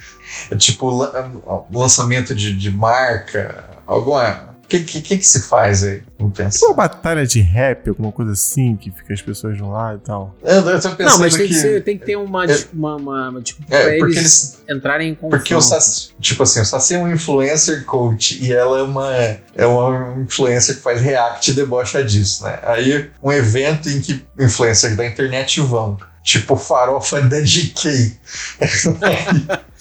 [0.51, 1.33] É tipo lan-
[1.73, 4.49] lançamento de, de marca, alguma.
[4.69, 6.03] O que, que, que que se faz aí?
[6.19, 6.67] Vamos pensar.
[6.67, 10.07] Uma batalha de rap, alguma coisa assim, que fica as pessoas de um lado e
[10.07, 10.35] tal.
[10.45, 11.59] Eu, eu tô pensando Não, mas tem que, que.
[11.59, 12.45] ser- tem que ter uma.
[12.45, 14.59] É- uma, uma- uma- tipo, É, pra eles, porque eles.
[14.69, 15.37] entrarem em confronto.
[15.39, 19.11] Porque o Saci, tipo assim, o Saci é um influencer coach e ela é uma,
[19.55, 22.59] é uma influencer que faz react e debocha disso, né?
[22.65, 25.97] Aí um evento em que influencers da internet vão.
[26.23, 28.19] Tipo farofa da GK.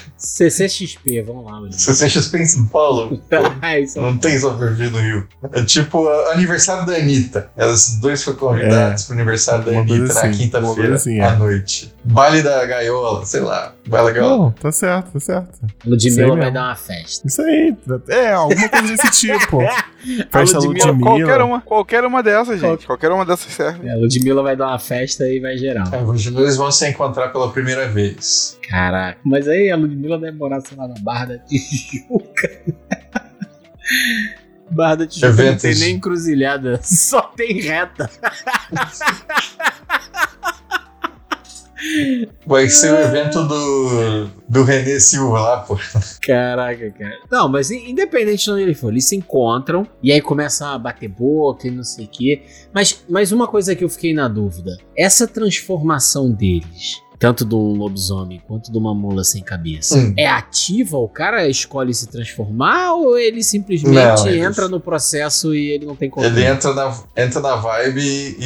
[0.20, 1.58] CCXP, vamos lá.
[1.58, 1.72] William.
[1.72, 3.20] CCXP em São Paulo.
[3.62, 4.00] É isso.
[4.00, 5.28] Não tem São Perfil no Rio.
[5.52, 7.50] É tipo a- aniversário da Anitta.
[7.56, 11.24] Elas dois foram convidados pro aniversário da Uma Anitta na assim, uma quinta-feira assim, é.
[11.24, 11.92] à noite.
[12.04, 13.74] Baile da gaiola, sei lá.
[13.86, 14.36] Baile da gaiola.
[14.38, 15.58] Não, tá certo, tá certo.
[15.84, 17.26] Ludmilla vai dar uma festa.
[17.26, 17.76] Isso aí.
[18.08, 19.58] É, alguma coisa desse tipo.
[20.30, 21.10] Festa A Ludmilla- Ludmilla.
[21.26, 22.86] Qualquer uma, qualquer uma dessas, gente.
[22.86, 23.86] Qualquer uma dessas serve.
[23.86, 25.86] É, a Ludmilla vai dar uma festa e vai geral.
[25.92, 28.58] É, os dois vão se encontrar pela primeira vez.
[28.68, 29.18] Caraca.
[29.24, 32.50] Mas aí a Ludmilla deve morar, sei lá, na Barra da Tijuca.
[34.70, 35.62] Barra da Tijuca não Eventos.
[35.62, 38.08] tem nem encruzilhada, só tem reta.
[42.46, 45.78] Vai ser o evento do, do René Silva lá, pô.
[46.22, 47.18] Caraca, cara.
[47.30, 50.78] Não, mas in- independente de onde ele for, eles se encontram e aí começam a
[50.78, 52.42] bater boca e não sei o quê.
[52.74, 57.00] Mas, mas uma coisa que eu fiquei na dúvida: essa transformação deles.
[57.20, 59.94] Tanto do lobisomem quanto de uma mula sem cabeça.
[59.96, 60.14] Hum.
[60.18, 60.96] É ativa?
[60.96, 65.84] O cara escolhe se transformar ou ele simplesmente Não, ele- entra no processo e ele
[65.84, 66.34] não tem controle?
[66.40, 68.36] Ele entra na, entra na vibe e,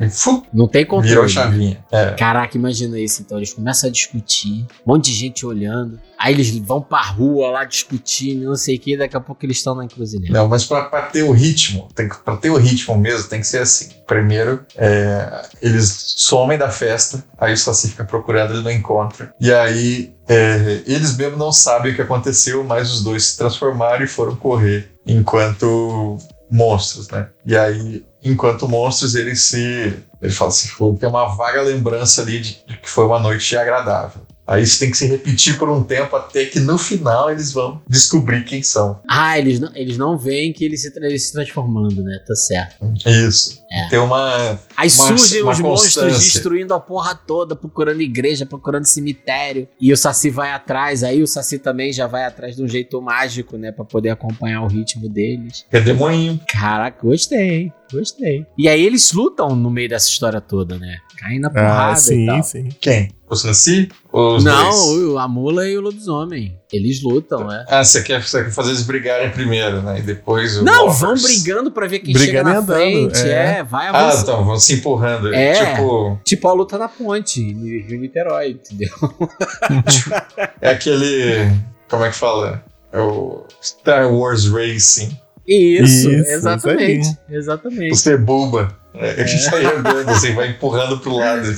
[0.00, 1.08] e, e, fu, Não tem controle.
[1.10, 1.84] virou chavinha.
[1.92, 2.12] É.
[2.12, 3.20] Caraca, imagina isso.
[3.20, 6.00] Então eles começam a discutir, um monte de gente olhando.
[6.18, 9.56] Aí eles vão pra rua lá discutindo, não sei o que, daqui a pouco eles
[9.56, 10.38] estão na encruzilhada.
[10.38, 13.46] Não, mas pra, pra ter o ritmo, tem pra ter o ritmo mesmo, tem que
[13.46, 13.88] ser assim.
[14.10, 19.32] Primeiro, é, eles somem da festa, aí o Saci fica procurando, ele não encontra.
[19.38, 24.02] E aí, é, eles mesmo não sabem o que aconteceu, mas os dois se transformaram
[24.02, 26.18] e foram correr enquanto
[26.50, 27.28] monstros, né?
[27.46, 30.02] E aí, enquanto monstros, eles se.
[30.20, 33.56] Ele fala assim: "Pô, tem uma vaga lembrança ali de, de que foi uma noite
[33.56, 34.22] agradável.
[34.50, 37.80] Aí isso tem que se repetir por um tempo até que no final eles vão
[37.88, 39.00] descobrir quem são.
[39.08, 42.18] Ah, eles não, eles não veem que eles se, eles se transformando, né?
[42.26, 42.92] Tá certo.
[43.06, 43.60] Isso.
[43.70, 43.88] É.
[43.88, 44.58] Tem uma.
[44.76, 49.68] Aí Uma- surgem uma os monstros destruindo a porra toda, procurando igreja, procurando cemitério.
[49.80, 51.04] E o Saci vai atrás.
[51.04, 53.70] Aí o Saci também já vai atrás de um jeito mágico, né?
[53.70, 55.64] Pra poder acompanhar o ritmo deles.
[55.70, 56.40] Redemoinho.
[56.48, 57.72] Caraca, gostei, hein?
[57.92, 58.46] Gostei.
[58.56, 60.98] E aí eles lutam no meio dessa história toda, né?
[61.18, 62.42] Caem na Ah, porrada e sim, tal.
[62.42, 62.68] sim.
[62.80, 63.08] Quem?
[63.28, 63.88] o Saci?
[64.10, 65.16] Ou os Não, dois?
[65.18, 66.58] a mula e o lobisomem.
[66.72, 67.64] Eles lutam, né?
[67.68, 70.00] Ah, você quer, você quer fazer eles brigarem primeiro, né?
[70.00, 72.74] E depois o Não, vão brigando pra ver quem Brigando chega e na andando,
[73.14, 73.28] frente.
[73.28, 73.58] é.
[73.58, 74.22] É, vai Ah, avançando.
[74.22, 75.32] então, vão se empurrando.
[75.32, 75.52] É.
[75.76, 78.88] Tipo, Tipo a luta na ponte, no Rio Niterói, entendeu?
[80.60, 81.52] é aquele.
[81.88, 82.64] Como é que fala?
[82.92, 85.16] É o Star Wars Racing.
[85.50, 87.00] Isso, Isso, exatamente.
[87.00, 87.96] isso Exatamente.
[87.96, 88.78] Você é boba.
[88.94, 91.48] É, a gente vai andando, assim, vai empurrando pro lado.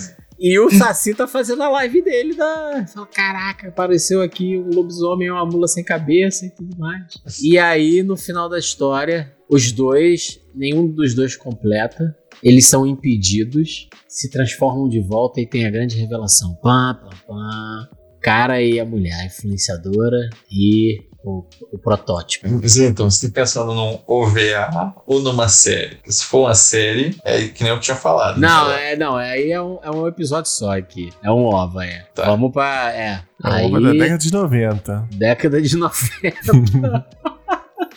[0.41, 2.87] E o Saci tá fazendo a live dele da.
[2.93, 7.15] Fala, Caraca, apareceu aqui um lobisomem e uma mula sem cabeça e tudo mais.
[7.43, 12.17] E aí, no final da história, os dois, nenhum dos dois completa.
[12.43, 16.55] Eles são impedidos, se transformam de volta e tem a grande revelação.
[16.57, 17.91] Pá, pá, pá.
[18.21, 22.47] Cara e a mulher, a influenciadora e o, o protótipo.
[22.47, 25.97] Então, você tá pensando num OVA ou numa série?
[25.97, 28.39] Porque se for uma série, é que nem eu tinha falado.
[28.39, 28.93] Não, né?
[28.93, 31.11] é, não, é, aí é um, é um episódio só aqui.
[31.23, 32.07] É um OVA, é.
[32.15, 32.27] Tá.
[32.27, 32.93] Vamos pra.
[32.93, 33.23] É.
[33.45, 35.09] É Aí, obra da década de 90.
[35.13, 37.07] década de 90.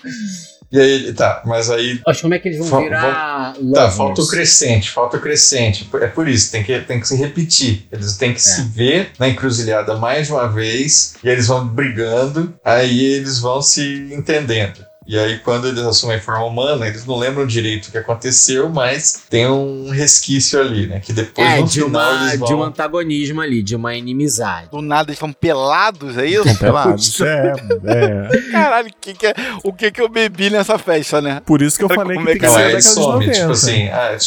[0.75, 2.01] E aí, tá, mas aí.
[2.05, 3.01] Acho como é que eles vão virar.
[3.01, 3.95] Tá, lovers.
[3.95, 5.89] falta o crescente, falta o crescente.
[6.01, 7.87] É por isso, tem que, tem que se repetir.
[7.89, 12.53] Eles têm que se ver na encruzilhada mais de uma vez, e eles vão brigando,
[12.61, 14.85] aí eles vão se entendendo.
[15.07, 18.69] E aí, quando eles assumem a forma humana, eles não lembram direito o que aconteceu,
[18.69, 20.99] mas tem um resquício ali, né?
[20.99, 22.47] Que depois É, no de, final uma, eles vão.
[22.47, 24.69] de um antagonismo ali, de uma inimizade.
[24.71, 26.57] Do nada eles estão pelados, é isso?
[26.57, 27.21] Pelados.
[27.21, 27.53] É,
[27.85, 28.41] é.
[28.51, 29.33] Caralho, que que é-
[29.63, 31.41] o que que eu bebi nessa festa, né?
[31.45, 33.31] Por isso que eu Como falei é que tem que que de some, 90.
[33.31, 34.17] tipo assim, ah,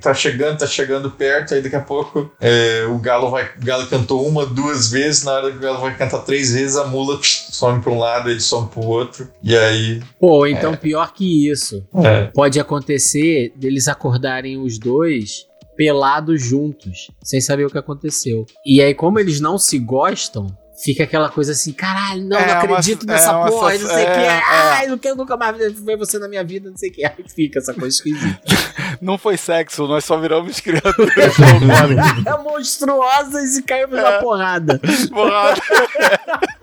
[0.00, 3.44] tá chegando, tá chegando perto, aí daqui a pouco é, o galo vai.
[3.60, 6.76] O galo cantou uma, duas vezes, na hora que o galo vai cantar três vezes,
[6.76, 10.00] a mula some pra um lado, ele some pro outro, e aí.
[10.22, 11.84] Pô, então pior que isso.
[11.96, 18.46] É, Pode acontecer deles acordarem os dois pelados juntos, sem saber o que aconteceu.
[18.64, 20.46] E aí, como eles não se gostam.
[20.84, 23.86] Fica aquela coisa assim, caralho, não, É não uma- acredito é nessa uma porra, não
[23.86, 24.20] sei o é, que.
[24.20, 24.42] é.
[24.48, 27.04] Ai, não quero nunca mais ver você na minha vida, não sei o que.
[27.04, 28.40] Aí fica essa coisa esquisita.
[29.00, 31.12] Não foi sexo, nós só viramos criaturas
[32.26, 34.80] é monstruosas e caímos na porrada.
[35.10, 35.60] porrada.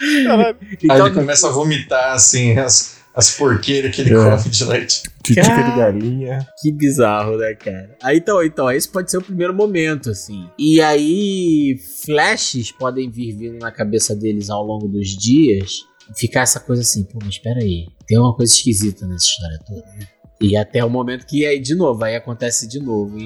[0.00, 4.36] aí Então, ele começa a vomitar, assim, as, as porqueiras que ele É.
[4.36, 5.02] come de noite.
[5.22, 5.70] Titica Cara.
[5.70, 6.46] de galinha.
[6.60, 7.96] Que bizarro, né, cara?
[8.02, 10.48] Aí, então, então, esse pode ser o primeiro momento, assim.
[10.58, 15.80] E aí, flashes podem vir vindo na cabeça deles ao longo dos dias
[16.14, 19.58] e ficar essa coisa assim, pô, mas espera aí, tem uma coisa esquisita nessa história
[19.66, 20.06] toda, né?
[20.44, 23.16] E até o momento que aí, de novo, aí acontece de novo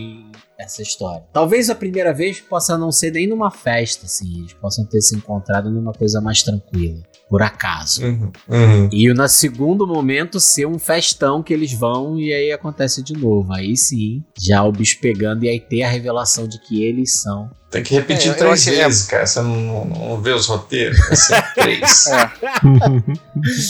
[0.59, 1.25] essa história.
[1.33, 5.17] Talvez a primeira vez possa não ser nem numa festa, assim, eles possam ter se
[5.17, 8.05] encontrado numa coisa mais tranquila, por acaso.
[8.05, 8.89] Uhum, uhum.
[8.93, 13.53] E no segundo momento ser um festão que eles vão e aí acontece de novo.
[13.53, 17.51] Aí sim, já o bicho pegando e aí ter a revelação de que eles são.
[17.71, 19.27] Tem que repetir É, três achei- vezes, cara.
[19.27, 20.99] Você não, não vê os roteiros?
[21.31, 22.07] É três.
[22.07, 22.31] É.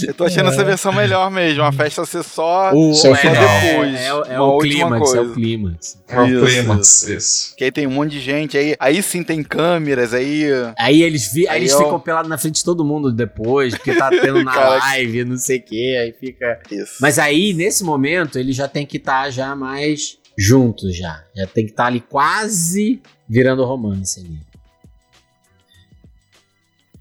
[0.07, 2.71] Eu tô achando essa versão melhor mesmo, a festa ser só.
[2.73, 3.35] O, Só é, final.
[3.45, 5.99] é, é, o- é Uma o última clímax, é o clímax.
[6.09, 7.57] É o Isso, clímax, isso.
[7.57, 10.45] Que aí tem um monte de gente, aí, aí sim tem câmeras, aí.
[10.79, 13.75] Aí eles, vi, aí Aí eles eu- ficam pelados na frente de todo mundo depois,
[13.75, 16.61] porque tá tendo na live, não sei o que, aí fica.
[16.71, 16.95] Isso.
[17.01, 21.25] Mas aí, nesse momento, ele já tem que estar já mais juntos já.
[21.35, 24.39] Já tem que estar ali quase virando romance ali.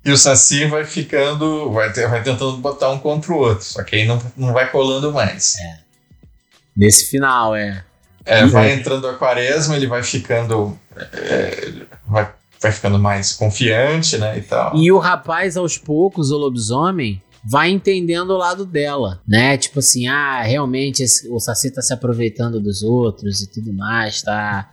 [0.04, 3.98] E o Saci vai ficando, vai, vai tentando botar um contra o outro, só que
[3.98, 5.58] aí não, não vai colando mais.
[6.76, 7.84] Nesse final, é.
[8.26, 10.78] É, vai entrando a quaresma, ele vai ficando.
[10.96, 11.74] é,
[12.06, 12.30] vai,
[12.62, 14.38] vai ficando mais confiante, né?
[14.38, 14.76] E tal.
[14.76, 19.58] E o rapaz, aos poucos, o lobisomem, vai entendendo o lado dela, né?
[19.58, 24.22] Tipo assim, ah, realmente esse- o Saci tá se aproveitando dos outros e tudo mais,
[24.22, 24.72] tá?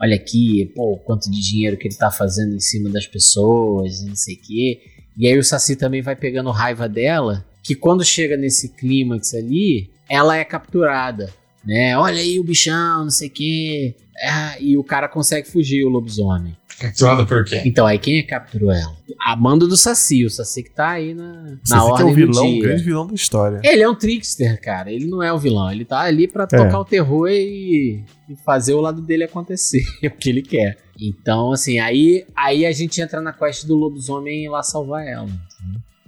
[0.00, 4.16] Olha aqui, pô, quanto de dinheiro que ele tá fazendo em cima das pessoas, não
[4.16, 4.80] sei o quê.
[5.16, 9.90] E aí o Saci também vai pegando raiva dela, que quando chega nesse clímax ali,
[10.08, 11.32] ela é capturada,
[11.64, 11.96] né?
[11.96, 13.94] Olha aí o bichão, não sei o quê.
[14.24, 16.56] Ah, e o cara consegue fugir, o lobisomem.
[16.78, 17.66] Capturado por quem?
[17.66, 18.96] Então, aí quem é que capturou ela?
[19.24, 22.48] A mando do Saci, o Saci que tá aí na, na ordem o vilão, do
[22.48, 22.62] o dia.
[22.62, 23.60] grande vilão da história.
[23.62, 24.90] Ele é um trickster, cara.
[24.90, 25.70] Ele não é o vilão.
[25.70, 26.46] Ele tá ali pra É.
[26.46, 29.84] tocar o terror e, e fazer o lado dele acontecer.
[30.02, 30.76] É o que ele quer.
[31.00, 35.28] Então, assim, aí, aí a gente entra na quest do lobisomem ir lá salvar ela.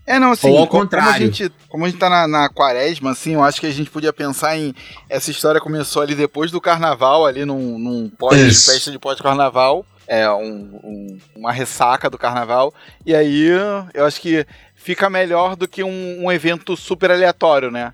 [0.06, 1.26] É, não, assim, Ou ao co- como, a contrário.
[1.32, 4.12] gente, como a gente tá na, na quaresma, assim, eu acho que a gente podia
[4.12, 4.74] pensar em.
[5.08, 8.70] Essa história começou ali depois do carnaval, ali num, num pós, Isso.
[8.70, 9.84] festa de pós-carnaval.
[10.06, 12.72] É, um- um- uma ressaca do carnaval.
[13.06, 13.48] E aí,
[13.94, 17.92] eu acho que fica melhor do que um, um evento super aleatório, né?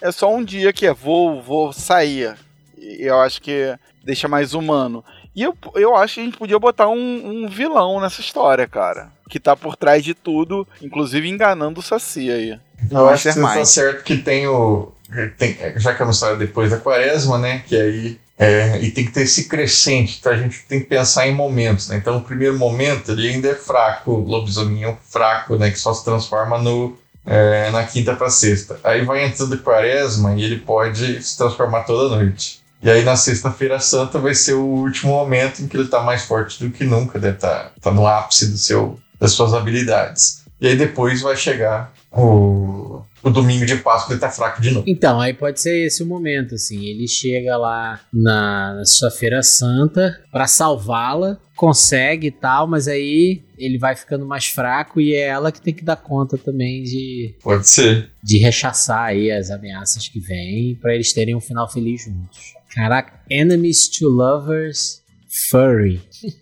[0.00, 2.34] É só um dia que é vou, vou sair.
[2.78, 5.04] E eu acho que deixa mais humano.
[5.36, 9.10] E eu, eu acho que a gente podia botar um, um vilão nessa história, cara.
[9.28, 12.58] Que tá por trás de tudo, inclusive enganando o Saci aí.
[12.90, 13.66] Eu acho que você tá Mastermind.
[13.68, 14.90] certo que tem o.
[15.36, 17.62] tem- já que é uma história depois da quaresma, né?
[17.68, 18.20] Que aí.
[18.42, 21.88] É, e tem que ter esse crescente, então a gente tem que pensar em momentos,
[21.88, 21.98] né?
[21.98, 25.70] Então, no primeiro momento, ele ainda é fraco, o lobisominho fraco, né?
[25.70, 26.96] Que só se transforma no,
[27.26, 28.80] é, na quinta pra sexta.
[28.82, 32.62] Aí vai entrando quaresma e ele pode se transformar toda noite.
[32.82, 36.22] E aí na sexta-feira santa vai ser o último momento em que ele tá mais
[36.22, 40.44] forte do que nunca, deve tá, tá no ápice do seu, das suas habilidades.
[40.58, 42.79] E aí depois vai chegar o,
[43.22, 44.84] o domingo de Páscoa, ele tá fraco de novo.
[44.88, 46.84] Então, aí pode ser esse o momento, assim.
[46.86, 53.42] Ele chega lá na, na sua Feira Santa pra salvá-la, consegue e tal, mas aí
[53.58, 57.34] ele vai ficando mais fraco e é ela que tem que dar conta também de,
[57.42, 58.10] Pode ser.
[58.22, 62.54] de rechaçar aí as ameaças que vêm pra eles terem um final feliz juntos.
[62.74, 65.02] Caraca, Enemies to Lovers
[65.50, 66.00] Furry.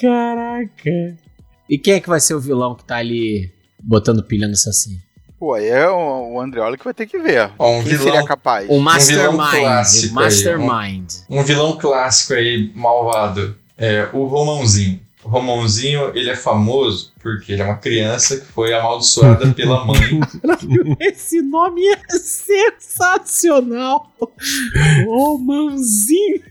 [0.00, 1.16] Caraca.
[1.72, 3.50] E quem é que vai ser o vilão que tá ali
[3.82, 5.00] botando pilha no Saci?
[5.38, 7.50] Pô, aí é o, o Andreoli que vai ter que ver.
[7.58, 8.66] Ó, um Quem vilão- seria capaz?
[8.68, 9.50] O Mastermind.
[9.50, 11.12] clássico aí, Mastermind.
[11.30, 15.00] Um vilão clássico aí, malvado, é o Romãozinho.
[15.24, 20.20] O Romãozinho, ele é famoso porque ele é uma criança que foi amaldiçoada pela mãe.
[20.98, 24.12] Esse nome é sensacional.
[25.06, 26.42] Ô, mãozinho.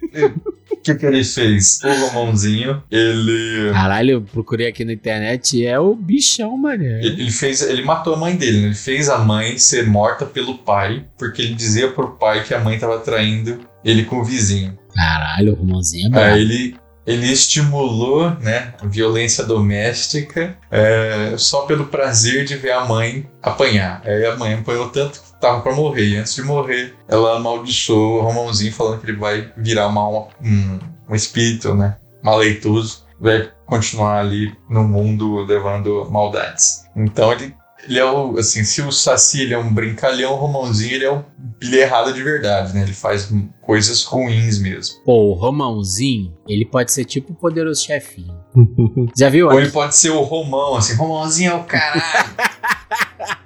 [0.71, 1.81] O que, que ele fez?
[1.83, 5.65] O Romãozinho, ele, Caralho, eu procurei aqui na internet.
[5.65, 7.01] É o bichão, mané.
[7.03, 8.65] ele ele fez, ele matou a mãe dele, né?
[8.67, 12.59] ele fez a mãe ser morta pelo pai, porque ele dizia pro pai que a
[12.59, 14.77] mãe estava traindo ele com o vizinho.
[14.93, 16.31] Caralho, o mãozinho é.
[16.31, 16.75] Aí ele,
[17.05, 24.01] ele estimulou né, violência doméstica é, só pelo prazer de ver a mãe apanhar.
[24.05, 26.09] Aí a mãe apanhou tanto que tava pra morrer.
[26.09, 30.79] E antes de morrer, ela amaldiçoou o Romãozinho, falando que ele vai virar uma, um,
[31.09, 36.85] um espírito né, maleitoso, vai continuar ali no mundo levando maldades.
[36.95, 37.55] Então ele.
[37.87, 41.11] Ele é o, assim, se o Saci ele é um brincalhão, o Romãozinho ele é
[41.11, 41.23] um
[41.61, 42.81] ele é errado de verdade, né?
[42.81, 43.31] Ele faz
[43.61, 44.95] coisas ruins mesmo.
[45.05, 48.35] Pô, o Romãozinho, ele pode ser tipo o poderoso chefinho.
[49.15, 49.47] Já viu?
[49.47, 52.01] Ou ele pode ser o Romão, assim, Romãozinho é o caralho.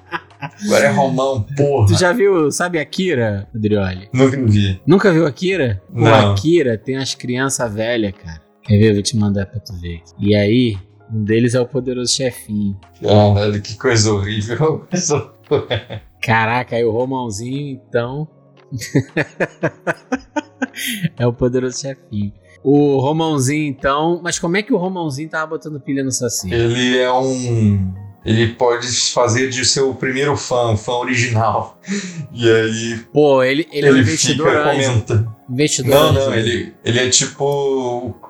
[0.65, 1.87] Agora é Romão, porra.
[1.87, 4.07] Tu já viu, sabe Akira, Adrioli?
[4.13, 4.81] Nunca vi.
[4.85, 5.81] Nunca viu Akira?
[5.93, 6.31] O Não.
[6.31, 8.41] Akira tem umas crianças velhas, cara.
[8.63, 8.89] Quer ver?
[8.89, 10.01] Eu vou te mandar pra tu ver.
[10.19, 10.77] E aí,
[11.11, 12.79] um deles é o poderoso chefinho.
[13.01, 14.87] Caralho, que coisa horrível.
[16.21, 18.27] Caraca, aí o Romãozinho, então.
[21.17, 22.33] é o poderoso chefinho.
[22.63, 24.19] O Romãozinho, então.
[24.23, 26.51] Mas como é que o Romãozinho tava botando pilha no Saci?
[26.51, 27.93] Ele é um.
[28.25, 31.79] Ele pode fazer de seu primeiro fã, o fã original.
[32.33, 34.71] E aí Pô, ele, ele, é um ele investidor fica anjo.
[34.71, 35.35] comentando.
[35.47, 36.19] Investidor Não, anjo.
[36.21, 37.45] não, ele, ele é tipo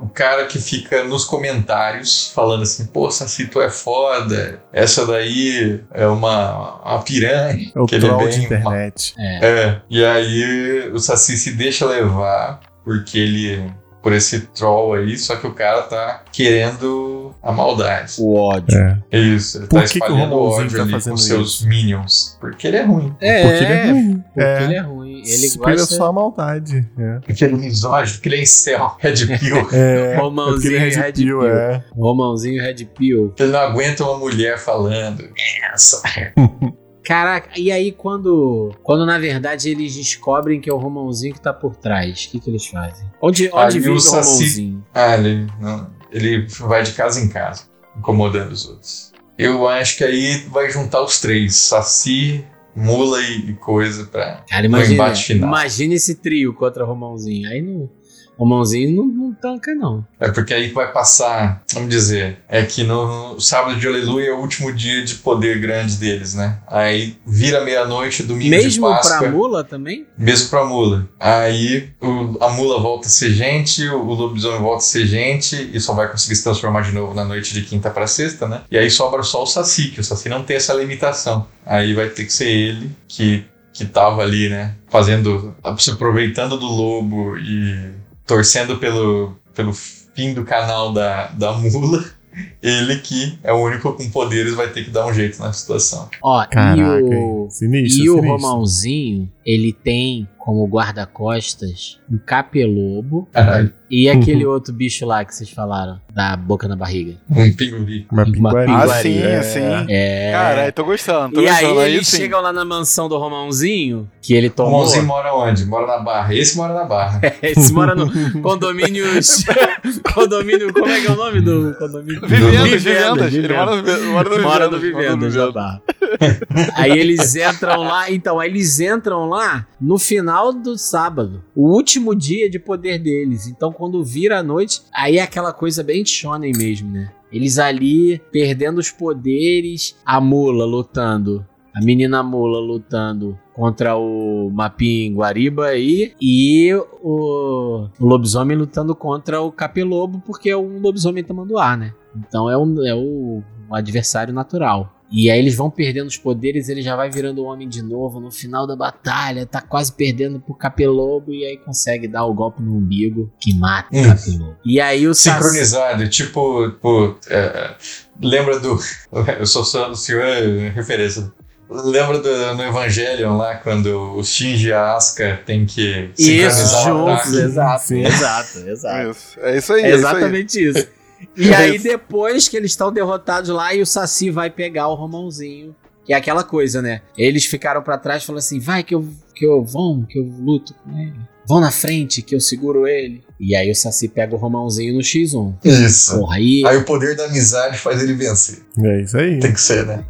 [0.01, 5.79] o cara que fica nos comentários falando assim, pô, Saci, tu é foda, essa daí
[5.93, 7.71] é uma, uma piranha.
[7.73, 9.13] É o que ele é troll bem de uma- internet.
[9.17, 13.63] É, e aí o Saci se deixa levar porque ele.
[14.05, 18.13] Por esse troll aí, só que o cara tá querendo a maldade.
[18.19, 18.77] O ódio.
[18.77, 18.99] É.
[19.11, 21.17] É isso, ele Por tá que que o espalhando Romãozinho ódio tá ali com fazendo
[21.17, 22.37] seus minions.
[22.39, 23.15] Porque ele é ruim.
[23.19, 24.23] É, Porque ele é ruim.
[24.31, 24.63] porque É.
[24.63, 25.23] ele é ruim.
[25.25, 25.95] Ele gosta...
[25.95, 26.87] só a maldade.
[26.99, 27.19] É.
[27.25, 29.67] Porque ele é misógino, porque ele é incel, red pill.
[29.73, 31.49] É, Romãozinho é é e Red Red Pill, Pill.
[31.49, 31.83] é.
[31.97, 33.33] Romãozinho Red Pill.
[33.39, 35.27] ele não aguenta uma mulher falando.
[35.73, 36.03] Essa.
[37.05, 41.53] Caraca, e aí quando, quando na verdade eles descobrem que é o Romãozinho que tá
[41.53, 43.07] por trás, o que, que eles fazem?
[43.21, 44.83] Onde, onde vive o Romãozinho?
[44.93, 47.63] Ah, ele, não, ele vai de casa em casa,
[47.95, 49.13] incomodando os outros.
[49.37, 52.43] Eu acho que aí vai juntar os três: Saci,
[52.75, 54.43] Mula e, e coisa pra.
[54.49, 55.49] Cara, imagina, embate final.
[55.49, 57.49] imagina esse trio contra o Romãozinho.
[57.49, 57.89] Aí não,
[58.37, 60.05] Romãozinho não, não tanca, não.
[60.19, 64.39] É porque aí vai passar, vamos dizer, é que no sábado de Aleluia é o
[64.39, 66.57] último dia de poder grande deles, né?
[66.67, 69.19] Aí vira meia-noite, domingo de Mesmo Páscoa.
[69.19, 70.05] pra mula também?
[70.17, 71.07] Mesmo pra mula.
[71.19, 75.79] Aí o- a mula volta a ser gente, o lobisomem volta a ser gente e
[75.79, 78.61] só vai conseguir se transformar de novo na noite de quinta pra sexta, né?
[78.69, 81.47] E aí sobra só o Saci, que o Saci não tem essa limitação.
[81.65, 83.43] Aí vai ter que ser ele que,
[83.73, 84.75] que tava ali, né?
[84.89, 85.55] Fazendo.
[85.77, 87.91] se aproveitando do lobo e
[88.25, 92.03] torcendo pelo, pelo fim do canal da, da mula.
[92.61, 96.09] ele que é o único com poderes vai ter que dar um jeito na situação.
[96.21, 98.21] Ó, Caraca, e o, sinistro, e o sinistro.
[98.21, 105.49] Romãozinho, ele tem como guarda-costas um capelobo Caralho, e aquele outro bicho lá que vocês
[105.49, 107.15] falaram, da boca na barriga.
[107.31, 108.05] um pinguim.
[108.11, 108.75] Uma pinguaria.
[108.75, 109.41] Ah, sim, É.
[109.41, 109.59] sim.
[109.89, 110.31] É.
[110.31, 111.81] Caralho, tô gostando, tô e aí gostando.
[111.81, 112.17] eles sim.
[112.17, 114.81] chegam lá na mansão do Romãozinho, que ele O tomou.
[114.81, 115.65] Mãozinho mora onde?
[115.65, 116.33] Mora na Barra.
[116.35, 117.21] Esse mora na Barra.
[117.41, 118.11] Esse mora no
[118.41, 119.43] condomínios.
[120.13, 120.71] condomínio.
[120.73, 122.21] Como é que é o nome do condomínio?
[122.27, 123.33] Vivendas, vivendas.
[123.33, 125.81] Ele mora no, mora no Mora no Vivendas, Vivendas da Barra.
[126.75, 128.11] aí eles entram lá.
[128.11, 131.43] Então, aí eles entram lá no final do sábado.
[131.55, 133.47] O último dia de poder deles.
[133.47, 137.11] Então, quando vira a noite, aí é aquela coisa bem shonen mesmo, né?
[137.31, 141.45] Eles ali perdendo os poderes, a mula lutando.
[141.73, 149.51] A menina mula lutando contra o Mapim Guariba aí e o, lobisomem lutando contra o
[149.51, 151.93] Capelobo, porque é um lobisomem tamanduá, né?
[152.15, 154.94] Então é, um, é o, adversário natural.
[155.11, 158.19] E aí eles vão perdendo os poderes, ele já vai virando o homem de novo
[158.19, 162.61] no final da batalha, tá quase perdendo pro Capelobo e aí consegue dar o golpe
[162.61, 164.03] no umbigo que mata o.
[164.03, 164.55] Capelobo.
[164.65, 167.75] E aí o Saci- Sincronizado, tipo, pô, é,
[168.21, 168.77] lembra do.
[169.39, 171.31] Eu sou só do senhor é referência.
[171.67, 176.81] Lembra do, no Evangelion lá, quando o Shinji e a Asuka tem que Isso, sincronizar
[176.81, 177.37] o juntos, ataque?
[177.37, 179.09] exato, exato, exato.
[179.11, 179.39] Isso.
[179.39, 180.13] É isso aí, É é isso aí.
[180.13, 180.87] exatamente isso.
[181.35, 185.75] E aí, depois que eles estão derrotados lá, e o Saci vai pegar o Romãozinho.
[186.05, 187.01] Que é aquela coisa, né?
[187.17, 190.23] Eles ficaram pra trás e falaram assim: vai que eu, que eu vão, que eu
[190.23, 191.15] luto com ele.
[191.47, 193.23] Vão na frente, que eu seguro ele.
[193.39, 195.55] E aí o Saci pega o Romãozinho no X1.
[195.63, 196.19] Isso.
[196.19, 196.63] Porra, aí.
[196.65, 198.63] Aí o poder da amizade faz ele vencer.
[198.79, 199.39] É isso aí.
[199.39, 200.05] Tem que ser, né?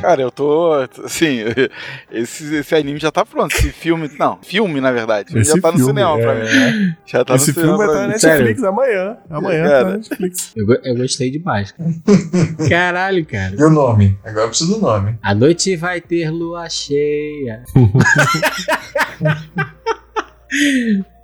[0.00, 0.72] Cara, eu tô.
[1.04, 1.40] Assim,
[2.10, 3.54] esse, esse anime já tá pronto.
[3.54, 4.10] Esse filme.
[4.18, 5.28] Não, filme, na verdade.
[5.28, 6.72] Filme Esse já tá no filme, cinema pra é.
[6.72, 6.94] mim.
[7.06, 8.34] Já tá Esse no cinema filme vai estar na.
[8.34, 9.16] Netflix amanhã.
[9.28, 9.78] Amanhã Cara.
[9.78, 10.52] tá na Netflix.
[10.56, 11.90] Eu, eu gostei demais, cara.
[12.68, 13.54] Caralho, cara.
[13.58, 14.18] E o nome?
[14.24, 15.18] Agora eu preciso do nome.
[15.22, 17.62] A noite vai ter lua cheia.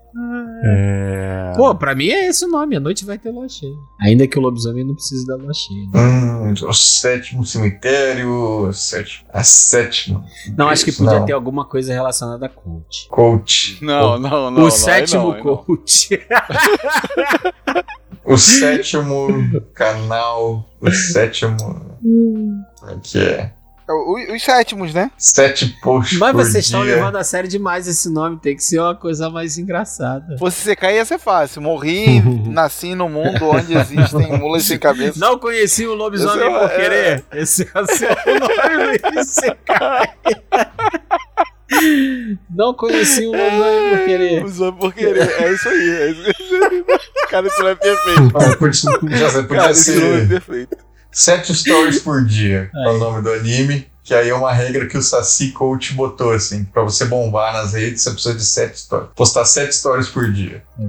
[0.65, 1.53] É.
[1.57, 2.77] Pô, pra mim é esse o nome.
[2.77, 3.75] A noite vai ter lua cheia.
[4.01, 5.81] Ainda que o lobisomem não precise da lua cheia.
[5.93, 6.01] né?
[6.01, 8.71] Hum, o sétimo cemitério.
[8.73, 10.25] Sétimo, a sétima.
[10.57, 11.27] Não, acho que podia Não.
[11.27, 13.09] ter alguma coisa relacionada a coach.
[13.09, 13.79] Coach.
[13.83, 14.61] Não, não, não.
[14.61, 16.09] o não, sétimo não, coach.
[18.29, 19.29] O sétimo
[19.73, 20.69] canal.
[20.81, 21.57] O sétimo.
[22.03, 23.53] Como é que é?
[23.89, 25.11] O- Os sétimos, né?
[25.17, 28.37] Sete posts Mas por vocês estão levando a sério demais esse nome.
[28.39, 30.37] Tem que ser uma coisa mais engraçada.
[30.39, 31.63] Fosse secar ia ser fácil.
[31.63, 35.19] Morri, nasci no mundo onde existem mulas sem cabeça.
[35.21, 37.25] Não conheci o lobisomem Esse é- por querer.
[37.33, 38.09] Esse é o seu
[38.41, 40.15] nome do Isekai.
[42.51, 44.45] Não conheci o lobisomem por querer.
[44.45, 45.31] Usou por querer.
[45.43, 45.91] É isso aí.
[45.91, 46.25] É isso
[46.65, 46.85] aí.
[47.31, 48.33] Cara, esse nome é perfeito.
[48.37, 48.73] Ah, podia,
[49.19, 50.86] já podia Cara, esse nome é ser perfeito.
[51.17, 52.71] Sete stories por dia.
[52.75, 53.87] É o nome do anime.
[54.05, 56.63] Que aí é uma regra que o Saci Coach botou, assim.
[56.63, 59.09] Pra você bombar nas redes, você precisa de sete stories.
[59.17, 60.63] Postar sete stories por dia.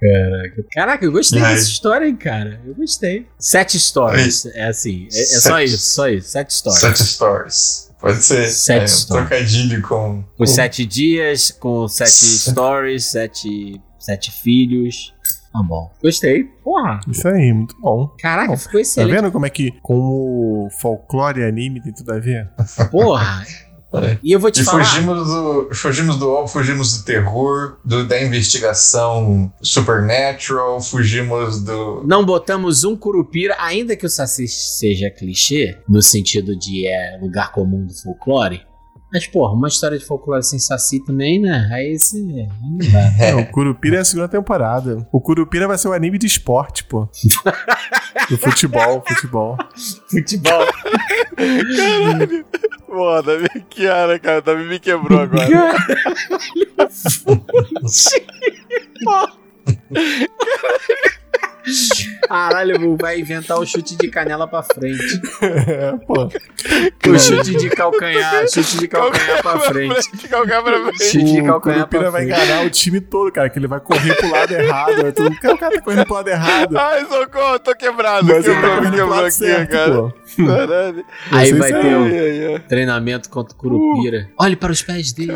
[0.00, 0.64] Caraca.
[0.72, 2.60] Caraca, eu gostei dessa história, hein, cara.
[2.64, 3.26] Eu gostei.
[3.38, 4.46] Sete stories.
[4.46, 5.08] É assim.
[5.12, 5.64] É, é só Sete.
[5.74, 6.28] isso, só isso.
[6.28, 6.80] Sete stories.
[6.80, 7.90] Sete stories.
[8.00, 8.48] Pode ser.
[8.50, 10.18] Sete é, um trocadilho com.
[10.38, 12.10] Os com- sete dias, com Sete.
[12.10, 15.13] stories, sete, sete filhos.
[15.54, 15.88] Tá bom.
[16.02, 16.42] Gostei.
[16.64, 16.98] Porra.
[17.08, 18.08] Isso aí, muito bom.
[18.18, 19.14] Caraca, ficou Tá excelente.
[19.14, 22.50] vendo como é que com o folclore e anime tem tudo a ver?
[22.90, 23.46] Porra.
[23.96, 24.18] É.
[24.24, 24.84] E eu vou te E falar.
[24.84, 32.02] fugimos do, fugimos do óbvio, fugimos do terror, do- da investigação supernatural, fugimos do.
[32.04, 37.52] Não botamos um curupira, ainda que o Saci seja clichê, no sentido de é lugar
[37.52, 38.62] comum do folclore.
[39.14, 41.70] Mas, porra, uma história de folclore sem Saci também, né?
[41.72, 42.18] Aí você.
[43.30, 45.06] Não, o Curupira é a segunda temporada.
[45.12, 47.08] O Curupira vai ser o anime de esporte, pô.
[48.28, 49.56] Do futebol, futebol.
[50.10, 50.66] Futebol.
[52.88, 54.42] Pô, Davi Kiara, cara.
[54.42, 55.46] Davi me quebrou agora.
[55.46, 55.74] Caralho,
[63.00, 65.20] vai inventar o chute de canela pra frente.
[65.44, 66.28] É, pô.
[67.10, 70.10] O chute de calcanhar, chute de calcanhar pra frente.
[70.28, 71.04] Calcanhar pra frente.
[71.04, 72.40] Chute de O calcanhar Curupira pra vai frente.
[72.42, 75.12] enganar o time todo, cara, que ele vai correr pro lado errado.
[75.12, 76.76] Todo mundo, cara, o cara tá correndo pro lado errado.
[76.78, 78.26] Ai, socorro, tô quebrado.
[78.26, 79.92] Mas ele tá Quebrou, quebrou aqui, certo, cara.
[79.94, 80.12] pô.
[80.46, 81.04] Caralho.
[81.30, 82.58] Aí vai é- ter o ai, ai.
[82.60, 84.28] treinamento contra o curupira.
[84.38, 85.32] Olhe para os pés dele.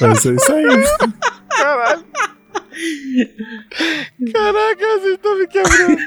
[0.00, 0.64] Vai ser isso aí.
[1.50, 2.04] Caralho.
[4.32, 5.98] Caraca, vocês estão me quebrando.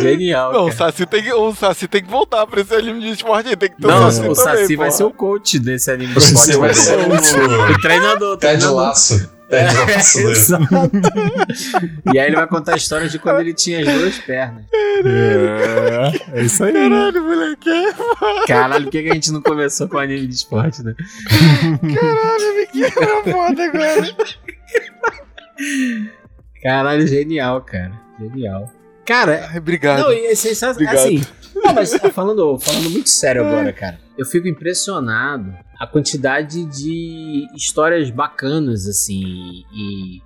[0.00, 0.52] Genial.
[0.52, 0.72] Não, o.
[0.72, 3.56] Saci, tem que, o Saci tem que voltar pra esse anime de esporte aí.
[3.56, 4.90] Tem que ter Não, o o Saci Saci, também, vai porra.
[4.90, 6.56] ser o coach desse anime de Você esporte.
[6.58, 8.36] vai ser o, o treinador.
[8.38, 8.74] Ted treinador.
[8.76, 9.30] Laço.
[9.48, 10.18] Ted Laço.
[10.24, 10.30] né?
[10.32, 10.64] Exato.
[12.14, 14.64] e aí ele vai contar a história de quando ele tinha as duas pernas.
[15.04, 16.72] É, é isso aí.
[16.72, 17.70] Caralho, moleque.
[18.46, 20.94] Caralho, por que que a gente não começou com anime de esporte, né?
[21.30, 24.16] Caralho, me quebra foda agora.
[26.62, 27.92] Caralho, genial, cara.
[28.18, 28.72] Genial.
[29.04, 30.00] Cara, Ai, obrigado.
[30.00, 30.94] não, e é sensacional.
[30.94, 30.96] Obrigado.
[30.96, 31.22] Assim,
[31.54, 33.98] não, mas tá falando, falando muito sério agora, cara.
[34.16, 39.22] Eu fico impressionado a quantidade de histórias bacanas, assim,
[39.72, 40.20] e.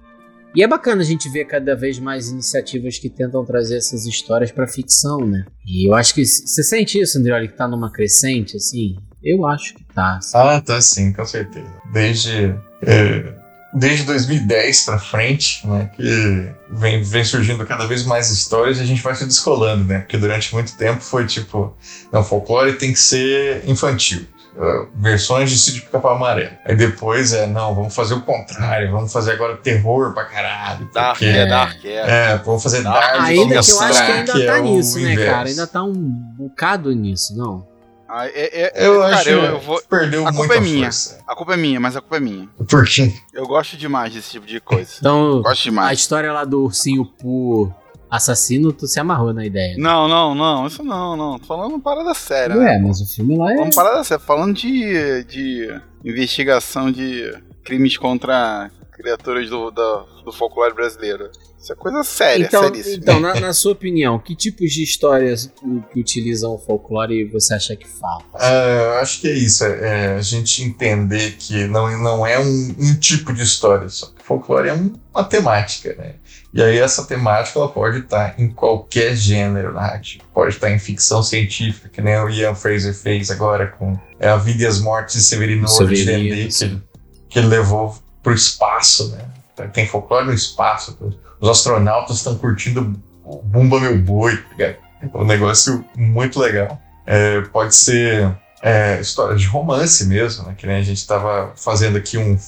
[0.55, 4.51] E é bacana a gente ver cada vez mais iniciativas que tentam trazer essas histórias
[4.51, 5.45] pra ficção, né?
[5.67, 6.25] E eu acho que.
[6.25, 8.97] Você sente isso, Andrioli, que tá numa crescente, assim?
[9.23, 10.17] Eu acho que tá.
[10.17, 10.37] assim.
[10.37, 11.71] Ah, tá sim, com certeza.
[11.93, 13.35] Desde, é,
[13.79, 18.87] desde 2010 pra frente, né, que vem, vem surgindo cada vez mais histórias e a
[18.87, 20.01] gente vai se descolando, né?
[20.01, 21.77] Porque durante muito tempo foi tipo,
[22.13, 24.27] não, folclore tem que ser infantil.
[24.57, 26.51] uh, Versões de Sítio Pica-Pau Amarelo.
[26.65, 30.89] Aí depois é, não, vamos fazer o contrário, vamos fazer agora terror pra caralho.
[30.95, 32.31] Dark, porque- é, Dark, é.
[32.33, 33.21] É, vamos fazer Dark, Dark.
[33.25, 35.31] Ainda que eu acho que ainda que tá é nisso, né, inverso.
[35.33, 35.49] cara?
[35.51, 35.93] Ainda tá um
[36.39, 37.67] bocado nisso, não?
[38.09, 39.81] Ah, é, é, Eu cara, acho eu, eu vou.
[39.81, 40.85] que perdeu a culpa muita é minha.
[40.85, 41.19] força.
[41.27, 42.49] A culpa é minha, mas a culpa é minha.
[42.69, 43.13] Por quê?
[43.35, 44.93] Eu gosto demais desse tipo de coisa.
[45.01, 45.99] Então, Gosto a demais.
[45.99, 47.75] história lá do ursinho Poo
[48.09, 49.75] assassino, tu se amarrou na ideia.
[49.77, 51.39] Não, não, não, isso não, não.
[51.39, 52.65] Tô falando uma parada séria, né?
[52.65, 53.57] Ué, mas o filme lá é.
[53.57, 54.23] Vamos parar séria.
[54.25, 57.35] Falando de, de investigação de
[57.65, 61.29] crimes contra criaturas do, da- do folclore brasileiro.
[61.67, 62.97] Isso é coisa séria, então, seríssima.
[62.97, 67.55] então na, na sua opinião, que tipos de histórias que, que utilizam o folclore você
[67.55, 68.39] acha que falta?
[68.39, 72.39] É, eu acho que é isso, é, é a gente entender que não, não é
[72.39, 76.15] um, um tipo de história, só que folclore é um- uma temática, né?
[76.55, 81.21] E aí essa temática ela pode estar em qualquer gênero narrativo, pode estar em ficção
[81.23, 85.17] científica, que nem o Ian Fraser fez agora com é, A Vida e as Mortes
[85.17, 86.81] de Severino Dendê, que
[87.29, 89.25] que ele levou pro espaço, né?
[89.73, 90.97] Tem folclore no espaço,
[91.41, 92.95] os astronautas estão curtindo
[93.25, 94.65] o Bumba Meu Boi, tá?
[94.65, 94.79] É
[95.15, 96.81] um negócio muito legal.
[97.07, 100.55] É, pode ser é, história de romance mesmo, né?
[100.57, 102.39] Que nem a gente estava fazendo aqui um,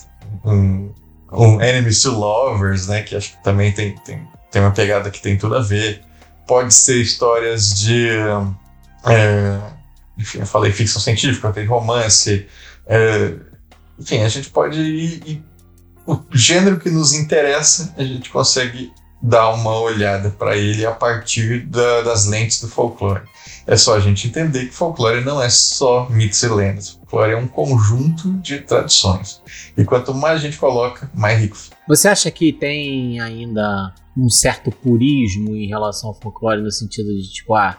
[0.44, 0.92] um,
[1.32, 3.02] um Enemies to Lovers, né?
[3.02, 6.02] Que acho que também tem, tem, tem uma pegada que tem tudo a ver.
[6.46, 8.08] Pode ser histórias de.
[9.04, 9.58] é,
[10.16, 12.46] enfim, eu falei ficção científica, tem romance.
[12.86, 13.34] é,
[13.98, 15.44] enfim, a gente pode ir, ir-
[16.10, 18.90] O gênero que nos interessa, a gente consegue
[19.20, 23.22] dar uma olhada para ele a partir da- das lentes do folclore.
[23.66, 26.90] É só a gente entender que folclore não é só mitos e lendas.
[27.06, 29.42] Folclore é um conjunto de tradições.
[29.76, 31.76] E quanto mais a gente coloca, mais rico fica.
[31.86, 37.30] Você acha que tem ainda um certo purismo em relação ao folclore no sentido de
[37.30, 37.76] tipo, ah,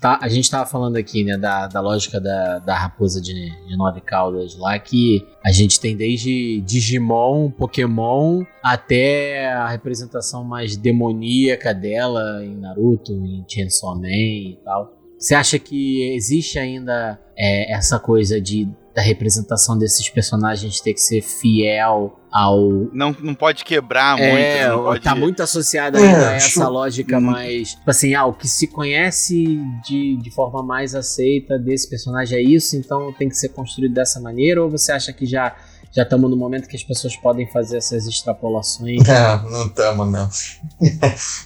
[0.00, 3.32] tá- a gente tava falando aqui, né, da, da lógica da, da raposa de,
[3.66, 10.76] de nove caudas lá, que a gente tem desde Digimon, Pokémon, até a representação mais
[10.76, 14.96] demoníaca dela em Naruto, em Chainsaw Man e tal.
[15.18, 21.00] Você acha que existe ainda é, essa coisa de da representação desses personagens ter que
[21.00, 22.60] ser fiel ao
[22.92, 24.32] Não, não pode quebrar é,
[24.66, 24.76] muito.
[24.76, 25.00] Não pode...
[25.02, 27.22] tá muito associada ainda É, a essa acho- lógica Hum.
[27.22, 27.70] mais.
[27.70, 32.42] Tipo assim, ah, o que se conhece de, de forma mais aceita desse personagem é
[32.42, 34.62] isso, então tem que ser construído dessa maneira?
[34.62, 35.54] Ou você acha que já
[35.94, 39.02] já estamos no momento que as pessoas podem fazer essas extrapolações?
[39.06, 40.28] Não, não estamos, não.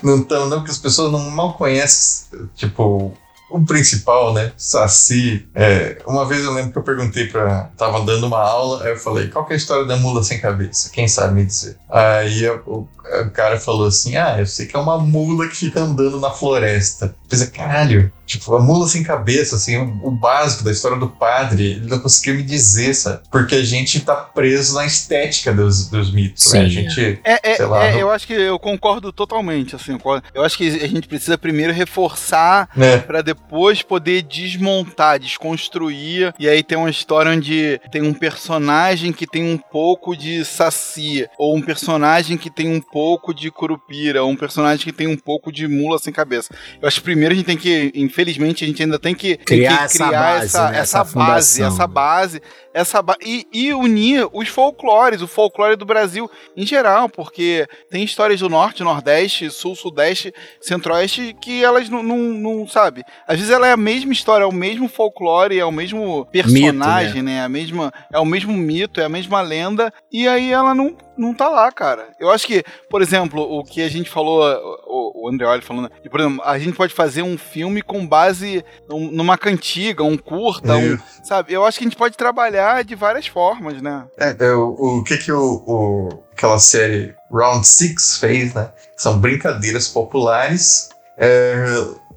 [0.04, 3.12] não estamos, não, porque as pessoas não mal conhecem, tipo,
[3.50, 4.52] o principal, né?
[4.56, 5.48] Saci.
[5.54, 7.70] É, uma vez eu lembro que eu perguntei pra.
[7.76, 10.40] Tava dando uma aula, aí eu falei, qual que é a história da mula sem
[10.40, 10.90] cabeça?
[10.90, 11.76] Quem sabe me dizer?
[11.88, 12.88] Aí eu- o,
[13.24, 16.30] o cara falou assim: Ah, eu sei que é uma mula que fica andando na
[16.30, 17.14] floresta.
[17.30, 21.72] Eu caralho, tipo, a mula sem cabeça, assim, o, o básico da história do padre,
[21.72, 23.20] ele não conseguiu me dizer, sabe?
[23.30, 26.60] Porque a gente tá preso na estética dos, dos mitos, né?
[26.60, 27.20] A Sim, gente.
[27.24, 29.76] É, é, sei lá, é, não- eu acho que eu concordo totalmente.
[29.76, 29.96] Assim,
[30.34, 32.98] eu acho que a gente precisa primeiro reforçar Né?
[32.98, 36.34] Pra depois poder desmontar, desconstruir.
[36.38, 41.26] E aí tem uma história onde tem um personagem que tem um pouco de saci,
[41.38, 45.16] ou um personagem que tem um pouco de curupira, ou um personagem que tem um
[45.16, 46.54] pouco de mula sem cabeça.
[46.80, 49.58] Eu acho que primeiro a gente tem que, infelizmente, a gente ainda tem que tem
[49.58, 50.78] Criar que essa criar base, essa, né?
[50.78, 52.42] essa Essa base, essa base.
[52.76, 58.40] Essa e, e unir os folclores, o folclore do Brasil em geral, porque tem histórias
[58.40, 63.02] do norte, nordeste, sul, sudeste, centro-oeste que elas não, não, não, sabe.
[63.26, 67.22] Às vezes ela é a mesma história, é o mesmo folclore, é o mesmo personagem,
[67.22, 67.42] né?
[67.42, 71.32] A mesma, é o mesmo mito, é a mesma lenda, e aí ela não, não
[71.32, 72.10] tá lá, cara.
[72.20, 74.42] Eu acho que, por exemplo, o que a gente falou,
[74.86, 79.10] o, o Andreoli falando, por exemplo, a gente pode fazer um filme com base num-
[79.10, 81.54] numa cantiga, um curta, um, sabe?
[81.54, 84.04] Eu acho que a gente pode trabalhar de várias formas, né?
[84.18, 88.68] É, é, o, que que o, o- aquela série Round Six fez, né?
[88.96, 91.64] São brincadeiras populares é,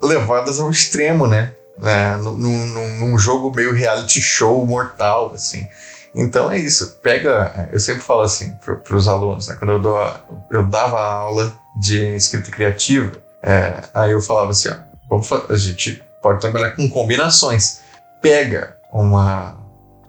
[0.02, 1.54] levadas ao extremo, né?
[1.82, 5.68] É, num, num- num jogo meio reality show mortal, assim.
[6.14, 6.98] Então é isso.
[7.02, 8.52] Pega, eu sempre falo assim
[8.86, 9.56] para os alunos, né?
[9.58, 10.14] Quando eu, dou
[10.52, 13.12] eu dava aula de escrita criativa,
[13.42, 14.76] é, aí eu falava assim, ó,
[15.10, 17.80] vamos a gente pode trabalhar com combinações.
[18.22, 19.56] Pega uma,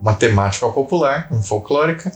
[0.01, 2.13] uma temática popular, um folclórica,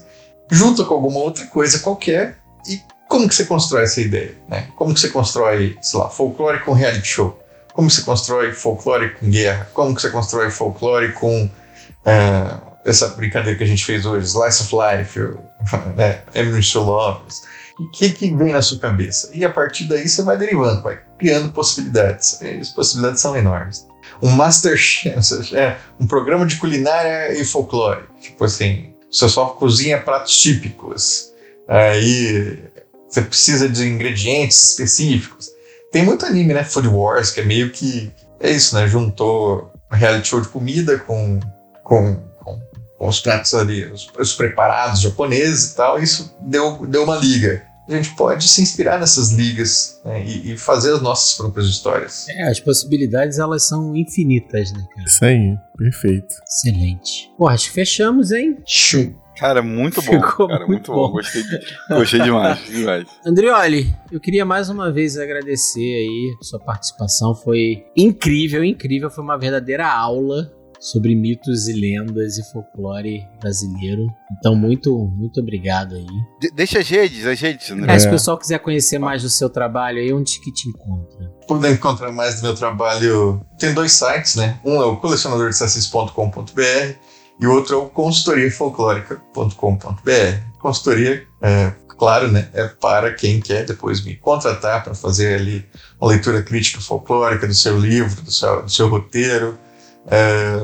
[0.49, 2.37] junta com alguma outra coisa qualquer
[2.67, 4.67] e como que você constrói essa ideia, né?
[4.75, 7.39] Como que você constrói, sei lá, folclore com reality show?
[7.73, 9.69] Como você constrói folclore com guerra?
[9.73, 11.49] Como que você constrói folclore com
[12.05, 15.19] é, essa brincadeira que a gente fez hoje, Slice of Life,
[15.95, 16.21] né,
[16.71, 17.43] to Lovers?
[17.77, 19.29] O que que vem na sua cabeça?
[19.33, 22.39] E a partir daí você vai derivando, vai criando possibilidades.
[22.41, 23.85] E as possibilidades são enormes.
[24.21, 25.15] Um Masterchef,
[25.55, 28.05] é, um programa de culinária e folclore.
[28.21, 31.31] Tipo assim, você só cozinha pratos típicos.
[31.67, 32.59] Aí
[33.07, 35.49] você precisa de ingredientes específicos.
[35.91, 36.63] Tem muito anime, né?
[36.63, 38.11] Food Wars, que é meio que.
[38.39, 38.87] É isso, né?
[38.87, 41.39] Juntou reality show de comida com,
[41.83, 42.59] com, com,
[42.97, 45.97] com os pratos ali, os, os preparados japoneses e tal.
[46.01, 47.63] Isso deu, deu uma liga.
[47.87, 50.25] A gente pode se inspirar nessas ligas né?
[50.25, 52.27] e, e fazer as nossas próprias histórias.
[52.29, 55.07] É, as possibilidades elas são infinitas, né, cara?
[55.07, 56.35] Isso aí, perfeito.
[56.47, 57.31] Excelente.
[57.37, 58.57] Pô, acho que fechamos, hein?
[59.37, 60.13] Cara, muito bom.
[60.13, 61.07] Ficou cara, muito muito bom.
[61.07, 61.11] bom.
[61.13, 61.59] Gostei, de-
[61.89, 63.05] gostei demais, demais.
[63.25, 67.35] Andrioli, eu queria mais uma vez agradecer aí sua participação.
[67.35, 69.09] Foi incrível, incrível.
[69.11, 70.51] Foi uma verdadeira aula
[70.91, 74.05] sobre mitos e lendas e folclore brasileiro.
[74.37, 76.05] Então, muito, muito obrigado aí.
[76.39, 77.95] De- deixa as redes, as redes, André.
[77.95, 81.25] É, se o pessoal quiser conhecer mais do seu trabalho aí, onde que te encontra?
[81.47, 84.59] Poder encontrar mais do meu trabalho, tem dois sites, né?
[84.63, 86.95] Um é o colecionadordesassis.com.br
[87.39, 90.59] e o outro é o consultoriafolclórica.com.br.
[90.59, 92.49] Consultoria, é, claro, né?
[92.53, 95.65] É para quem quer depois me contratar para fazer ali
[95.99, 99.57] uma leitura crítica folclórica do seu livro, do seu, do seu roteiro.
[100.07, 100.59] É,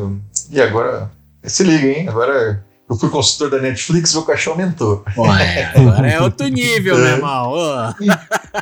[0.49, 1.11] e agora,
[1.43, 2.07] se liga, hein?
[2.07, 5.03] Agora eu fui consultor da Netflix, meu cachorro aumentou.
[5.15, 7.51] Pô, é, agora é outro nível, meu irmão.
[7.53, 7.93] Ô.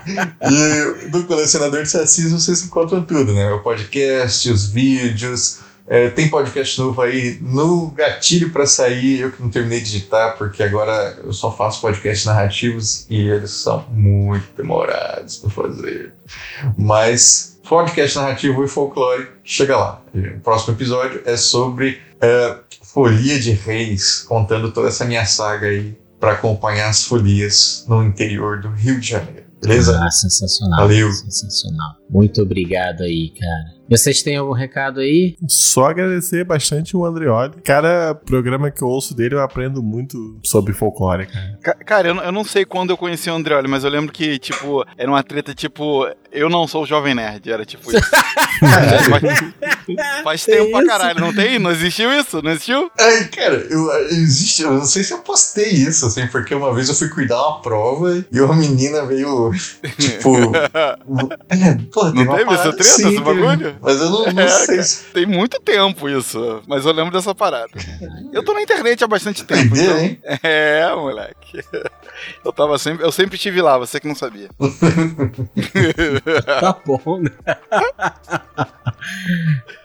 [0.08, 3.52] E no Colecionador de Sacis vocês encontram tudo, né?
[3.52, 5.60] O podcast, os vídeos.
[5.88, 9.22] é, tem podcast novo aí no gatilho pra sair.
[9.22, 13.50] Eu que não terminei de editar, porque agora eu só faço podcasts narrativos e eles
[13.50, 16.14] são muito demorados pra fazer.
[16.78, 20.02] Mas podcast narrativo e folclore, chega lá.
[20.14, 25.96] O próximo episódio é sobre é, Folia de Reis, contando toda essa minha saga aí
[26.20, 29.44] pra acompanhar as folias no interior do Rio de Janeiro.
[29.62, 30.02] Beleza?
[30.04, 30.80] Ah, sensacional.
[30.80, 31.12] Valeu.
[31.12, 31.96] Sensacional.
[32.10, 33.79] Muito obrigado aí, cara.
[33.90, 35.36] Vocês têm algum recado aí?
[35.48, 37.54] Só agradecer bastante o Andreoli.
[37.64, 41.60] Cada programa que eu ouço dele, eu aprendo muito sobre folclore, cara.
[41.64, 44.12] Ca- Cara, eu, não- eu não sei quando eu conheci o Andreoli, mas eu lembro
[44.12, 48.00] que, tipo, era uma treta, tipo, eu não sou o Jovem Nerd, era tipo isso.
[49.10, 51.58] faz, faz tempo pra caralho, não tem?
[51.60, 52.42] Não existiu isso?
[52.42, 52.92] Não existiu?
[53.00, 56.90] Ai, cara, eu, existe, eu não sei se eu postei isso, assim, porque uma vez
[56.90, 59.52] eu fui cuidar uma prova e uma menina veio,
[59.98, 60.36] tipo.
[61.50, 63.76] é, pô, Não teve essa treta, assim, esse bagulho?
[63.82, 64.84] Mas eu não, não É, sei cara.
[64.84, 65.04] se.
[65.14, 67.72] Tem muito tempo isso, mas eu lembro dessa parada.
[68.34, 70.30] Eu tô na internet há bastante tempo, Doideira, então...
[70.32, 70.40] hein?
[70.44, 71.60] É, moleque.
[72.44, 74.50] Eu tava sempre, eu sempre estive lá, você que não sabia.
[76.60, 77.32] Tá bom, né?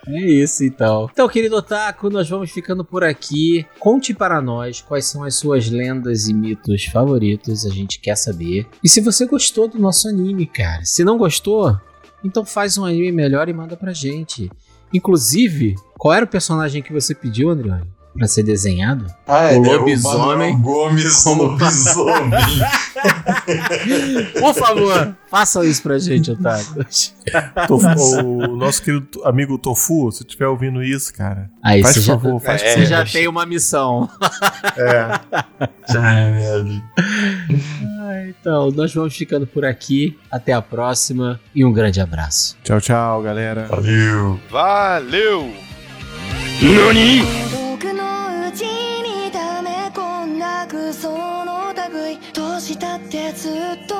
[0.08, 1.08] É isso então.
[1.12, 3.64] Então, querido Otaku, nós vamos ficando por aqui.
[3.78, 8.66] Conte para nós quais são as suas lendas e mitos favoritos, a gente quer saber.
[8.82, 10.84] E se você gostou do nosso anime, cara.
[10.84, 11.78] Se não gostou,
[12.24, 14.50] então faz um anime melhor e manda pra gente.
[14.92, 17.93] Inclusive, qual era o personagem que você pediu, Andrione?
[18.16, 19.06] para ser desenhado.
[19.26, 20.54] Ah, é, o lobisomem.
[20.54, 22.30] O Gomes lobisomem.
[24.38, 26.86] Por favor, faça isso pra gente, Otávio.
[28.24, 32.40] o nosso querido amigo Tofu, se estiver ouvindo isso, cara, ah, Aí, faz por favor,
[32.40, 34.08] faz é, Você já é, tem uma missão.
[34.76, 35.20] É.
[35.92, 36.64] Já é.
[38.28, 40.16] Então, nós vamos ficando por aqui.
[40.30, 42.56] Até a próxima e um grande abraço.
[42.62, 43.66] Tchau, tchau, galera.
[43.66, 44.38] Valeu.
[44.50, 45.52] Valeu.
[46.62, 47.63] Nani?
[50.90, 51.08] 嘘
[51.46, 53.52] の類としたってずっ
[53.86, 53.94] と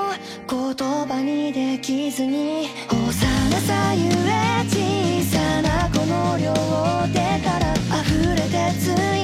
[0.48, 3.12] 言葉にできずに幼
[3.61, 6.52] さゆえ小さなこの両
[7.12, 8.89] 手から溢れてつ
[9.19, 9.23] い